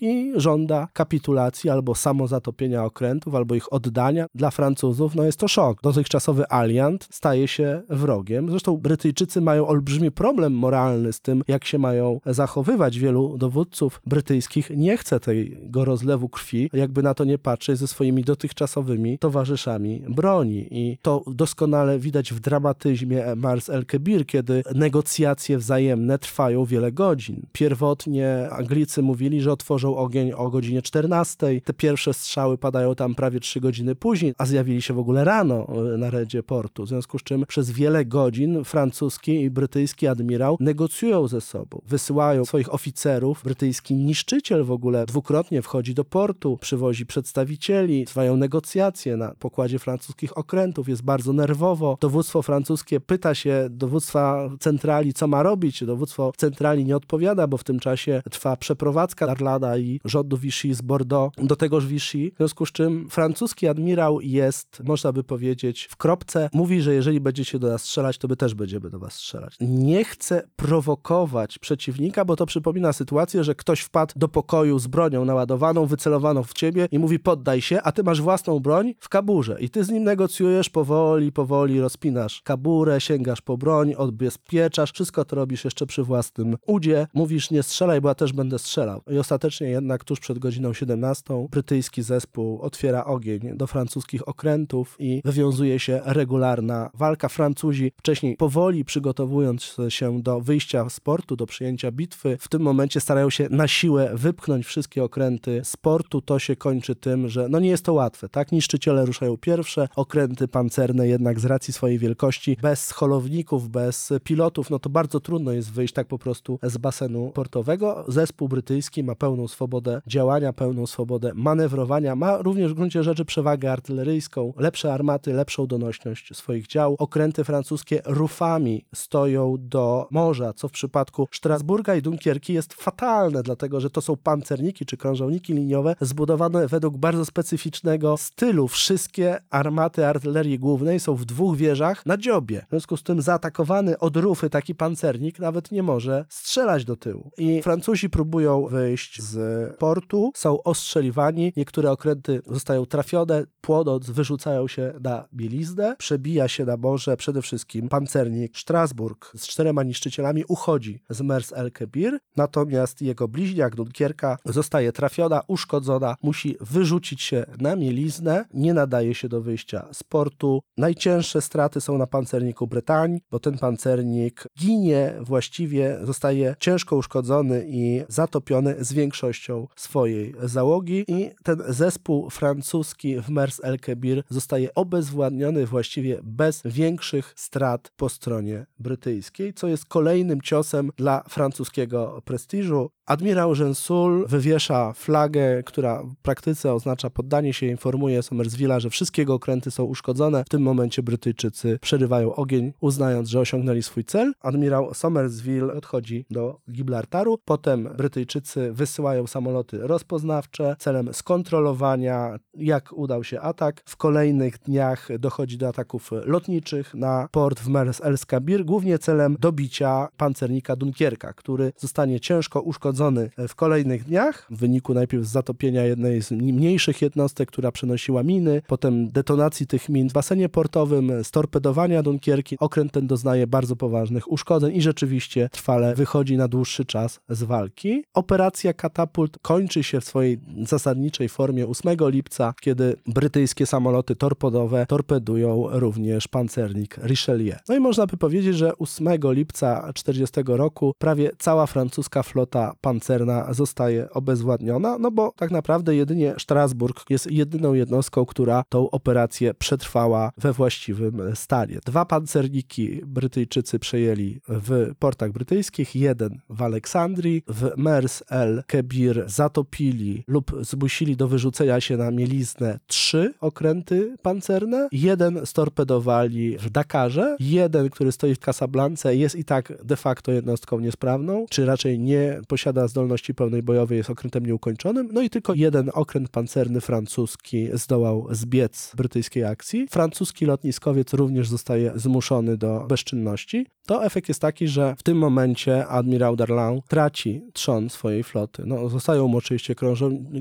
i 0.00 0.32
żąda 0.36 0.88
kapitulacji 0.92 1.70
albo 1.70 1.94
samozatopienia 1.94 2.84
okrętów, 2.84 3.34
albo 3.34 3.54
ich 3.54 3.72
oddania. 3.72 4.26
Dla 4.34 4.50
Francuzów 4.50 5.14
no 5.14 5.24
jest 5.24 5.38
to 5.38 5.48
szok. 5.48 5.82
Dotychczasowy 5.82 6.44
aliant 6.48 7.08
staje 7.10 7.48
się 7.48 7.82
wrogiem. 7.88 8.50
Zresztą 8.50 8.76
Brytyjczycy 8.76 9.40
mają 9.40 9.66
olbrzymi 9.66 10.10
problem 10.10 10.52
moralny 10.52 11.12
z 11.12 11.20
tym, 11.20 11.42
jak 11.48 11.64
się 11.64 11.78
mają 11.78 12.20
zachowywać. 12.26 12.98
Wielu 12.98 13.38
dowódców 13.38 14.00
brytyjskich 14.06 14.70
nie 14.76 14.96
chce 14.96 15.20
tego 15.20 15.84
rozlewu 15.84 16.28
krwi, 16.28 16.70
jakby 16.72 17.02
na 17.02 17.14
to 17.14 17.24
nie 17.24 17.38
patrzeć, 17.38 17.78
ze 17.78 17.88
swoimi 17.88 18.24
dotychczasowymi 18.24 19.18
towarzyszami 19.18 20.02
broni. 20.08 20.66
I 20.70 20.98
to 21.02 21.22
doskonale 21.26 21.98
widać 21.98 22.32
w 22.32 22.40
dramatyzmie 22.40 23.24
Mars 23.36 23.68
El 23.68 23.86
Kebir, 23.86 24.26
kiedy 24.26 24.62
negocjacje 24.74 25.58
wzajemne 25.58 26.18
trwają 26.18 26.64
wiele 26.64 26.92
godzin. 26.92 27.46
Pierwotnie 27.52 28.48
Anglicy 28.50 29.02
mówili, 29.02 29.39
że 29.42 29.52
otworzą 29.52 29.96
ogień 29.96 30.32
o 30.32 30.50
godzinie 30.50 30.82
14. 30.82 31.60
Te 31.60 31.72
pierwsze 31.72 32.14
strzały 32.14 32.58
padają 32.58 32.94
tam 32.94 33.14
prawie 33.14 33.40
3 33.40 33.60
godziny 33.60 33.94
później, 33.94 34.34
a 34.38 34.46
zjawili 34.46 34.82
się 34.82 34.94
w 34.94 34.98
ogóle 34.98 35.24
rano 35.24 35.66
e, 35.94 35.98
na 35.98 36.10
redzie 36.10 36.42
portu. 36.42 36.84
W 36.84 36.88
związku 36.88 37.18
z 37.18 37.22
czym 37.22 37.46
przez 37.46 37.70
wiele 37.70 38.04
godzin 38.04 38.64
francuski 38.64 39.40
i 39.40 39.50
brytyjski 39.50 40.06
admirał 40.06 40.56
negocjują 40.60 41.28
ze 41.28 41.40
sobą. 41.40 41.82
Wysyłają 41.86 42.44
swoich 42.44 42.74
oficerów. 42.74 43.42
Brytyjski 43.44 43.94
niszczyciel 43.94 44.64
w 44.64 44.70
ogóle 44.70 45.06
dwukrotnie 45.06 45.62
wchodzi 45.62 45.94
do 45.94 46.04
portu, 46.04 46.58
przywozi 46.60 47.06
przedstawicieli, 47.06 48.04
trwają 48.04 48.36
negocjacje 48.36 49.16
na 49.16 49.34
pokładzie 49.38 49.78
francuskich 49.78 50.38
okrętów, 50.38 50.88
jest 50.88 51.02
bardzo 51.02 51.32
nerwowo. 51.32 51.98
Dowództwo 52.00 52.42
francuskie 52.42 53.00
pyta 53.00 53.34
się 53.34 53.66
dowództwa 53.70 54.50
centrali, 54.60 55.14
co 55.14 55.26
ma 55.26 55.42
robić. 55.42 55.84
Dowództwo 55.84 56.32
centrali 56.36 56.84
nie 56.84 56.96
odpowiada, 56.96 57.46
bo 57.46 57.56
w 57.56 57.64
tym 57.64 57.80
czasie 57.80 58.22
trwa 58.30 58.56
przeprowadzka 58.56 59.19
Darlada 59.26 59.78
i 59.78 60.00
rządu 60.04 60.36
Vichy 60.36 60.74
z 60.74 60.82
Bordeaux 60.82 61.46
do 61.46 61.56
tegoż 61.56 61.86
Vichy. 61.86 62.30
W 62.34 62.36
związku 62.36 62.66
z 62.66 62.72
czym 62.72 63.08
francuski 63.10 63.68
admirał 63.68 64.20
jest, 64.20 64.82
można 64.84 65.12
by 65.12 65.24
powiedzieć, 65.24 65.88
w 65.90 65.96
kropce. 65.96 66.50
Mówi, 66.52 66.82
że 66.82 66.94
jeżeli 66.94 67.20
będziecie 67.20 67.58
do 67.58 67.68
nas 67.68 67.82
strzelać, 67.82 68.18
to 68.18 68.28
my 68.28 68.36
też 68.36 68.54
będziemy 68.54 68.90
do 68.90 68.98
was 68.98 69.12
strzelać. 69.12 69.56
Nie 69.60 70.04
chce 70.04 70.42
prowokować 70.56 71.58
przeciwnika, 71.58 72.24
bo 72.24 72.36
to 72.36 72.46
przypomina 72.46 72.92
sytuację, 72.92 73.44
że 73.44 73.54
ktoś 73.54 73.80
wpadł 73.80 74.12
do 74.16 74.28
pokoju 74.28 74.78
z 74.78 74.86
bronią 74.86 75.24
naładowaną, 75.24 75.86
wycelowaną 75.86 76.42
w 76.42 76.52
ciebie 76.52 76.88
i 76.90 76.98
mówi 76.98 77.18
poddaj 77.18 77.60
się, 77.60 77.82
a 77.82 77.92
ty 77.92 78.02
masz 78.02 78.20
własną 78.20 78.60
broń 78.60 78.94
w 79.00 79.08
kaburze 79.08 79.56
i 79.60 79.70
ty 79.70 79.84
z 79.84 79.90
nim 79.90 80.04
negocjujesz 80.04 80.70
powoli, 80.70 81.32
powoli, 81.32 81.80
rozpinasz 81.80 82.42
kaburę, 82.44 83.00
sięgasz 83.00 83.40
po 83.40 83.58
broń, 83.58 83.94
odbezpieczasz, 83.94 84.92
wszystko 84.92 85.24
to 85.24 85.36
robisz 85.36 85.64
jeszcze 85.64 85.86
przy 85.86 86.02
własnym 86.02 86.56
udzie. 86.66 87.06
Mówisz 87.14 87.50
nie 87.50 87.62
strzelaj, 87.62 88.00
bo 88.00 88.08
ja 88.08 88.14
też 88.14 88.32
będę 88.32 88.58
strzelał. 88.58 89.02
I 89.10 89.18
ostatecznie 89.18 89.68
jednak 89.68 90.04
tuż 90.04 90.20
przed 90.20 90.38
godziną 90.38 90.72
17 90.72 91.46
brytyjski 91.50 92.02
zespół 92.02 92.60
otwiera 92.60 93.04
ogień 93.04 93.40
do 93.54 93.66
francuskich 93.66 94.28
okrętów 94.28 94.96
i 94.98 95.22
wywiązuje 95.24 95.78
się 95.78 96.00
regularna 96.04 96.90
walka. 96.94 97.28
Francuzi 97.28 97.92
wcześniej 97.96 98.36
powoli 98.36 98.84
przygotowując 98.84 99.76
się 99.88 100.22
do 100.22 100.40
wyjścia 100.40 100.88
z 100.88 101.00
portu, 101.00 101.36
do 101.36 101.46
przyjęcia 101.46 101.92
bitwy, 101.92 102.36
w 102.40 102.48
tym 102.48 102.62
momencie 102.62 103.00
starają 103.00 103.30
się 103.30 103.48
na 103.50 103.68
siłę 103.68 104.10
wypchnąć 104.14 104.66
wszystkie 104.66 105.04
okręty 105.04 105.60
z 105.64 105.76
portu. 105.76 106.22
To 106.22 106.38
się 106.38 106.56
kończy 106.56 106.94
tym, 106.94 107.28
że 107.28 107.48
no 107.48 107.60
nie 107.60 107.68
jest 107.68 107.84
to 107.84 107.92
łatwe, 107.92 108.28
tak? 108.28 108.52
Niszczyciele 108.52 109.06
ruszają 109.06 109.36
pierwsze, 109.36 109.88
okręty 109.96 110.48
pancerne 110.48 111.08
jednak 111.08 111.40
z 111.40 111.44
racji 111.44 111.72
swojej 111.72 111.98
wielkości, 111.98 112.56
bez 112.62 112.90
holowników, 112.90 113.68
bez 113.68 114.12
pilotów, 114.24 114.70
no 114.70 114.78
to 114.78 114.90
bardzo 114.90 115.20
trudno 115.20 115.52
jest 115.52 115.72
wyjść 115.72 115.94
tak 115.94 116.06
po 116.06 116.18
prostu 116.18 116.58
z 116.62 116.78
basenu 116.78 117.30
portowego. 117.34 118.04
Zespół 118.08 118.48
brytyjski 118.48 118.99
ma 119.04 119.14
pełną 119.14 119.48
swobodę 119.48 120.02
działania, 120.06 120.52
pełną 120.52 120.86
swobodę 120.86 121.32
manewrowania, 121.34 122.16
ma 122.16 122.38
również 122.38 122.72
w 122.72 122.74
gruncie 122.74 123.02
rzeczy 123.02 123.24
przewagę 123.24 123.72
artyleryjską, 123.72 124.52
lepsze 124.56 124.94
armaty, 124.94 125.32
lepszą 125.32 125.66
donośność 125.66 126.36
swoich 126.36 126.66
dział. 126.66 126.96
Okręty 126.98 127.44
francuskie 127.44 128.02
rufami 128.06 128.84
stoją 128.94 129.56
do 129.58 130.08
morza, 130.10 130.52
co 130.52 130.68
w 130.68 130.72
przypadku 130.72 131.28
Strasburga 131.32 131.94
i 131.94 132.02
Dunkierki 132.02 132.52
jest 132.52 132.74
fatalne, 132.74 133.42
dlatego 133.42 133.80
że 133.80 133.90
to 133.90 134.00
są 134.00 134.16
pancerniki 134.16 134.86
czy 134.86 134.96
krążowniki 134.96 135.54
liniowe 135.54 135.96
zbudowane 136.00 136.68
według 136.68 136.96
bardzo 136.98 137.24
specyficznego 137.24 138.16
stylu. 138.16 138.68
Wszystkie 138.68 139.38
armaty 139.50 140.06
artylerii 140.06 140.58
głównej 140.58 141.00
są 141.00 141.14
w 141.14 141.24
dwóch 141.24 141.56
wieżach 141.56 142.06
na 142.06 142.16
dziobie. 142.16 142.64
W 142.66 142.70
związku 142.70 142.96
z 142.96 143.02
tym 143.02 143.22
zaatakowany 143.22 143.98
od 143.98 144.16
rufy 144.16 144.50
taki 144.50 144.74
pancernik 144.74 145.38
nawet 145.38 145.72
nie 145.72 145.82
może 145.82 146.24
strzelać 146.28 146.84
do 146.84 146.96
tyłu. 146.96 147.30
I 147.38 147.62
Francuzi 147.62 148.10
próbują 148.10 148.68
wyjść 148.90 149.22
z 149.22 149.76
portu, 149.76 150.32
są 150.34 150.62
ostrzeliwani, 150.62 151.52
niektóre 151.56 151.90
okręty 151.90 152.42
zostają 152.46 152.86
trafione, 152.86 153.44
płonąc 153.60 154.10
wyrzucają 154.10 154.68
się 154.68 154.92
na 155.00 155.28
bieliznę, 155.34 155.96
przebija 155.98 156.48
się 156.48 156.64
na 156.64 156.76
morze 156.76 157.16
przede 157.16 157.42
wszystkim 157.42 157.88
pancernik 157.88 158.58
Strasburg 158.58 159.32
z 159.36 159.46
czterema 159.46 159.82
niszczycielami 159.82 160.44
uchodzi 160.48 161.02
z 161.10 161.20
Mers 161.20 161.52
El 161.52 161.72
Kebir, 161.72 162.18
natomiast 162.36 163.02
jego 163.02 163.28
bliźniak 163.28 163.76
Dunkierka 163.76 164.36
zostaje 164.44 164.92
trafiona, 164.92 165.42
uszkodzona, 165.46 166.16
musi 166.22 166.56
wyrzucić 166.60 167.22
się 167.22 167.44
na 167.58 167.76
mieliznę, 167.76 168.44
nie 168.54 168.74
nadaje 168.74 169.14
się 169.14 169.28
do 169.28 169.40
wyjścia 169.40 169.88
z 169.92 170.04
portu. 170.04 170.62
Najcięższe 170.76 171.42
straty 171.42 171.80
są 171.80 171.98
na 171.98 172.06
pancerniku 172.06 172.66
Bretań, 172.66 173.20
bo 173.30 173.38
ten 173.38 173.58
pancernik 173.58 174.44
ginie, 174.58 175.14
właściwie 175.20 175.98
zostaje 176.02 176.54
ciężko 176.58 176.96
uszkodzony 176.96 177.64
i 177.68 178.02
zatopiony 178.08 178.79
większością 178.92 179.66
swojej 179.76 180.34
załogi 180.42 181.04
i 181.08 181.30
ten 181.42 181.62
zespół 181.68 182.30
francuski 182.30 183.20
w 183.20 183.28
Mers 183.28 183.60
El 183.64 183.78
Kebir 183.78 184.22
zostaje 184.28 184.74
obezwładniony 184.74 185.66
właściwie 185.66 186.20
bez 186.22 186.62
większych 186.64 187.32
strat 187.36 187.92
po 187.96 188.08
stronie 188.08 188.66
brytyjskiej, 188.78 189.54
co 189.54 189.68
jest 189.68 189.84
kolejnym 189.84 190.40
ciosem 190.40 190.90
dla 190.96 191.24
francuskiego 191.28 192.22
prestiżu. 192.24 192.90
Admirał 193.06 193.54
Gensul 193.54 194.26
wywiesza 194.28 194.92
flagę, 194.92 195.62
która 195.62 196.02
w 196.02 196.16
praktyce 196.22 196.74
oznacza 196.74 197.10
poddanie 197.10 197.52
się, 197.52 197.66
informuje 197.66 198.20
Somersville'a, 198.20 198.80
że 198.80 198.90
wszystkie 198.90 199.22
jego 199.22 199.34
okręty 199.34 199.70
są 199.70 199.84
uszkodzone. 199.84 200.44
W 200.44 200.48
tym 200.48 200.62
momencie 200.62 201.02
Brytyjczycy 201.02 201.78
przerywają 201.82 202.34
ogień, 202.34 202.72
uznając, 202.80 203.28
że 203.28 203.40
osiągnęli 203.40 203.82
swój 203.82 204.04
cel. 204.04 204.32
Admirał 204.40 204.94
Somersville 204.94 205.72
odchodzi 205.72 206.24
do 206.30 206.60
Gibraltaru. 206.70 207.38
Potem 207.44 207.88
Brytyjczycy 207.96 208.69
wysyłają 208.72 209.26
samoloty 209.26 209.78
rozpoznawcze 209.78 210.76
celem 210.78 211.14
skontrolowania, 211.14 212.38
jak 212.54 212.92
udał 212.92 213.24
się 213.24 213.40
atak. 213.40 213.82
W 213.84 213.96
kolejnych 213.96 214.58
dniach 214.58 215.08
dochodzi 215.18 215.58
do 215.58 215.68
ataków 215.68 216.10
lotniczych 216.24 216.94
na 216.94 217.28
port 217.32 217.60
w 217.60 217.68
Mers 217.68 218.00
El 218.00 218.18
Skabir, 218.18 218.64
głównie 218.64 218.98
celem 218.98 219.36
dobicia 219.40 220.08
pancernika 220.16 220.76
Dunkierka, 220.76 221.32
który 221.32 221.72
zostanie 221.76 222.20
ciężko 222.20 222.60
uszkodzony 222.60 223.30
w 223.48 223.54
kolejnych 223.54 224.04
dniach 224.04 224.46
w 224.50 224.58
wyniku 224.58 224.94
najpierw 224.94 225.24
zatopienia 225.24 225.84
jednej 225.84 226.22
z 226.22 226.30
mniejszych 226.30 227.02
jednostek, 227.02 227.48
która 227.48 227.72
przenosiła 227.72 228.22
miny, 228.22 228.62
potem 228.66 229.10
detonacji 229.10 229.66
tych 229.66 229.88
min 229.88 230.08
w 230.08 230.12
basenie 230.12 230.48
portowym, 230.48 231.12
storpedowania 231.24 232.02
Dunkierki. 232.02 232.56
Okręt 232.60 232.92
ten 232.92 233.06
doznaje 233.06 233.46
bardzo 233.46 233.76
poważnych 233.76 234.32
uszkodzeń 234.32 234.76
i 234.76 234.82
rzeczywiście 234.82 235.48
trwale 235.52 235.94
wychodzi 235.94 236.36
na 236.36 236.48
dłuższy 236.48 236.84
czas 236.84 237.20
z 237.28 237.42
walki. 237.42 238.04
Operacja 238.14 238.59
Akcja 238.60 238.72
katapult 238.72 239.38
kończy 239.42 239.82
się 239.82 240.00
w 240.00 240.04
swojej 240.04 240.40
zasadniczej 240.66 241.28
formie 241.28 241.66
8 241.66 241.96
lipca, 242.00 242.54
kiedy 242.60 242.96
brytyjskie 243.06 243.66
samoloty 243.66 244.16
torpedowe 244.16 244.86
torpedują 244.86 245.66
również 245.70 246.28
pancernik 246.28 246.98
Richelieu. 246.98 247.56
No 247.68 247.76
i 247.76 247.80
można 247.80 248.06
by 248.06 248.16
powiedzieć, 248.16 248.56
że 248.56 248.78
8 248.78 249.08
lipca 249.22 249.92
40 249.94 250.40
roku 250.46 250.94
prawie 250.98 251.30
cała 251.38 251.66
francuska 251.66 252.22
flota 252.22 252.72
pancerna 252.80 253.52
zostaje 253.52 254.10
obezwładniona, 254.10 254.98
no 254.98 255.10
bo 255.10 255.32
tak 255.36 255.50
naprawdę 255.50 255.96
jedynie 255.96 256.34
Strasburg 256.38 257.10
jest 257.10 257.30
jedyną 257.30 257.74
jednostką, 257.74 258.26
która 258.26 258.64
tą 258.68 258.90
operację 258.90 259.54
przetrwała 259.54 260.32
we 260.38 260.52
właściwym 260.52 261.22
stanie. 261.34 261.78
Dwa 261.86 262.04
pancerniki 262.04 263.00
Brytyjczycy 263.06 263.78
przejęli 263.78 264.40
w 264.48 264.92
portach 264.98 265.32
brytyjskich, 265.32 265.96
jeden 265.96 266.40
w 266.50 266.62
Aleksandrii, 266.62 267.42
w 267.48 267.70
Mers 267.76 268.22
el 268.30 268.49
Kebir 268.66 269.24
zatopili 269.26 270.24
lub 270.26 270.52
zmusili 270.60 271.16
do 271.16 271.28
wyrzucenia 271.28 271.80
się 271.80 271.96
na 271.96 272.10
mieliznę 272.10 272.78
trzy 272.86 273.34
okręty 273.40 274.16
pancerne, 274.22 274.88
jeden 274.92 275.46
storpedowali 275.46 276.58
w 276.58 276.70
Dakarze, 276.70 277.36
jeden, 277.40 277.90
który 277.90 278.12
stoi 278.12 278.34
w 278.34 278.38
Casablance 278.38 279.16
jest 279.16 279.36
i 279.36 279.44
tak 279.44 279.72
de 279.84 279.96
facto 279.96 280.32
jednostką 280.32 280.80
niesprawną, 280.80 281.46
czy 281.50 281.66
raczej 281.66 281.98
nie 281.98 282.40
posiada 282.48 282.88
zdolności 282.88 283.34
pełnej 283.34 283.62
bojowej, 283.62 283.98
jest 283.98 284.10
okrętem 284.10 284.46
nieukończonym, 284.46 285.08
no 285.12 285.22
i 285.22 285.30
tylko 285.30 285.54
jeden 285.54 285.90
okręt 285.94 286.28
pancerny 286.28 286.80
francuski 286.80 287.68
zdołał 287.72 288.26
zbiec 288.30 288.92
brytyjskiej 288.96 289.44
akcji. 289.44 289.86
Francuski 289.90 290.46
lotniskowiec 290.46 291.12
również 291.14 291.48
zostaje 291.48 291.92
zmuszony 291.94 292.56
do 292.56 292.84
bezczynności. 292.88 293.66
To 293.90 294.04
efekt 294.04 294.28
jest 294.28 294.40
taki, 294.40 294.68
że 294.68 294.94
w 294.98 295.02
tym 295.02 295.18
momencie 295.18 295.86
admirał 295.86 296.36
Darlan 296.36 296.80
traci 296.88 297.42
trzon 297.52 297.90
swojej 297.90 298.24
floty. 298.24 298.62
No, 298.66 298.88
zostają 298.88 299.28
mu 299.28 299.36
oczywiście 299.38 299.74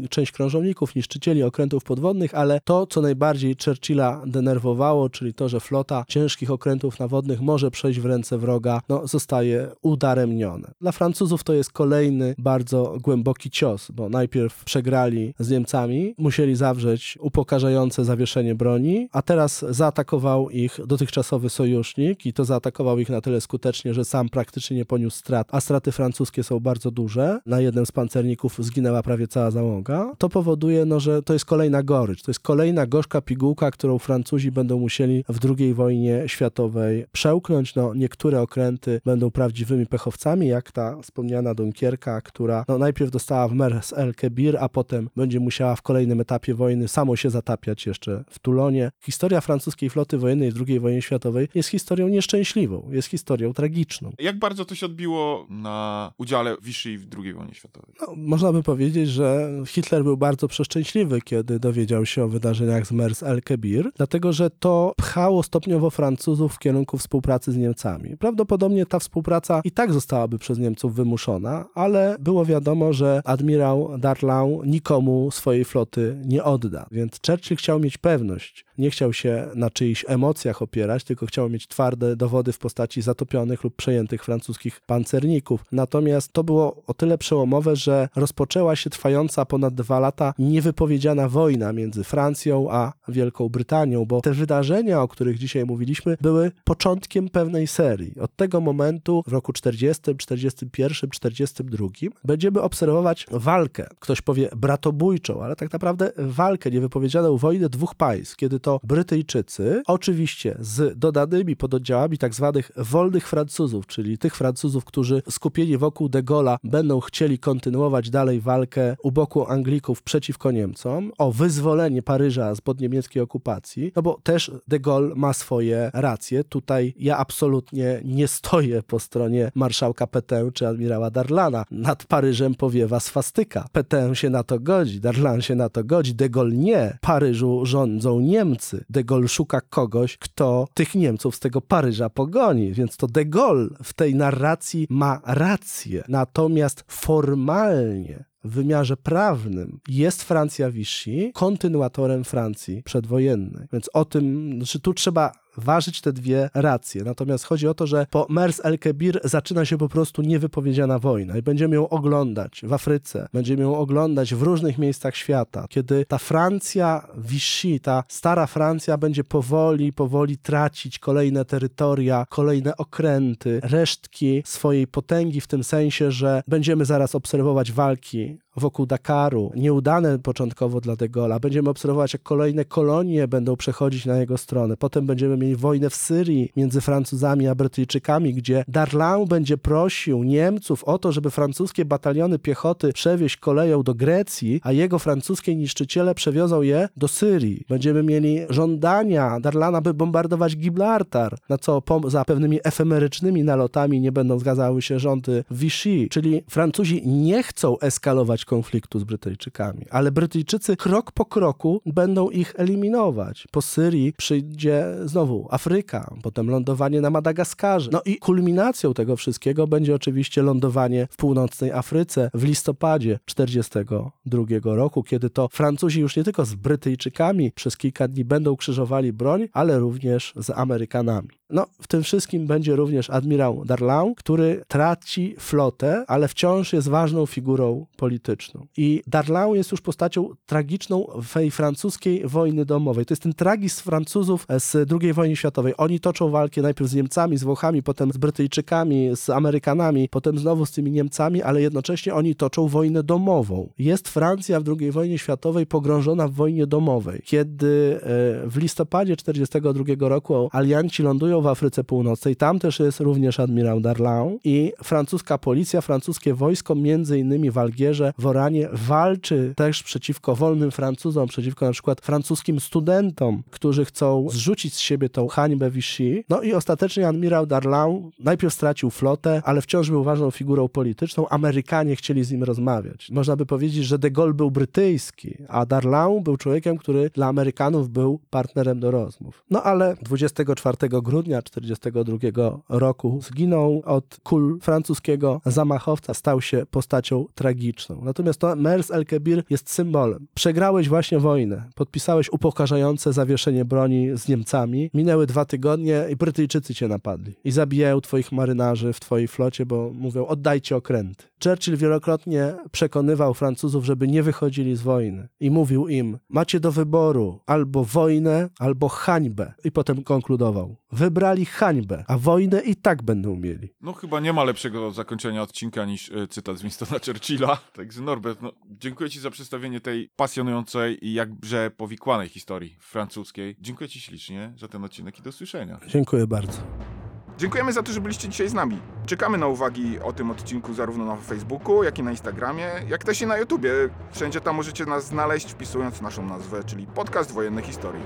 część 0.09 0.31
krążowników, 0.31 0.95
niszczycieli 0.95 1.43
okrętów 1.43 1.83
podwodnych, 1.83 2.35
ale 2.35 2.61
to, 2.63 2.87
co 2.87 3.01
najbardziej 3.01 3.55
Churchilla 3.65 4.21
denerwowało, 4.25 5.09
czyli 5.09 5.33
to, 5.33 5.49
że 5.49 5.59
flota 5.59 6.05
ciężkich 6.07 6.51
okrętów 6.51 6.99
nawodnych 6.99 7.41
może 7.41 7.71
przejść 7.71 7.99
w 7.99 8.05
ręce 8.05 8.37
wroga, 8.37 8.81
no, 8.89 9.07
zostaje 9.07 9.67
udaremnione. 9.81 10.71
Dla 10.81 10.91
Francuzów 10.91 11.43
to 11.43 11.53
jest 11.53 11.71
kolejny 11.71 12.35
bardzo 12.37 12.97
głęboki 13.01 13.49
cios, 13.49 13.91
bo 13.91 14.09
najpierw 14.09 14.63
przegrali 14.63 15.33
z 15.39 15.49
Niemcami, 15.49 16.15
musieli 16.17 16.55
zawrzeć 16.55 17.17
upokarzające 17.21 18.05
zawieszenie 18.05 18.55
broni, 18.55 19.09
a 19.11 19.21
teraz 19.21 19.65
zaatakował 19.69 20.49
ich 20.49 20.79
dotychczasowy 20.87 21.49
sojusznik 21.49 22.25
i 22.25 22.33
to 22.33 22.45
zaatakował 22.45 22.99
ich 22.99 23.09
na 23.09 23.21
tyle 23.21 23.38
skutecznie, 23.41 23.93
że 23.93 24.05
sam 24.05 24.29
praktycznie 24.29 24.77
nie 24.77 24.85
poniósł 24.85 25.17
strat, 25.17 25.47
a 25.51 25.61
straty 25.61 25.91
francuskie 25.91 26.43
są 26.43 26.59
bardzo 26.59 26.91
duże. 26.91 27.39
Na 27.45 27.61
jednym 27.61 27.85
z 27.85 27.91
pancerników 27.91 28.57
zginęła 28.59 29.03
prawie 29.03 29.27
cała 29.27 29.51
załoga. 29.51 30.11
To 30.17 30.29
powoduje, 30.29 30.85
no, 30.85 30.99
że 30.99 31.23
to 31.23 31.33
jest 31.33 31.45
kolejna 31.45 31.83
gorycz, 31.83 32.21
to 32.21 32.31
jest 32.31 32.39
kolejna 32.39 32.87
gorzka 32.87 33.21
pigułka, 33.21 33.71
którą 33.71 33.99
Francuzi 33.99 34.51
będą 34.51 34.79
musieli 34.79 35.23
w 35.29 35.59
II 35.59 35.73
wojnie 35.73 36.23
światowej 36.27 37.05
przełknąć. 37.11 37.75
No, 37.75 37.93
niektóre 37.93 38.41
okręty 38.41 39.01
będą 39.05 39.31
prawdziwymi 39.31 39.85
pechowcami, 39.85 40.47
jak 40.47 40.71
ta 40.71 41.01
wspomniana 41.01 41.55
Dunkierka, 41.55 42.21
która 42.21 42.65
no, 42.67 42.77
najpierw 42.77 43.11
dostała 43.11 43.47
w 43.47 43.53
Mers 43.53 43.93
el 43.93 44.15
Kebir, 44.15 44.57
a 44.59 44.69
potem 44.69 45.09
będzie 45.15 45.39
musiała 45.39 45.75
w 45.75 45.81
kolejnym 45.81 46.21
etapie 46.21 46.53
wojny 46.53 46.87
samo 46.87 47.15
się 47.15 47.29
zatapiać 47.29 47.85
jeszcze 47.85 48.23
w 48.29 48.39
Tulonie. 48.39 48.91
Historia 49.01 49.41
francuskiej 49.41 49.89
floty 49.89 50.17
wojennej 50.17 50.51
w 50.51 50.63
II 50.67 50.79
wojnie 50.79 51.01
światowej 51.01 51.47
jest 51.55 51.69
historią 51.69 52.07
nieszczęśliwą, 52.07 52.89
jest 52.91 53.07
historią 53.07 53.18
tragiczną. 53.55 54.11
Jak 54.19 54.39
bardzo 54.39 54.65
to 54.65 54.75
się 54.75 54.85
odbiło 54.85 55.47
na 55.49 56.11
udziale 56.17 56.55
Vichy 56.61 56.97
w 56.97 57.07
II 57.17 57.33
wojnie 57.33 57.53
światowej? 57.53 57.93
No, 58.01 58.13
można 58.17 58.53
by 58.53 58.63
powiedzieć, 58.63 59.09
że 59.09 59.49
Hitler 59.67 60.03
był 60.03 60.17
bardzo 60.17 60.47
przeszczęśliwy, 60.47 61.21
kiedy 61.21 61.59
dowiedział 61.59 62.05
się 62.05 62.23
o 62.23 62.27
wydarzeniach 62.27 62.87
z 62.87 62.91
Mers 62.91 63.23
el 63.23 63.41
Kebir, 63.41 63.91
dlatego 63.95 64.33
że 64.33 64.49
to 64.49 64.93
pchało 64.97 65.43
stopniowo 65.43 65.89
Francuzów 65.89 66.55
w 66.55 66.59
kierunku 66.59 66.97
współpracy 66.97 67.51
z 67.51 67.57
Niemcami. 67.57 68.17
Prawdopodobnie 68.17 68.85
ta 68.85 68.99
współpraca 68.99 69.61
i 69.63 69.71
tak 69.71 69.93
zostałaby 69.93 70.39
przez 70.39 70.59
Niemców 70.59 70.95
wymuszona, 70.95 71.65
ale 71.75 72.15
było 72.19 72.45
wiadomo, 72.45 72.93
że 72.93 73.21
admirał 73.25 73.97
Darlan 73.97 74.49
nikomu 74.65 75.31
swojej 75.31 75.65
floty 75.65 76.21
nie 76.25 76.43
odda. 76.43 76.87
Więc 76.91 77.19
Churchill 77.27 77.57
chciał 77.57 77.79
mieć 77.79 77.97
pewność, 77.97 78.65
nie 78.77 78.89
chciał 78.89 79.13
się 79.13 79.47
na 79.55 79.69
czyichś 79.69 80.05
emocjach 80.07 80.61
opierać, 80.61 81.03
tylko 81.03 81.25
chciał 81.25 81.49
mieć 81.49 81.67
twarde 81.67 82.15
dowody 82.15 82.51
w 82.51 82.59
postaci 82.59 83.01
zatopionych 83.09 83.63
lub 83.63 83.75
przejętych 83.75 84.23
francuskich 84.23 84.81
pancerników. 84.81 85.65
Natomiast 85.71 86.33
to 86.33 86.43
było 86.43 86.83
o 86.87 86.93
tyle 86.93 87.17
przełomowe, 87.17 87.75
że 87.75 88.09
rozpoczęła 88.15 88.75
się 88.75 88.89
trwająca 88.89 89.45
ponad 89.45 89.73
dwa 89.73 89.99
lata 89.99 90.33
niewypowiedziana 90.39 91.29
wojna 91.29 91.73
między 91.73 92.03
Francją 92.03 92.71
a 92.71 92.93
Wielką 93.07 93.49
Brytanią, 93.49 94.05
bo 94.05 94.21
te 94.21 94.33
wydarzenia, 94.33 95.01
o 95.01 95.07
których 95.07 95.37
dzisiaj 95.37 95.65
mówiliśmy, 95.65 96.17
były 96.21 96.51
początkiem 96.63 97.29
pewnej 97.29 97.67
serii. 97.67 98.19
Od 98.19 98.35
tego 98.35 98.61
momentu 98.61 99.23
w 99.27 99.31
roku 99.31 99.53
40, 99.53 100.15
41, 100.17 101.09
42 101.09 101.87
będziemy 102.23 102.61
obserwować 102.61 103.25
walkę. 103.31 103.87
Ktoś 103.99 104.21
powie 104.21 104.49
bratobójczą, 104.55 105.43
ale 105.43 105.55
tak 105.55 105.73
naprawdę 105.73 106.11
walkę, 106.17 106.71
niewypowiedzianą 106.71 107.37
wojnę 107.37 107.69
dwóch 107.69 107.95
państw, 107.95 108.35
kiedy 108.35 108.59
to 108.59 108.79
Brytyjczycy, 108.83 109.83
oczywiście 109.87 110.55
z 110.59 110.99
dodanymi 110.99 111.55
pododdziałami 111.55 112.17
tak 112.17 112.33
zwanych 112.33 112.71
wolnych 112.99 113.27
Francuzów, 113.27 113.87
czyli 113.87 114.17
tych 114.17 114.35
Francuzów, 114.35 114.85
którzy 114.85 115.21
skupieni 115.29 115.77
wokół 115.77 116.09
de 116.09 116.23
Gaulle'a 116.23 116.57
będą 116.63 116.99
chcieli 116.99 117.39
kontynuować 117.39 118.09
dalej 118.09 118.41
walkę 118.41 118.95
u 119.03 119.11
boku 119.11 119.45
Anglików 119.47 120.03
przeciwko 120.03 120.51
Niemcom 120.51 121.11
o 121.17 121.31
wyzwolenie 121.31 122.01
Paryża 122.01 122.55
spod 122.55 122.81
niemieckiej 122.81 123.21
okupacji, 123.21 123.91
no 123.95 124.01
bo 124.01 124.19
też 124.23 124.51
de 124.67 124.79
Gaulle 124.79 125.15
ma 125.15 125.33
swoje 125.33 125.91
racje. 125.93 126.43
Tutaj 126.43 126.93
ja 126.97 127.17
absolutnie 127.17 128.01
nie 128.05 128.27
stoję 128.27 128.83
po 128.83 128.99
stronie 128.99 129.51
marszałka 129.55 130.07
Petain 130.07 130.51
czy 130.51 130.67
admirała 130.67 131.11
Darlana. 131.11 131.65
Nad 131.71 132.05
Paryżem 132.05 132.55
powiewa 132.55 132.99
swastyka. 132.99 133.67
Petain 133.71 134.15
się 134.15 134.29
na 134.29 134.43
to 134.43 134.59
godzi, 134.59 134.99
Darlan 134.99 135.41
się 135.41 135.55
na 135.55 135.69
to 135.69 135.83
godzi, 135.83 136.15
de 136.15 136.29
Gaulle 136.29 136.55
nie. 136.55 136.97
Paryżu 137.01 137.65
rządzą 137.65 138.19
Niemcy. 138.19 138.85
De 138.89 139.03
Gaulle 139.03 139.27
szuka 139.27 139.61
kogoś, 139.61 140.17
kto 140.17 140.67
tych 140.73 140.95
Niemców 140.95 141.35
z 141.35 141.39
tego 141.39 141.61
Paryża 141.61 142.09
pogoni, 142.09 142.73
więc 142.73 142.88
to 142.97 143.07
de 143.07 143.25
Gaulle 143.25 143.69
w 143.83 143.93
tej 143.93 144.15
narracji 144.15 144.87
ma 144.89 145.21
rację. 145.25 146.03
Natomiast 146.07 146.83
formalnie 146.87 148.25
w 148.43 148.49
wymiarze 148.49 148.97
prawnym 148.97 149.79
jest 149.87 150.23
Francja 150.23 150.71
Vichy 150.71 151.31
kontynuatorem 151.33 152.23
Francji 152.23 152.83
przedwojennej. 152.83 153.67
Więc 153.73 153.89
o 153.93 154.05
tym, 154.05 154.53
znaczy 154.57 154.79
tu 154.79 154.93
trzeba 154.93 155.31
ważyć 155.59 156.01
te 156.01 156.13
dwie 156.13 156.49
racje. 156.53 157.03
Natomiast 157.03 157.45
chodzi 157.45 157.67
o 157.67 157.73
to, 157.73 157.87
że 157.87 158.05
po 158.09 158.25
Mers 158.29 158.61
el 158.63 158.79
Kebir 158.79 159.19
zaczyna 159.23 159.65
się 159.65 159.77
po 159.77 159.89
prostu 159.89 160.21
niewypowiedziana 160.21 160.99
wojna 160.99 161.37
i 161.37 161.41
będziemy 161.41 161.75
ją 161.75 161.89
oglądać 161.89 162.61
w 162.63 162.73
Afryce, 162.73 163.27
będziemy 163.33 163.63
ją 163.63 163.77
oglądać 163.77 164.35
w 164.35 164.41
różnych 164.41 164.77
miejscach 164.77 165.15
świata, 165.15 165.65
kiedy 165.69 166.05
ta 166.05 166.17
Francja 166.17 167.07
Vichy, 167.17 167.79
ta 167.79 168.03
stara 168.07 168.47
Francja 168.47 168.97
będzie 168.97 169.23
powoli, 169.23 169.93
powoli 169.93 170.37
tracić 170.37 170.99
kolejne 170.99 171.45
terytoria, 171.45 172.25
kolejne 172.29 172.77
okręty, 172.77 173.59
resztki 173.63 174.43
swojej 174.45 174.87
potęgi 174.87 175.41
w 175.41 175.47
tym 175.47 175.63
sensie, 175.63 176.11
że 176.11 176.43
będziemy 176.47 176.85
zaraz 176.85 177.15
obserwować 177.15 177.71
walki 177.71 178.39
wokół 178.55 178.85
Dakaru, 178.85 179.51
nieudane 179.55 180.19
początkowo 180.19 180.81
dla 180.81 180.95
de 180.95 181.09
Gaulle'a. 181.09 181.39
Będziemy 181.39 181.69
obserwować, 181.69 182.13
jak 182.13 182.23
kolejne 182.23 182.65
kolonie 182.65 183.27
będą 183.27 183.55
przechodzić 183.55 184.05
na 184.05 184.17
jego 184.17 184.37
stronę. 184.37 184.77
Potem 184.77 185.05
będziemy 185.05 185.37
mieli 185.37 185.55
wojnę 185.55 185.89
w 185.89 185.95
Syrii 185.95 186.51
między 186.55 186.81
Francuzami 186.81 187.47
a 187.47 187.55
Brytyjczykami, 187.55 188.33
gdzie 188.33 188.63
Darlan 188.67 189.25
będzie 189.25 189.57
prosił 189.57 190.23
Niemców 190.23 190.83
o 190.83 190.97
to, 190.97 191.11
żeby 191.11 191.29
francuskie 191.29 191.85
bataliony 191.85 192.39
piechoty 192.39 192.93
przewieźć 192.93 193.37
koleją 193.37 193.83
do 193.83 193.93
Grecji, 193.95 194.61
a 194.63 194.71
jego 194.71 194.99
francuskie 194.99 195.55
niszczyciele 195.55 196.15
przewiozą 196.15 196.61
je 196.61 196.89
do 196.97 197.07
Syrii. 197.07 197.65
Będziemy 197.69 198.03
mieli 198.03 198.39
żądania 198.49 199.39
Darlana, 199.39 199.81
by 199.81 199.93
bombardować 199.93 200.57
Gibraltar, 200.57 201.37
na 201.49 201.57
co 201.57 201.81
za 202.07 202.25
pewnymi 202.25 202.59
efemerycznymi 202.63 203.43
nalotami 203.43 204.01
nie 204.01 204.11
będą 204.11 204.39
zgadzały 204.39 204.81
się 204.81 204.99
rządy 204.99 205.43
Vichy, 205.51 206.07
czyli 206.09 206.43
Francuzi 206.49 207.07
nie 207.07 207.43
chcą 207.43 207.79
eskalować 207.79 208.38
konfliktu 208.45 208.99
z 208.99 209.03
Brytyjczykami, 209.03 209.85
ale 209.89 210.11
Brytyjczycy 210.11 210.77
krok 210.77 211.11
po 211.11 211.25
kroku 211.25 211.81
będą 211.85 212.29
ich 212.29 212.53
eliminować. 212.57 213.47
Po 213.51 213.61
Syrii 213.61 214.13
przyjdzie 214.17 214.85
znowu 215.05 215.47
Afryka, 215.51 216.15
potem 216.23 216.49
lądowanie 216.49 217.01
na 217.01 217.09
Madagaskarze. 217.09 217.89
No 217.93 218.01
i 218.05 218.17
kulminacją 218.17 218.93
tego 218.93 219.15
wszystkiego 219.15 219.67
będzie 219.67 219.95
oczywiście 219.95 220.41
lądowanie 220.41 221.07
w 221.11 221.15
północnej 221.15 221.71
Afryce 221.71 222.31
w 222.33 222.43
listopadzie 222.43 223.19
1942 223.25 224.75
roku, 224.75 225.03
kiedy 225.03 225.29
to 225.29 225.49
Francuzi 225.51 226.01
już 226.01 226.15
nie 226.15 226.23
tylko 226.23 226.45
z 226.45 226.55
Brytyjczykami 226.55 227.51
przez 227.51 227.77
kilka 227.77 228.07
dni 228.07 228.25
będą 228.25 228.55
krzyżowali 228.55 229.13
broń, 229.13 229.47
ale 229.53 229.79
również 229.79 230.33
z 230.35 230.49
Amerykanami. 230.49 231.38
No, 231.49 231.65
w 231.81 231.87
tym 231.87 232.03
wszystkim 232.03 232.47
będzie 232.47 232.75
również 232.75 233.09
admirał 233.09 233.65
Darlan, 233.65 234.15
który 234.15 234.61
traci 234.67 235.35
flotę, 235.39 236.05
ale 236.07 236.27
wciąż 236.27 236.73
jest 236.73 236.87
ważną 236.87 237.25
figurą 237.25 237.85
polityczną. 237.97 238.65
I 238.77 239.03
Darlan 239.07 239.49
jest 239.49 239.71
już 239.71 239.81
postacią 239.81 240.29
tragiczną 240.45 241.07
w 241.23 241.33
tej 241.33 241.51
francuskiej 241.51 242.27
wojny 242.27 242.65
domowej. 242.65 243.05
To 243.05 243.13
jest 243.13 243.23
ten 243.23 243.33
tragizm 243.33 243.83
Francuzów 243.83 244.45
z 244.59 244.91
II 245.01 245.13
wojny 245.13 245.35
światowej. 245.35 245.73
Oni 245.77 245.99
toczą 245.99 246.29
walkę 246.29 246.61
najpierw 246.61 246.89
z 246.89 246.93
Niemcami, 246.93 247.37
z 247.37 247.43
Włochami, 247.43 247.83
potem 247.83 248.11
z 248.11 248.17
Brytyjczykami, 248.17 249.09
z 249.15 249.29
Amerykanami, 249.29 250.09
potem 250.09 250.39
znowu 250.39 250.65
z 250.65 250.71
tymi 250.71 250.91
Niemcami, 250.91 251.41
ale 251.41 251.61
jednocześnie 251.61 252.13
oni 252.13 252.35
toczą 252.35 252.67
wojnę 252.67 253.03
domową. 253.03 253.69
Jest 253.79 254.07
Francja 254.09 254.59
w 254.59 254.63
II 254.79 254.91
wojnie 254.91 255.17
światowej 255.17 255.65
pogrążona 255.65 256.27
w 256.27 256.33
wojnie 256.33 256.67
domowej. 256.67 257.21
Kiedy 257.25 257.99
e, 258.45 258.49
w 258.49 258.57
listopadzie 258.57 259.15
1942 259.17 260.09
roku 260.09 260.49
alianci 260.51 261.03
lądują 261.03 261.38
w 261.41 261.47
Afryce 261.47 261.83
Północnej, 261.83 262.35
tam 262.35 262.59
też 262.59 262.79
jest 262.79 262.99
również 262.99 263.39
admirał 263.39 263.81
Darlan 263.81 264.37
i 264.43 264.73
francuska 264.83 265.37
policja, 265.37 265.81
francuskie 265.81 266.33
wojsko, 266.33 266.75
między 266.75 267.19
innymi 267.19 267.51
w 267.51 267.57
Algierze, 267.57 268.13
w 268.17 268.27
Oranie, 268.27 268.69
walczy 268.73 269.53
też 269.57 269.83
przeciwko 269.83 270.35
wolnym 270.35 270.71
Francuzom, 270.71 271.27
przeciwko 271.27 271.65
na 271.65 271.71
przykład 271.71 272.01
francuskim 272.01 272.59
studentom, 272.59 273.43
którzy 273.49 273.85
chcą 273.85 274.27
zrzucić 274.29 274.73
z 274.73 274.79
siebie 274.79 275.09
tą 275.09 275.27
hańbę 275.27 275.71
Vichy. 275.71 276.23
No 276.29 276.41
i 276.41 276.53
ostatecznie 276.53 277.07
admirał 277.07 277.45
Darlan 277.45 278.11
najpierw 278.19 278.53
stracił 278.53 278.89
flotę, 278.89 279.41
ale 279.45 279.61
wciąż 279.61 279.89
był 279.89 280.03
ważną 280.03 280.31
figurą 280.31 280.67
polityczną. 280.67 281.29
Amerykanie 281.29 281.95
chcieli 281.95 282.23
z 282.23 282.31
nim 282.31 282.43
rozmawiać. 282.43 283.09
Można 283.11 283.35
by 283.35 283.45
powiedzieć, 283.45 283.85
że 283.85 283.99
de 283.99 284.11
Gaulle 284.11 284.33
był 284.33 284.51
brytyjski, 284.51 285.37
a 285.47 285.65
Darlan 285.65 286.23
był 286.23 286.37
człowiekiem, 286.37 286.77
który 286.77 287.09
dla 287.09 287.27
Amerykanów 287.27 287.89
był 287.89 288.19
partnerem 288.29 288.79
do 288.79 288.91
rozmów. 288.91 289.43
No 289.49 289.63
ale 289.63 289.95
24 290.01 290.77
grudnia 290.89 291.28
1942 291.29 292.59
roku 292.69 293.19
zginął 293.21 293.81
od 293.85 294.17
kul 294.23 294.59
francuskiego 294.61 295.41
zamachowca, 295.45 296.13
stał 296.13 296.41
się 296.41 296.65
postacią 296.71 297.25
tragiczną. 297.35 298.01
Natomiast 298.03 298.39
to 298.39 298.55
Mers 298.55 298.91
el-Kebir 298.91 299.43
jest 299.49 299.69
symbolem. 299.69 300.27
Przegrałeś 300.33 300.89
właśnie 300.89 301.19
wojnę, 301.19 301.63
podpisałeś 301.75 302.29
upokarzające 302.29 303.13
zawieszenie 303.13 303.65
broni 303.65 304.09
z 304.17 304.27
Niemcami, 304.27 304.89
minęły 304.93 305.27
dwa 305.27 305.45
tygodnie 305.45 306.05
i 306.11 306.15
Brytyjczycy 306.15 306.75
cię 306.75 306.87
napadli 306.87 307.35
i 307.43 307.51
zabijają 307.51 308.01
twoich 308.01 308.31
marynarzy 308.31 308.93
w 308.93 308.99
twojej 308.99 309.27
flocie, 309.27 309.65
bo 309.65 309.91
mówią 309.93 310.25
oddajcie 310.25 310.75
okręty. 310.75 311.28
Churchill 311.43 311.77
wielokrotnie 311.77 312.53
przekonywał 312.71 313.33
Francuzów, 313.33 313.85
żeby 313.85 314.07
nie 314.07 314.23
wychodzili 314.23 314.75
z 314.75 314.81
wojny 314.81 315.27
i 315.39 315.51
mówił 315.51 315.87
im, 315.87 316.19
macie 316.29 316.59
do 316.59 316.71
wyboru 316.71 317.39
albo 317.45 317.83
wojnę, 317.83 318.49
albo 318.59 318.89
hańbę. 318.89 319.53
I 319.63 319.71
potem 319.71 320.03
konkludował, 320.03 320.75
wybrali 320.91 321.45
hańbę, 321.45 322.03
a 322.07 322.17
wojnę 322.17 322.61
i 322.61 322.75
tak 322.75 323.03
będą 323.03 323.35
mieli. 323.35 323.73
No 323.81 323.93
chyba 323.93 324.19
nie 324.19 324.33
ma 324.33 324.43
lepszego 324.43 324.91
zakończenia 324.91 325.41
odcinka 325.41 325.85
niż 325.85 326.11
e, 326.11 326.27
cytat 326.27 326.57
z 326.57 326.61
Winstona 326.61 326.99
Churchilla. 327.05 327.57
Także 327.73 328.01
Norbert, 328.01 328.41
no, 328.41 328.51
dziękuję 328.65 329.09
ci 329.09 329.19
za 329.19 329.31
przedstawienie 329.31 329.81
tej 329.81 330.09
pasjonującej 330.15 331.07
i 331.07 331.13
jakże 331.13 331.71
powikłanej 331.77 332.29
historii 332.29 332.77
francuskiej. 332.79 333.55
Dziękuję 333.59 333.89
ci 333.89 334.01
ślicznie 334.01 334.53
za 334.57 334.67
ten 334.67 334.83
odcinek 334.83 335.19
i 335.19 335.21
do 335.21 335.29
usłyszenia. 335.29 335.79
Dziękuję 335.87 336.27
bardzo. 336.27 336.98
Dziękujemy 337.39 337.73
za 337.73 337.83
to, 337.83 337.91
że 337.91 338.01
byliście 338.01 338.29
dzisiaj 338.29 338.49
z 338.49 338.53
nami. 338.53 338.79
Czekamy 339.05 339.37
na 339.37 339.47
uwagi 339.47 339.99
o 339.99 340.13
tym 340.13 340.31
odcinku 340.31 340.73
zarówno 340.73 341.05
na 341.05 341.15
Facebooku, 341.15 341.83
jak 341.83 341.99
i 341.99 342.03
na 342.03 342.11
Instagramie, 342.11 342.67
jak 342.87 343.03
też 343.03 343.21
i 343.21 343.27
na 343.27 343.37
YouTubie. 343.37 343.71
Wszędzie 344.11 344.41
tam 344.41 344.55
możecie 344.55 344.85
nas 344.85 345.05
znaleźć 345.05 345.51
wpisując 345.51 346.01
naszą 346.01 346.25
nazwę, 346.25 346.63
czyli 346.63 346.87
Podcast 346.87 347.31
Wojenne 347.31 347.61
Historii. 347.61 348.03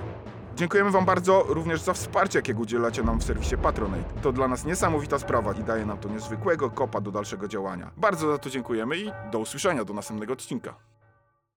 Dziękujemy 0.56 0.92
Wam 0.92 1.06
bardzo 1.06 1.44
również 1.48 1.82
za 1.82 1.94
wsparcie, 1.94 2.40
jakiego 2.40 2.62
udzielacie 2.62 3.04
nam 3.04 3.20
w 3.20 3.24
serwisie 3.24 3.58
Patronate. 3.58 4.22
To 4.22 4.32
dla 4.32 4.48
nas 4.48 4.66
niesamowita 4.66 5.20
sprawa 5.20 5.54
i 5.54 5.64
daje 5.64 5.86
nam 5.86 5.98
to 5.98 6.10
niezwykłego 6.10 6.70
kopa 6.70 7.02
do 7.02 7.12
dalszego 7.12 7.48
działania. 7.48 7.92
Bardzo 7.98 8.32
za 8.32 8.38
to 8.38 8.50
dziękujemy 8.50 8.98
i 8.98 9.12
do 9.32 9.40
usłyszenia 9.40 9.86
do 9.86 9.94
następnego 9.94 10.34
odcinka. 10.34 10.93